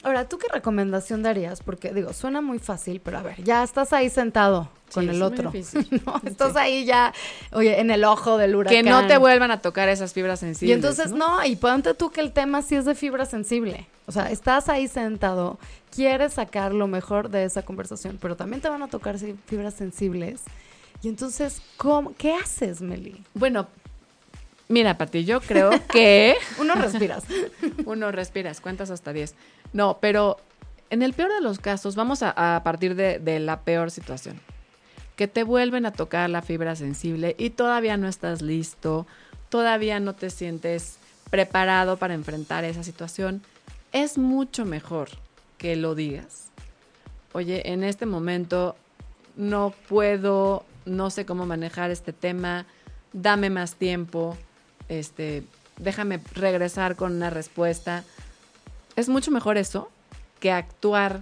Ahora, 0.06 0.30
¿tú 0.30 0.38
qué 0.38 0.46
recomendación 0.54 1.24
darías? 1.24 1.62
Porque 1.64 1.92
digo, 1.92 2.14
suena 2.14 2.40
muy 2.40 2.60
fácil, 2.60 3.02
pero 3.04 3.18
a 3.18 3.24
ver, 3.24 3.44
ya 3.44 3.64
estás 3.64 3.92
ahí 3.92 4.10
sentado 4.12 4.70
con 4.94 5.04
Sí, 5.04 5.10
el 5.10 5.16
es 5.16 5.22
otro. 5.24 5.50
difícil. 5.52 6.02
¿no? 6.06 6.22
Estás 6.24 6.54
Sí. 6.54 6.60
ahí 6.60 6.86
ya, 6.86 7.12
oye, 7.52 7.80
en 7.80 7.90
el 7.90 8.04
ojo 8.04 8.38
del 8.38 8.56
huracán. 8.56 8.84
Que 8.84 8.88
no 8.88 9.08
te 9.08 9.18
vuelvan 9.18 9.50
a 9.50 9.62
tocar 9.62 9.90
esas 9.90 10.14
fibras 10.14 10.40
sensibles. 10.42 10.70
Y 10.70 10.74
entonces, 10.74 11.12
¿no? 11.12 11.44
y 11.44 11.56
ponte 11.56 11.96
tú 11.96 12.12
que 12.12 12.22
el 12.22 12.34
tema 12.34 12.62
sí 12.62 12.76
es 12.76 12.86
de 12.86 12.94
fibra 12.94 13.26
sensible. 13.26 13.88
O 14.06 14.12
sea, 14.12 14.30
estás 14.30 14.70
ahí 14.70 14.88
sentado, 14.88 15.58
quieres 15.90 16.34
sacar 16.34 16.72
lo 16.72 16.86
mejor 16.88 17.30
de 17.30 17.44
esa 17.44 17.64
conversación, 17.64 18.20
pero 18.22 18.36
también 18.36 18.62
te 18.62 18.70
van 18.70 18.84
a 18.84 18.88
tocar 18.88 19.18
fibras 19.48 19.74
sensibles. 19.74 20.42
Y 21.02 21.08
entonces, 21.10 21.64
¿cómo, 21.78 22.14
¿qué 22.16 22.36
haces, 22.36 22.80
Meli? 22.82 23.24
Bueno, 23.34 23.68
mira, 24.68 24.98
Pati, 24.98 25.26
yo 25.26 25.42
creo 25.42 25.72
que... 25.92 26.36
Uno 26.60 26.76
respiras. 26.76 27.24
Uno 27.86 28.12
respiras, 28.12 28.62
cuentas 28.62 28.92
hasta 28.92 29.12
10. 29.14 29.34
No, 29.76 29.98
pero 30.00 30.38
en 30.90 31.02
el 31.02 31.12
peor 31.12 31.34
de 31.34 31.42
los 31.42 31.60
casos, 31.60 31.98
vamos 31.98 32.24
a, 32.24 32.62
partir 32.64 32.96
de, 32.96 33.20
de 33.20 33.42
la 33.42 33.60
peor 33.60 33.92
situación. 33.92 34.40
Que 35.18 35.28
te 35.28 35.44
vuelven 35.44 35.86
a 35.86 35.92
tocar 35.92 36.30
la 36.30 36.42
fibra 36.42 36.78
sensible 36.78 37.36
y 37.38 37.50
todavía 37.50 37.98
no 37.98 38.08
estás 38.08 38.42
listo, 38.42 39.06
todavía 39.50 40.00
no 40.00 40.14
te 40.14 40.30
sientes 40.30 40.98
preparado 41.30 41.98
para 41.98 42.14
enfrentar 42.14 42.64
esa 42.64 42.84
situación. 42.84 43.42
Es 43.92 44.18
mucho 44.18 44.64
mejor 44.64 45.10
que 45.58 45.76
lo 45.76 45.94
digas. 45.94 46.52
Oye, 47.34 47.70
en 47.74 47.84
este 47.84 48.06
momento 48.06 48.78
no 49.36 49.74
puedo, 49.90 50.64
no 50.86 51.10
sé 51.10 51.26
cómo 51.26 51.46
manejar 51.46 51.92
este 51.92 52.14
tema, 52.14 52.66
dame 53.12 53.50
más 53.50 53.76
tiempo, 53.76 54.38
este, 54.88 55.44
déjame 55.76 56.22
regresar 56.34 56.96
con 56.96 57.14
una 57.14 57.30
respuesta. 57.30 58.06
Es 58.96 59.10
mucho 59.10 59.32
mejor 59.32 59.58
eso 59.58 59.90
que 60.40 60.52
actuar 60.52 61.22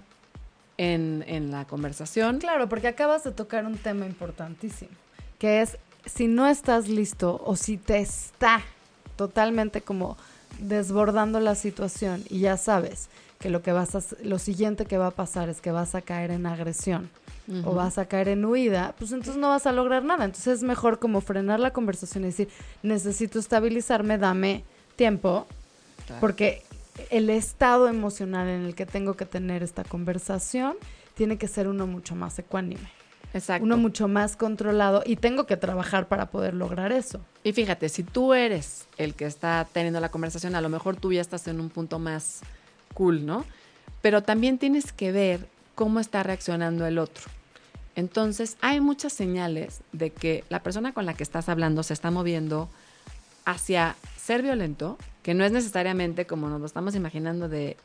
en, 0.77 1.23
en 1.27 1.51
la 1.51 1.65
conversación. 1.65 2.39
Claro, 2.39 2.67
porque 2.69 2.87
acabas 2.87 3.23
de 3.23 3.31
tocar 3.31 3.65
un 3.65 3.77
tema 3.77 4.05
importantísimo, 4.05 4.91
que 5.39 5.61
es 5.61 5.77
si 6.05 6.27
no 6.27 6.47
estás 6.47 6.87
listo 6.89 7.41
o 7.45 7.55
si 7.55 7.77
te 7.77 7.99
está 7.99 8.61
totalmente 9.15 9.81
como 9.81 10.17
desbordando 10.59 11.39
la 11.39 11.55
situación 11.55 12.23
y 12.29 12.39
ya 12.39 12.57
sabes 12.57 13.09
que 13.39 13.49
lo 13.49 13.61
que 13.61 13.71
vas 13.71 13.95
a, 13.95 14.01
lo 14.23 14.39
siguiente 14.39 14.85
que 14.85 14.97
va 14.97 15.07
a 15.07 15.11
pasar 15.11 15.49
es 15.49 15.61
que 15.61 15.71
vas 15.71 15.95
a 15.95 16.01
caer 16.01 16.31
en 16.31 16.45
agresión 16.45 17.09
o 17.65 17.73
vas 17.73 17.97
a 17.97 18.05
caer 18.05 18.29
en 18.29 18.45
huida, 18.45 18.95
pues 18.97 19.11
entonces 19.11 19.35
no 19.35 19.49
vas 19.49 19.65
a 19.67 19.73
lograr 19.73 20.05
nada. 20.05 20.23
Entonces 20.23 20.59
es 20.59 20.63
mejor 20.63 20.99
como 20.99 21.19
frenar 21.19 21.59
la 21.59 21.71
conversación 21.71 22.23
y 22.23 22.27
decir, 22.27 22.47
necesito 22.83 23.37
estabilizarme, 23.37 24.17
dame 24.17 24.63
tiempo, 24.95 25.45
Claro. 26.05 26.21
porque 26.21 26.63
el 27.09 27.29
estado 27.29 27.87
emocional 27.87 28.47
en 28.47 28.65
el 28.65 28.75
que 28.75 28.85
tengo 28.85 29.15
que 29.15 29.25
tener 29.25 29.63
esta 29.63 29.83
conversación 29.83 30.75
tiene 31.15 31.37
que 31.37 31.47
ser 31.47 31.67
uno 31.67 31.87
mucho 31.87 32.15
más 32.15 32.37
ecuánime, 32.39 32.89
Exacto. 33.33 33.63
uno 33.63 33.77
mucho 33.77 34.07
más 34.07 34.35
controlado 34.35 35.03
y 35.05 35.15
tengo 35.15 35.45
que 35.45 35.57
trabajar 35.57 36.07
para 36.07 36.29
poder 36.29 36.53
lograr 36.53 36.91
eso. 36.91 37.21
Y 37.43 37.53
fíjate, 37.53 37.89
si 37.89 38.03
tú 38.03 38.33
eres 38.33 38.87
el 38.97 39.13
que 39.15 39.25
está 39.25 39.67
teniendo 39.71 39.99
la 39.99 40.09
conversación, 40.09 40.55
a 40.55 40.61
lo 40.61 40.69
mejor 40.69 40.95
tú 40.95 41.13
ya 41.13 41.21
estás 41.21 41.47
en 41.47 41.59
un 41.59 41.69
punto 41.69 41.99
más 41.99 42.41
cool, 42.93 43.25
¿no? 43.25 43.45
Pero 44.01 44.23
también 44.23 44.57
tienes 44.57 44.91
que 44.91 45.11
ver 45.11 45.47
cómo 45.75 45.99
está 45.99 46.23
reaccionando 46.23 46.85
el 46.85 46.97
otro. 46.99 47.23
Entonces, 47.95 48.57
hay 48.61 48.81
muchas 48.81 49.13
señales 49.13 49.81
de 49.91 50.09
que 50.09 50.43
la 50.49 50.63
persona 50.63 50.93
con 50.93 51.05
la 51.05 51.13
que 51.13 51.23
estás 51.23 51.47
hablando 51.47 51.83
se 51.83 51.93
está 51.93 52.09
moviendo 52.09 52.69
hacia 53.45 53.95
ser 54.17 54.41
violento, 54.41 54.97
que 55.21 55.33
no 55.33 55.43
es 55.43 55.51
necesariamente 55.51 56.25
como 56.25 56.49
nos 56.49 56.59
lo 56.59 56.65
estamos 56.65 56.95
imaginando 56.95 57.49
de 57.49 57.77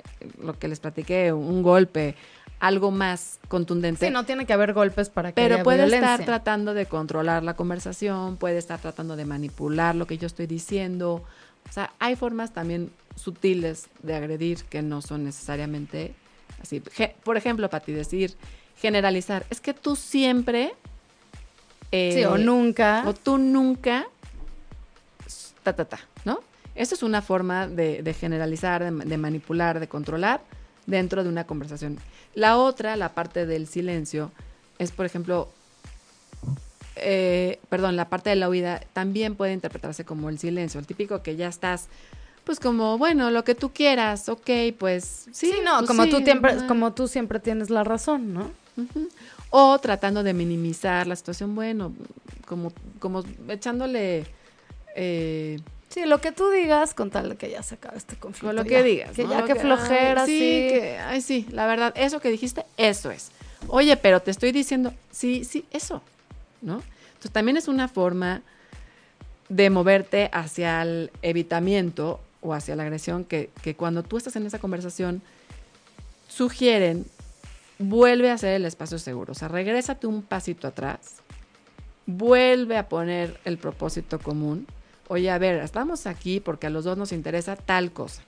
lo 0.43 0.59
que 0.59 0.69
les 0.69 0.81
platiqué, 0.81 1.33
un 1.33 1.63
golpe, 1.63 2.15
algo 2.61 2.91
más 2.91 3.39
contundente. 3.49 4.07
Sí, 4.07 4.13
no 4.13 4.25
tiene 4.25 4.45
que 4.47 4.53
haber 4.53 4.73
golpes 4.73 5.09
para 5.11 5.31
que 5.31 5.41
Pero 5.41 5.57
haya 5.57 5.65
puede 5.65 5.79
violencia. 5.85 6.13
estar 6.15 6.27
tratando 6.27 6.75
de 6.75 6.87
controlar 6.87 7.43
la 7.45 7.55
conversación, 7.55 8.37
puede 8.37 8.59
estar 8.59 8.81
tratando 8.81 9.15
de 9.17 9.25
manipular 9.25 9.95
lo 9.95 10.07
que 10.07 10.19
yo 10.19 10.27
estoy 10.27 10.47
diciendo. 10.47 11.23
O 11.69 11.73
sea, 11.73 11.93
hay 12.01 12.17
formas 12.17 12.53
también 12.53 12.91
sutiles 13.15 13.89
de 14.03 14.15
agredir 14.15 14.65
que 14.65 14.83
no 14.83 15.03
son 15.03 15.23
necesariamente 15.25 16.15
así. 16.63 16.83
Por 17.23 17.37
ejemplo, 17.37 17.69
Pati, 17.71 17.93
decir, 17.93 18.35
generalizar, 18.77 19.45
es 19.51 19.61
que 19.61 19.75
tú 19.75 19.95
siempre... 19.97 20.73
eh, 21.93 22.13
Sí, 22.15 22.25
o 22.25 22.39
nunca. 22.39 23.05
o 23.07 23.15
tú 23.15 23.39
nunca, 23.39 24.07
ta, 25.75 25.85
ta, 25.85 25.97
ta, 25.97 26.01
¿no? 26.25 26.41
Esa 26.75 26.95
es 26.95 27.03
una 27.03 27.23
forma 27.23 27.67
de, 27.67 28.03
de 28.03 28.15
generalizar, 28.15 28.83
de, 28.83 29.05
de 29.05 29.19
manipular, 29.19 29.81
de 29.81 29.89
controlar 29.89 30.41
dentro 30.87 31.23
de 31.23 31.29
una 31.29 31.45
conversación. 31.45 31.99
La 32.35 32.57
otra, 32.57 32.97
la 32.97 33.11
parte 33.11 33.47
del 33.47 33.67
silencio, 33.67 34.31
es, 34.79 34.93
por 34.93 35.07
ejemplo, 35.07 35.49
eh, 36.97 37.59
perdón, 37.69 37.97
la 37.97 38.09
parte 38.09 38.31
de 38.31 38.37
la 38.37 38.49
huida 38.49 38.81
también 38.93 39.35
puede 39.35 39.53
interpretarse 39.53 40.05
como 40.05 40.29
el 40.29 40.39
silencio, 40.39 40.81
el 40.81 40.87
típico 40.87 41.23
que 41.23 41.37
ya 41.37 41.49
estás, 41.49 41.89
pues 42.45 42.61
como, 42.61 42.97
bueno, 42.97 43.31
lo 43.31 43.45
que 43.45 43.55
tú 43.55 43.73
quieras, 43.73 44.29
ok, 44.29 44.51
pues 44.79 45.27
sí. 45.33 45.53
Sí, 45.53 45.55
no, 45.65 45.79
pues 45.79 45.89
como, 45.89 46.05
sí, 46.05 46.11
tú 46.11 46.19
siempre, 46.19 46.53
ah. 46.53 46.67
como 46.67 46.95
tú 46.95 47.09
siempre 47.09 47.41
tienes 47.41 47.71
la 47.71 47.85
razón, 47.85 48.33
¿no? 48.33 48.51
O 49.51 49.79
tratando 49.79 50.23
de 50.23 50.33
minimizar 50.33 51.07
la 51.07 51.17
situación, 51.17 51.55
bueno, 51.55 51.93
como, 52.47 52.73
como 53.01 53.25
echándole 53.49 54.25
eh, 54.95 55.61
Sí, 55.89 56.05
lo 56.05 56.21
que 56.21 56.33
tú 56.33 56.51
digas 56.51 56.93
con 56.93 57.11
tal 57.11 57.31
de 57.31 57.37
que 57.37 57.51
ya 57.51 57.63
se 57.63 57.77
acabe 57.77 57.97
este 57.97 58.17
conflicto. 58.17 58.49
con 58.49 58.57
lo 58.57 58.63
ya. 58.65 58.69
que 58.69 58.83
digas. 58.83 59.17
Que 59.17 59.25
¿no? 59.25 59.31
ya 59.31 59.41
Lo 59.41 59.47
que 59.47 59.55
flojera, 59.55 60.23
ay, 60.23 60.27
sí. 60.27 60.39
sí. 60.39 60.69
Que, 60.69 60.99
ay, 60.99 61.21
sí, 61.23 61.47
la 61.51 61.67
verdad, 61.67 61.95
eso 61.97 62.21
que 62.21 62.31
dijiste, 62.31 62.65
eso 62.77 63.11
es. 63.11 63.31
Oye, 63.69 63.97
pero 63.97 64.21
te 64.21 64.31
estoy 64.31 64.53
diciendo, 64.53 64.93
sí, 65.11 65.45
sí, 65.45 65.65
eso, 65.71 66.03
¿no? 66.61 66.83
Entonces 67.09 67.33
también 67.33 67.57
es 67.57 67.69
una 67.69 67.89
forma 67.89 68.43
de 69.49 69.71
moverte 69.71 70.29
hacia 70.33 70.83
el 70.83 71.11
evitamiento 71.23 72.21
o 72.43 72.53
hacia 72.53 72.77
la 72.77 72.83
agresión 72.83 73.25
que, 73.25 73.51
que 73.63 73.75
cuando 73.75 74.03
tú 74.03 74.19
estás 74.19 74.37
en 74.37 74.47
esa 74.47 74.59
conversación 74.59 75.23
sugieren 76.29 77.07
vuelve 77.79 78.31
a 78.31 78.35
hacer 78.35 78.55
el 78.55 78.65
espacio 78.67 78.99
seguro. 78.99 79.33
O 79.33 79.35
sea, 79.35 79.49
regrésate 79.49 80.07
un 80.07 80.23
pasito 80.23 80.69
atrás, 80.69 81.17
vuelve 82.07 82.77
a 82.77 82.89
poner 82.89 83.41
el 83.45 83.57
propósito 83.59 84.19
común. 84.19 84.67
Oye, 85.09 85.31
a 85.31 85.39
ver, 85.39 85.63
estamos 85.63 86.07
aquí 86.07 86.41
porque 86.41 86.67
a 86.67 86.71
los 86.71 86.85
dos 86.85 86.97
nos 86.97 87.13
interesa 87.13 87.57
tal 87.57 87.93
cosa. 87.93 88.23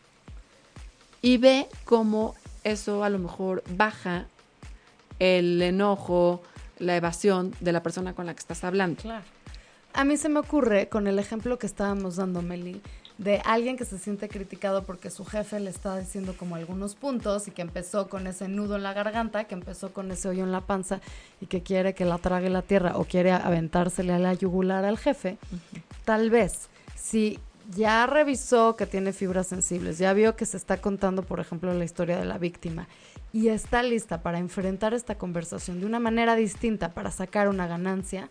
Y 1.22 1.36
ve 1.36 1.68
cómo 1.84 2.34
eso 2.64 3.04
a 3.04 3.10
lo 3.10 3.18
mejor 3.18 3.62
baja 3.76 4.26
el 5.18 5.60
enojo, 5.60 6.42
la 6.78 6.96
evasión 6.96 7.54
de 7.60 7.72
la 7.72 7.82
persona 7.82 8.14
con 8.14 8.26
la 8.26 8.34
que 8.34 8.40
estás 8.40 8.64
hablando. 8.64 9.02
Claro. 9.02 9.24
A 9.92 10.04
mí 10.04 10.16
se 10.16 10.28
me 10.28 10.40
ocurre 10.40 10.88
con 10.88 11.06
el 11.06 11.18
ejemplo 11.18 11.58
que 11.58 11.66
estábamos 11.66 12.16
dando, 12.16 12.42
Meli, 12.42 12.80
de 13.20 13.42
alguien 13.44 13.76
que 13.76 13.84
se 13.84 13.98
siente 13.98 14.30
criticado 14.30 14.84
porque 14.84 15.10
su 15.10 15.26
jefe 15.26 15.60
le 15.60 15.68
está 15.68 15.98
diciendo 15.98 16.34
como 16.38 16.56
algunos 16.56 16.94
puntos 16.94 17.48
y 17.48 17.50
que 17.50 17.60
empezó 17.60 18.08
con 18.08 18.26
ese 18.26 18.48
nudo 18.48 18.76
en 18.76 18.82
la 18.82 18.94
garganta, 18.94 19.44
que 19.44 19.54
empezó 19.54 19.92
con 19.92 20.10
ese 20.10 20.28
hoyo 20.30 20.42
en 20.42 20.52
la 20.52 20.62
panza 20.62 21.02
y 21.38 21.44
que 21.44 21.62
quiere 21.62 21.92
que 21.92 22.06
la 22.06 22.16
trague 22.16 22.48
la 22.48 22.62
tierra 22.62 22.96
o 22.96 23.04
quiere 23.04 23.30
aventársele 23.32 24.14
a 24.14 24.18
la 24.18 24.32
yugular 24.32 24.86
al 24.86 24.96
jefe. 24.96 25.36
Tal 26.06 26.30
vez, 26.30 26.70
si 26.96 27.38
ya 27.76 28.06
revisó 28.06 28.74
que 28.74 28.86
tiene 28.86 29.12
fibras 29.12 29.48
sensibles, 29.48 29.98
ya 29.98 30.14
vio 30.14 30.34
que 30.34 30.46
se 30.46 30.56
está 30.56 30.78
contando, 30.78 31.22
por 31.22 31.40
ejemplo, 31.40 31.74
la 31.74 31.84
historia 31.84 32.18
de 32.18 32.24
la 32.24 32.38
víctima 32.38 32.88
y 33.34 33.48
está 33.48 33.82
lista 33.82 34.22
para 34.22 34.38
enfrentar 34.38 34.94
esta 34.94 35.18
conversación 35.18 35.78
de 35.78 35.84
una 35.84 36.00
manera 36.00 36.36
distinta 36.36 36.94
para 36.94 37.10
sacar 37.10 37.50
una 37.50 37.66
ganancia, 37.66 38.30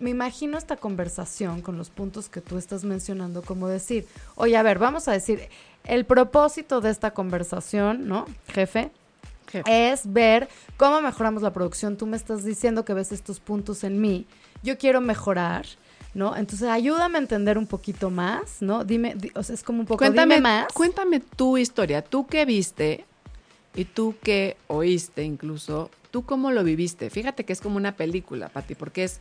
me 0.00 0.10
imagino 0.10 0.58
esta 0.58 0.76
conversación 0.76 1.62
con 1.62 1.76
los 1.78 1.90
puntos 1.90 2.28
que 2.28 2.40
tú 2.40 2.58
estás 2.58 2.84
mencionando, 2.84 3.42
como 3.42 3.68
decir, 3.68 4.06
oye, 4.34 4.56
a 4.56 4.62
ver, 4.62 4.78
vamos 4.78 5.08
a 5.08 5.12
decir, 5.12 5.48
el 5.84 6.04
propósito 6.04 6.80
de 6.80 6.90
esta 6.90 7.12
conversación, 7.12 8.06
¿no, 8.08 8.26
jefe? 8.52 8.90
Jefe. 9.50 9.92
Es 9.92 10.12
ver 10.12 10.48
cómo 10.76 11.00
mejoramos 11.00 11.42
la 11.42 11.52
producción. 11.54 11.96
Tú 11.96 12.06
me 12.06 12.18
estás 12.18 12.44
diciendo 12.44 12.84
que 12.84 12.92
ves 12.92 13.12
estos 13.12 13.40
puntos 13.40 13.82
en 13.82 13.98
mí. 13.98 14.26
Yo 14.62 14.76
quiero 14.76 15.00
mejorar, 15.00 15.64
¿no? 16.12 16.36
Entonces, 16.36 16.68
ayúdame 16.68 17.16
a 17.16 17.22
entender 17.22 17.56
un 17.56 17.66
poquito 17.66 18.10
más, 18.10 18.60
¿no? 18.60 18.84
Dime, 18.84 19.14
di- 19.14 19.32
o 19.34 19.42
sea, 19.42 19.54
es 19.54 19.62
como 19.62 19.80
un 19.80 19.86
poco, 19.86 19.98
Cuéntame, 19.98 20.34
dime 20.36 20.42
más. 20.42 20.72
cuéntame 20.74 21.20
tu 21.20 21.56
historia, 21.56 22.02
tú 22.02 22.26
qué 22.26 22.44
viste 22.44 23.06
y 23.74 23.86
tú 23.86 24.16
qué 24.22 24.58
oíste 24.66 25.22
incluso, 25.22 25.90
tú 26.10 26.26
cómo 26.26 26.50
lo 26.50 26.62
viviste. 26.62 27.08
Fíjate 27.08 27.44
que 27.44 27.54
es 27.54 27.62
como 27.62 27.76
una 27.78 27.92
película, 27.96 28.50
Pati, 28.50 28.74
porque 28.74 29.04
es 29.04 29.20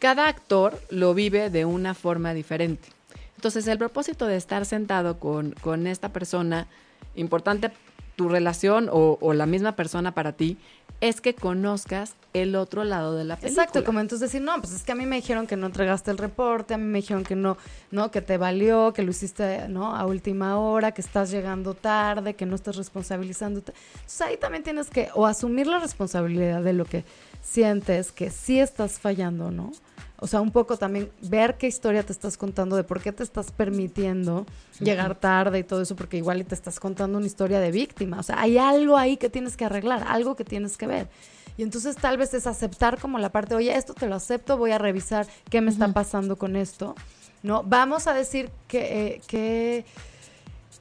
cada 0.00 0.26
actor 0.26 0.80
lo 0.90 1.14
vive 1.14 1.50
de 1.50 1.64
una 1.64 1.94
forma 1.94 2.34
diferente. 2.34 2.88
Entonces, 3.36 3.66
el 3.68 3.78
propósito 3.78 4.26
de 4.26 4.36
estar 4.36 4.66
sentado 4.66 5.20
con, 5.20 5.52
con 5.60 5.86
esta 5.86 6.08
persona, 6.08 6.66
importante 7.14 7.70
tu 8.16 8.28
relación 8.28 8.88
o, 8.90 9.18
o 9.20 9.32
la 9.34 9.46
misma 9.46 9.76
persona 9.76 10.12
para 10.12 10.32
ti, 10.32 10.58
es 11.00 11.20
que 11.20 11.34
conozcas 11.34 12.14
el 12.34 12.54
otro 12.54 12.84
lado 12.84 13.14
de 13.14 13.24
la 13.24 13.36
película. 13.36 13.62
Exacto, 13.62 13.84
como 13.84 14.00
entonces 14.00 14.30
decir, 14.30 14.42
no, 14.42 14.60
pues 14.60 14.74
es 14.74 14.82
que 14.82 14.92
a 14.92 14.94
mí 14.94 15.06
me 15.06 15.16
dijeron 15.16 15.46
que 15.46 15.56
no 15.56 15.66
entregaste 15.66 16.10
el 16.10 16.18
reporte, 16.18 16.74
a 16.74 16.78
mí 16.78 16.84
me 16.84 16.98
dijeron 16.98 17.24
que 17.24 17.36
no, 17.36 17.56
no, 17.90 18.10
que 18.10 18.20
te 18.20 18.36
valió, 18.36 18.92
que 18.92 19.02
lo 19.02 19.10
hiciste, 19.10 19.68
¿no? 19.68 19.96
A 19.96 20.04
última 20.04 20.58
hora, 20.58 20.92
que 20.92 21.00
estás 21.00 21.30
llegando 21.30 21.74
tarde, 21.74 22.34
que 22.34 22.44
no 22.44 22.54
estás 22.54 22.76
responsabilizándote. 22.76 23.72
Entonces 23.94 24.20
ahí 24.20 24.36
también 24.36 24.62
tienes 24.62 24.90
que 24.90 25.08
o 25.14 25.26
asumir 25.26 25.66
la 25.66 25.78
responsabilidad 25.78 26.62
de 26.62 26.74
lo 26.74 26.84
que 26.84 27.04
sientes, 27.42 28.12
que 28.12 28.30
sí 28.30 28.60
estás 28.60 28.98
fallando, 28.98 29.50
¿no? 29.50 29.72
O 30.20 30.26
sea, 30.26 30.40
un 30.40 30.50
poco 30.50 30.76
también 30.76 31.10
ver 31.22 31.56
qué 31.56 31.66
historia 31.66 32.02
te 32.02 32.12
estás 32.12 32.36
contando, 32.36 32.76
de 32.76 32.84
por 32.84 33.00
qué 33.00 33.10
te 33.10 33.22
estás 33.22 33.50
permitiendo 33.52 34.44
llegar 34.78 35.14
tarde 35.14 35.58
y 35.58 35.64
todo 35.64 35.80
eso, 35.80 35.96
porque 35.96 36.18
igual 36.18 36.40
y 36.40 36.44
te 36.44 36.54
estás 36.54 36.78
contando 36.78 37.16
una 37.16 37.26
historia 37.26 37.58
de 37.58 37.70
víctima. 37.70 38.18
O 38.18 38.22
sea, 38.22 38.40
hay 38.40 38.58
algo 38.58 38.98
ahí 38.98 39.16
que 39.16 39.30
tienes 39.30 39.56
que 39.56 39.64
arreglar, 39.64 40.04
algo 40.06 40.36
que 40.36 40.44
tienes 40.44 40.76
que 40.76 40.86
ver. 40.86 41.08
Y 41.56 41.62
entonces 41.62 41.96
tal 41.96 42.18
vez 42.18 42.34
es 42.34 42.46
aceptar 42.46 42.98
como 42.98 43.18
la 43.18 43.32
parte, 43.32 43.54
oye, 43.54 43.74
esto 43.74 43.94
te 43.94 44.06
lo 44.08 44.14
acepto, 44.14 44.58
voy 44.58 44.72
a 44.72 44.78
revisar 44.78 45.26
qué 45.48 45.60
me 45.60 45.70
está 45.70 45.92
pasando 45.92 46.36
con 46.36 46.54
esto. 46.54 46.94
¿No? 47.42 47.62
Vamos 47.62 48.06
a 48.06 48.12
decir 48.12 48.50
que, 48.68 49.06
eh, 49.06 49.22
qué 49.26 49.86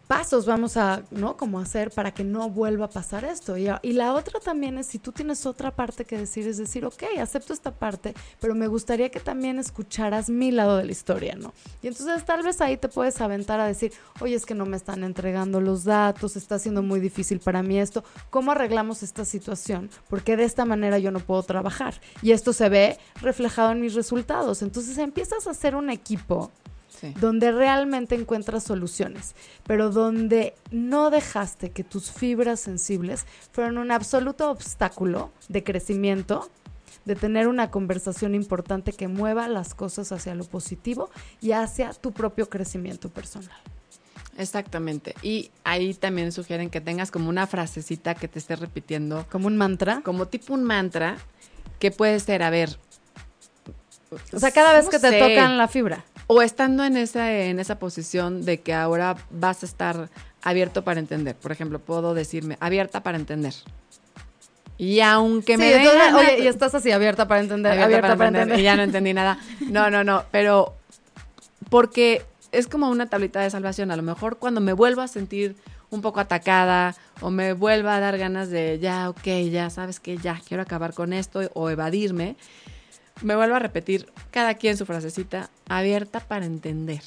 pasos 0.10 0.48
vamos 0.48 0.76
a, 0.76 1.04
¿no? 1.12 1.38
Como 1.38 1.60
hacer 1.60 1.92
para 1.92 2.12
que 2.12 2.24
no 2.24 2.50
vuelva 2.50 2.86
a 2.86 2.90
pasar 2.90 3.24
esto. 3.26 3.56
Y, 3.58 3.94
la 3.94 4.14
otra 4.16 4.40
también 4.40 4.80
es, 4.80 4.88
si 4.88 4.98
tú 4.98 5.12
tienes 5.12 5.46
otra 5.46 5.70
parte 5.70 6.04
que 6.04 6.18
decir, 6.18 6.48
es 6.48 6.58
decir, 6.58 6.84
ok, 6.84 7.04
acepto 7.22 7.54
esta 7.54 7.70
parte, 7.70 8.16
pero 8.40 8.56
me 8.56 8.66
gustaría 8.66 9.10
que 9.10 9.20
también 9.20 9.60
escucharas 9.60 10.28
mi 10.32 10.50
lado 10.50 10.78
de 10.78 10.86
la 10.86 10.92
historia, 10.92 11.36
¿no? 11.36 11.54
Y 11.84 11.90
entonces 11.90 12.26
tal 12.26 12.42
vez 12.42 12.60
ahí 12.60 12.76
te 12.76 12.90
puedes 12.90 13.22
aventar 13.22 13.60
a 13.60 13.68
decir, 13.68 13.94
oye, 14.20 14.34
es 14.34 14.48
que 14.48 14.56
no 14.56 14.66
me 14.66 14.78
están 14.78 15.04
entregando 15.04 15.62
los 15.62 15.84
datos, 15.84 16.36
está 16.36 16.58
siendo 16.58 16.82
muy 16.82 17.00
difícil 17.00 17.40
para 17.40 17.62
mí 17.62 17.80
esto, 17.80 18.04
¿cómo 18.32 18.54
arreglamos 18.54 19.04
esta 19.04 19.26
situación? 19.26 19.92
Porque 20.10 20.36
de 20.38 20.46
esta 20.46 20.66
manera 20.66 20.98
yo 20.98 21.12
no 21.12 21.20
puedo 21.20 21.44
trabajar. 21.44 22.02
Y 22.24 22.32
esto 22.32 22.52
se 22.52 22.68
ve 22.68 22.98
reflejado 23.22 23.74
en 23.74 23.82
mis 23.82 23.94
resultados. 23.94 24.64
Entonces 24.64 24.98
empiezas 24.98 25.46
a 25.46 25.52
hacer 25.52 25.76
un 25.76 25.92
equipo 25.92 26.50
Sí. 27.00 27.14
donde 27.22 27.52
realmente 27.52 28.16
encuentras 28.16 28.64
soluciones, 28.64 29.34
pero 29.66 29.90
donde 29.90 30.54
no 30.72 31.10
dejaste 31.10 31.72
que 31.72 31.84
tus 31.84 32.12
fibras 32.12 32.60
sensibles 32.60 33.26
fueran 33.52 33.78
un 33.78 33.92
absoluto 33.92 34.52
obstáculo 34.52 35.32
de 35.48 35.64
crecimiento, 35.64 36.50
de 37.06 37.16
tener 37.16 37.48
una 37.48 37.72
conversación 37.72 38.36
importante 38.36 38.92
que 38.92 39.08
mueva 39.08 39.48
las 39.48 39.74
cosas 39.76 40.12
hacia 40.12 40.36
lo 40.36 40.44
positivo 40.44 41.10
y 41.42 41.54
hacia 41.54 41.94
tu 41.94 42.12
propio 42.12 42.50
crecimiento 42.50 43.10
personal. 43.10 43.58
Exactamente. 44.38 45.16
Y 45.22 45.52
ahí 45.64 45.94
también 45.94 46.32
sugieren 46.32 46.70
que 46.70 46.82
tengas 46.82 47.12
como 47.12 47.30
una 47.30 47.48
frasecita 47.48 48.16
que 48.16 48.28
te 48.28 48.40
esté 48.40 48.56
repitiendo, 48.56 49.26
Como 49.32 49.48
un 49.48 49.58
mantra. 49.58 50.02
como 50.04 50.28
tipo 50.28 50.54
un 50.54 50.64
mantra, 50.64 51.18
que 51.80 51.92
puede 51.92 52.20
ser, 52.20 52.44
a 52.44 52.50
ver. 52.50 52.78
O 54.34 54.40
sea, 54.40 54.52
cada 54.52 54.74
vez 54.74 54.86
no 54.86 54.92
que 54.92 55.00
te 55.00 55.20
tocan 55.20 55.58
la 55.58 55.68
fibra. 55.68 56.04
O 56.32 56.44
estando 56.44 56.84
en 56.86 56.96
esa, 56.96 57.34
en 57.34 57.60
esa 57.60 57.80
posición 57.80 58.46
de 58.46 58.60
que 58.60 58.72
ahora 58.72 59.18
vas 59.32 59.64
a 59.64 59.66
estar 59.66 60.10
abierto 60.44 60.84
para 60.84 61.00
entender. 61.00 61.36
Por 61.36 61.52
ejemplo, 61.52 61.80
puedo 61.80 62.14
decirme, 62.14 62.56
abierta 62.60 63.02
para 63.02 63.18
entender. 63.18 63.56
Y 64.78 65.00
aunque 65.00 65.58
me 65.58 65.66
den 65.66 65.82
entonces, 65.82 66.00
ganas- 66.02 66.22
oye, 66.22 66.44
y 66.44 66.48
estás 66.48 66.76
así 66.76 66.92
abierta 66.92 67.28
para 67.28 67.42
entender, 67.42 67.80
abierta, 67.82 68.16
para, 68.16 68.28
entender. 68.28 68.60
y 68.60 68.64
ya 68.64 68.76
no 68.76 68.84
entendí 68.84 69.12
nada. 69.14 69.40
No, 69.72 69.90
no, 69.90 70.04
no, 70.04 70.24
pero 70.32 70.76
porque 71.70 72.24
es 72.52 72.68
como 72.68 72.90
una 72.90 73.08
tablita 73.10 73.42
de 73.42 73.50
salvación. 73.50 73.90
A 73.90 73.96
lo 73.98 74.04
mejor 74.04 74.38
cuando 74.38 74.62
me 74.62 74.74
vuelvo 74.74 75.02
a 75.02 75.08
sentir 75.08 75.56
un 75.90 76.02
poco 76.02 76.20
atacada 76.20 76.96
o 77.22 77.32
me 77.32 77.54
vuelva 77.54 77.96
a 77.96 78.00
dar 78.00 78.20
ganas 78.20 78.50
de 78.52 78.78
ya, 78.80 79.10
ok, 79.10 79.26
ya 79.52 79.70
sabes 79.72 80.00
que 80.00 80.18
ya 80.18 80.40
quiero 80.48 80.62
acabar 80.62 80.94
con 80.94 81.12
esto 81.12 81.42
o 81.56 81.70
evadirme, 81.72 82.36
me 83.22 83.36
vuelvo 83.36 83.56
a 83.56 83.60
repetir 83.60 84.12
cada 84.32 84.56
quien 84.56 84.78
su 84.78 84.86
frasecita 84.86 85.50
abierta 85.68 86.20
para 86.20 86.46
entender. 86.46 87.02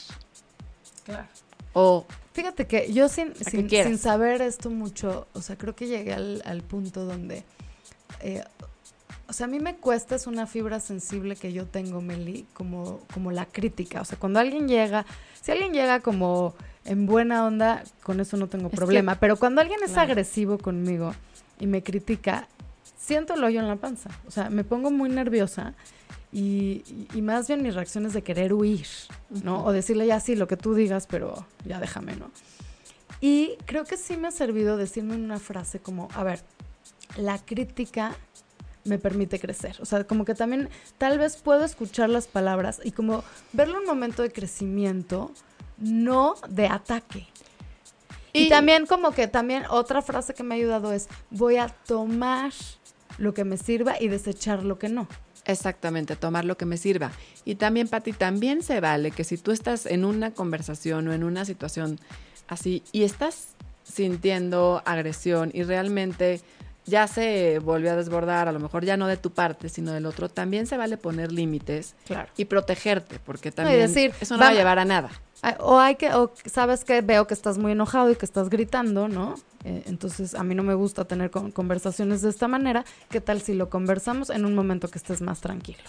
Claro. 1.04 1.28
O 1.72 2.06
Fíjate 2.32 2.66
que 2.66 2.90
yo 2.92 3.08
sin, 3.08 3.34
sin, 3.36 3.98
saber 3.98 4.40
esto 4.40 4.70
mucho, 4.70 5.26
o 5.34 5.42
sea, 5.42 5.56
creo 5.58 5.76
que 5.76 5.86
llegué 5.86 6.14
al, 6.14 6.42
al 6.46 6.62
punto 6.62 7.04
donde, 7.04 7.44
eh, 8.20 8.42
o 9.28 9.34
sea, 9.34 9.44
a 9.44 9.48
mí 9.50 9.60
me 9.60 9.76
cuesta, 9.76 10.14
es 10.14 10.26
una 10.26 10.46
fibra 10.46 10.80
sensible 10.80 11.36
que 11.36 11.52
yo 11.52 11.66
tengo, 11.66 12.00
Meli, 12.00 12.46
como, 12.54 13.00
como 13.12 13.32
la 13.32 13.44
crítica. 13.44 14.00
O 14.00 14.06
sea, 14.06 14.18
cuando 14.18 14.40
alguien 14.40 14.66
llega, 14.66 15.04
si 15.42 15.52
alguien 15.52 15.74
llega 15.74 16.00
como 16.00 16.54
en 16.86 17.04
buena 17.04 17.44
onda, 17.44 17.84
con 18.02 18.18
eso 18.18 18.38
no 18.38 18.48
tengo 18.48 18.70
problema. 18.70 19.16
Pero 19.16 19.36
cuando 19.36 19.60
alguien 19.60 19.80
es 19.84 19.92
Claro. 19.92 20.10
agresivo 20.12 20.56
conmigo 20.56 21.14
y 21.60 21.66
me 21.66 21.82
critica, 21.82 22.48
siento 23.02 23.34
el 23.34 23.42
hoyo 23.44 23.60
en 23.60 23.68
la 23.68 23.76
panza. 23.76 24.10
O 24.26 24.30
sea, 24.30 24.48
me 24.50 24.64
pongo 24.64 24.90
muy 24.90 25.08
nerviosa. 25.08 25.74
Y, 26.32 26.82
y- 27.14 27.20
más 27.20 27.46
bien 27.48 27.62
mis 27.62 27.74
reacciones 27.74 28.14
de 28.14 28.22
querer 28.22 28.54
huir, 28.54 28.86
¿no? 29.44 29.64
O 29.64 29.72
decirle 29.72 30.06
ya 30.06 30.18
sí, 30.18 30.34
lo 30.34 30.46
que 30.46 30.56
tú 30.56 30.72
digas, 30.74 31.06
pero 31.06 31.46
ya 31.66 31.78
déjame, 31.78 32.16
¿no? 32.16 32.30
Y 33.20 33.56
creo 33.66 33.84
que 33.84 33.96
sí 33.98 34.16
me 34.16 34.28
ha 34.28 34.30
servido 34.30 34.76
decirme 34.78 35.14
una 35.14 35.38
frase 35.38 35.78
como, 35.80 36.08
a 36.14 36.24
ver, 36.24 36.40
la 37.16 37.38
crítica 37.38 38.16
me 38.84 38.98
permite 38.98 39.38
crecer. 39.38 39.76
O 39.80 39.84
sea, 39.84 40.04
como 40.04 40.24
que 40.24 40.34
también 40.34 40.70
tal 40.96 41.18
vez 41.18 41.36
puedo 41.36 41.64
escuchar 41.64 42.08
las 42.08 42.26
palabras 42.28 42.80
y 42.82 42.92
como 42.92 43.22
verlo 43.52 43.78
un 43.78 43.84
momento 43.86 44.22
de 44.22 44.32
crecimiento, 44.32 45.30
no 45.76 46.34
de 46.48 46.66
ataque. 46.66 47.26
Y, 48.32 48.44
Y- 48.44 48.48
también 48.48 48.86
como 48.86 49.10
que 49.12 49.28
también 49.28 49.64
otra 49.68 50.00
frase 50.00 50.32
que 50.32 50.42
me 50.42 50.54
ha 50.54 50.58
ayudado 50.58 50.92
es, 50.94 51.08
voy 51.30 51.58
a 51.58 51.68
tomar 51.68 52.52
lo 53.18 53.34
que 53.34 53.44
me 53.44 53.56
sirva 53.56 53.94
y 54.00 54.08
desechar 54.08 54.62
lo 54.64 54.78
que 54.78 54.88
no. 54.88 55.06
Exactamente, 55.44 56.14
tomar 56.16 56.44
lo 56.44 56.56
que 56.56 56.66
me 56.66 56.76
sirva. 56.76 57.10
Y 57.44 57.56
también, 57.56 57.88
Pati, 57.88 58.12
también 58.12 58.62
se 58.62 58.80
vale 58.80 59.10
que 59.10 59.24
si 59.24 59.36
tú 59.38 59.50
estás 59.50 59.86
en 59.86 60.04
una 60.04 60.30
conversación 60.32 61.08
o 61.08 61.12
en 61.12 61.24
una 61.24 61.44
situación 61.44 61.98
así 62.48 62.82
y 62.92 63.02
estás 63.02 63.48
sintiendo 64.02 64.82
agresión 64.84 65.50
y 65.52 65.62
realmente 65.64 66.40
ya 66.84 67.06
se 67.06 67.60
volvió 67.60 67.92
a 67.92 67.96
desbordar, 67.96 68.48
a 68.48 68.52
lo 68.52 68.58
mejor 68.58 68.84
ya 68.84 68.96
no 68.96 69.06
de 69.06 69.16
tu 69.16 69.30
parte, 69.30 69.68
sino 69.68 69.92
del 69.92 70.06
otro, 70.06 70.28
también 70.28 70.66
se 70.66 70.76
vale 70.76 70.96
poner 70.96 71.30
límites 71.30 71.94
Claro. 72.06 72.28
y 72.36 72.46
protegerte, 72.46 73.20
porque 73.24 73.52
también 73.52 73.78
decir, 73.80 74.12
eso 74.20 74.36
no 74.36 74.40
va 74.42 74.48
a 74.48 74.54
llevar 74.54 74.78
a 74.80 74.84
nada. 74.84 75.10
O 75.58 75.78
hay 75.78 75.96
que, 75.96 76.12
o 76.14 76.32
sabes 76.46 76.84
que 76.84 77.00
veo 77.00 77.26
que 77.26 77.34
estás 77.34 77.58
muy 77.58 77.72
enojado 77.72 78.10
y 78.10 78.16
que 78.16 78.24
estás 78.24 78.48
gritando, 78.48 79.08
¿no? 79.08 79.34
Eh, 79.64 79.82
entonces 79.86 80.34
a 80.34 80.44
mí 80.44 80.54
no 80.54 80.62
me 80.62 80.74
gusta 80.74 81.04
tener 81.04 81.30
con- 81.30 81.50
conversaciones 81.50 82.22
de 82.22 82.30
esta 82.30 82.46
manera. 82.46 82.84
¿Qué 83.10 83.20
tal 83.20 83.42
si 83.42 83.54
lo 83.54 83.68
conversamos 83.68 84.30
en 84.30 84.44
un 84.44 84.54
momento 84.54 84.88
que 84.88 84.98
estés 84.98 85.20
más 85.20 85.40
tranquilo? 85.40 85.82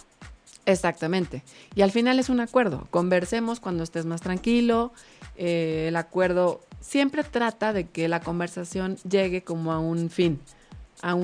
Exactamente. 0.66 1.44
Y 1.76 1.82
al 1.82 1.92
final 1.92 2.20
es 2.20 2.30
un 2.30 2.40
acuerdo. 2.40 2.88
Conversemos 2.90 3.60
cuando 3.60 3.84
estés 3.84 4.06
más 4.06 4.22
tranquilo. 4.22 4.92
Eh, 5.36 5.86
el 5.90 5.96
acuerdo 5.98 6.62
siempre 6.80 7.24
trata 7.24 7.74
de 7.74 7.88
que 7.88 8.08
la 8.08 8.22
conversación 8.22 8.98
llegue 9.08 9.44
como 9.44 9.72
a 9.72 9.80
un 9.80 10.10
fin, 10.10 10.40
a 11.02 11.16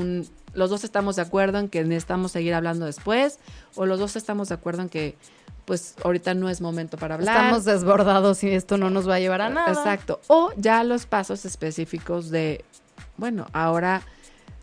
los 0.54 0.70
dos 0.70 0.84
estamos 0.84 1.16
de 1.16 1.22
acuerdo 1.22 1.60
en 1.60 1.70
que 1.70 1.84
necesitamos 1.84 2.32
seguir 2.32 2.54
hablando 2.54 2.86
después, 2.86 3.40
o 3.76 3.86
los 3.86 4.00
dos 4.00 4.16
estamos 4.16 4.50
de 4.50 4.56
acuerdo 4.56 4.82
en 4.82 4.90
que 4.90 5.16
pues 5.70 5.94
ahorita 6.04 6.34
no 6.34 6.50
es 6.50 6.62
momento 6.62 6.98
para 6.98 7.14
hablar. 7.14 7.36
Estamos 7.36 7.64
desbordados 7.64 8.44
y 8.44 8.50
esto 8.50 8.80
no 8.80 8.90
nos 8.90 9.08
va 9.08 9.16
a 9.16 9.20
llevar 9.20 9.42
a 9.44 9.50
nada. 9.52 9.72
Exacto. 9.72 10.20
O 10.26 10.52
ya 10.58 10.84
los 10.84 11.06
pasos 11.06 11.46
específicos 11.46 12.32
de, 12.32 12.66
bueno, 13.18 13.46
ahora 13.54 14.02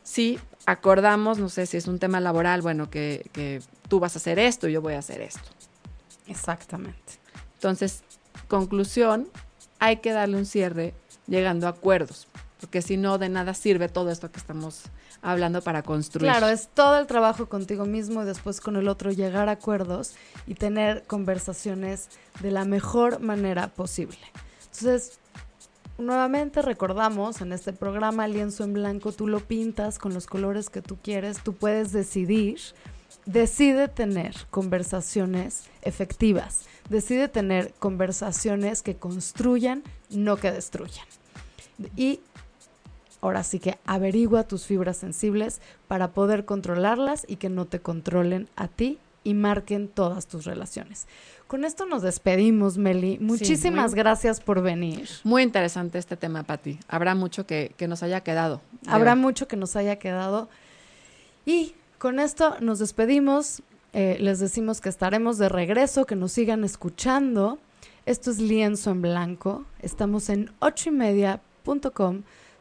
sí 0.03 0.41
acordamos, 0.67 1.39
no 1.39 1.49
sé 1.49 1.67
si 1.67 1.77
es 1.77 1.87
un 1.87 2.01
tema 2.01 2.19
laboral, 2.19 2.61
bueno, 2.61 2.91
que, 2.91 3.31
que 3.33 3.63
tú 3.89 4.01
vas 4.01 4.17
a 4.17 4.19
hacer 4.19 4.41
esto 4.41 4.67
y 4.67 4.73
yo 4.73 4.83
voy 4.83 4.95
a 4.95 4.99
hacer 4.99 5.21
esto. 5.21 5.49
Exactamente. 6.27 7.21
Entonces, 7.55 8.03
conclusión, 8.49 9.29
hay 9.79 9.99
que 9.99 10.11
darle 10.11 10.39
un 10.39 10.45
cierre 10.45 10.93
llegando 11.29 11.69
a 11.69 11.71
acuerdos, 11.71 12.27
porque 12.61 12.81
si 12.83 12.97
no, 12.97 13.19
de 13.19 13.29
nada 13.29 13.55
sirve 13.55 13.89
todo 13.89 14.11
esto 14.11 14.31
que 14.31 14.39
estamos 14.39 14.83
hablando 15.23 15.63
para 15.63 15.83
construir. 15.83 16.31
Claro, 16.31 16.49
es 16.49 16.69
todo 16.69 16.99
el 16.99 17.07
trabajo 17.07 17.49
contigo 17.49 17.85
mismo 17.85 18.23
y 18.23 18.27
después 18.27 18.61
con 18.61 18.77
el 18.77 18.89
otro 18.89 19.11
llegar 19.13 19.49
a 19.49 19.53
acuerdos 19.53 20.15
y 20.47 20.55
tener 20.55 21.05
conversaciones 21.07 22.09
de 22.41 22.51
la 22.51 22.65
mejor 22.65 23.21
manera 23.21 23.69
posible. 23.69 24.19
Entonces, 24.65 25.19
nuevamente 25.99 26.63
recordamos 26.63 27.41
en 27.41 27.53
este 27.53 27.73
programa 27.73 28.29
lienzo 28.29 28.65
en 28.65 28.73
blanco, 28.73 29.13
tú 29.13 29.27
lo 29.27 29.41
pintas 29.41 29.99
con 29.99 30.15
los 30.15 30.27
colores 30.27 30.71
que 30.71 30.83
tú 30.83 30.97
quieres, 31.03 31.43
tú 31.43 31.55
puedes 31.55 31.93
decidir, 31.93 32.59
decide 33.27 33.89
tener 33.89 34.35
conversaciones 34.51 35.65
efectivas, 35.83 36.63
decide 36.89 37.29
tener 37.29 37.75
conversaciones 37.79 38.83
que 38.83 38.97
construyan, 38.97 39.83
no 40.11 40.37
que 40.37 40.53
destruyan. 40.53 41.07
Y 41.97 42.21
ahora 43.27 43.43
sí 43.45 43.59
que 43.59 43.79
averigua 43.85 44.45
tus 44.45 44.65
fibras 44.67 44.97
sensibles 44.97 45.61
para 45.89 46.09
poder 46.13 46.45
controlarlas 46.45 47.25
y 47.29 47.37
que 47.37 47.49
no 47.49 47.65
te 47.67 47.81
controlen 47.81 48.49
a 48.57 48.69
ti 48.69 48.99
y 49.25 49.35
marquen 49.35 49.89
todas 49.89 50.27
tus 50.29 50.45
relaciones. 50.45 51.07
Con 51.49 51.65
esto 51.65 51.85
nos 51.87 52.03
despedimos, 52.03 52.79
Meli. 52.79 53.19
Muchísimas 53.21 53.91
muy- 53.93 53.99
gracias 53.99 54.41
por 54.41 54.63
venir. 54.63 55.09
Muy 55.25 55.43
interesante 55.43 55.99
este 55.99 56.17
tema, 56.17 56.43
Patti. 56.45 56.79
Habrá 56.89 57.15
mucho 57.15 57.47
que, 57.47 57.73
que 57.77 57.89
nos 57.89 58.03
haya 58.03 58.21
quedado. 58.23 58.61
Habrá 58.87 59.15
mucho 59.17 59.47
que 59.49 59.57
nos 59.57 59.77
haya 59.77 59.97
quedado. 59.97 60.49
Y 61.45 61.75
con 61.99 62.19
esto 62.21 62.57
nos 62.61 62.79
despedimos. 62.79 63.63
Eh, 63.93 64.17
les 64.21 64.39
decimos 64.41 64.81
que 64.81 64.89
estaremos 64.89 65.39
de 65.39 65.49
regreso, 65.49 66.05
que 66.05 66.17
nos 66.17 66.33
sigan 66.33 66.65
escuchando. 66.65 67.59
Esto 68.05 68.31
es 68.31 68.39
Lienzo 68.39 68.91
en 68.91 69.03
Blanco. 69.03 69.65
Estamos 69.81 70.29
en 70.29 70.51
ochoymedia.com. 70.61 72.23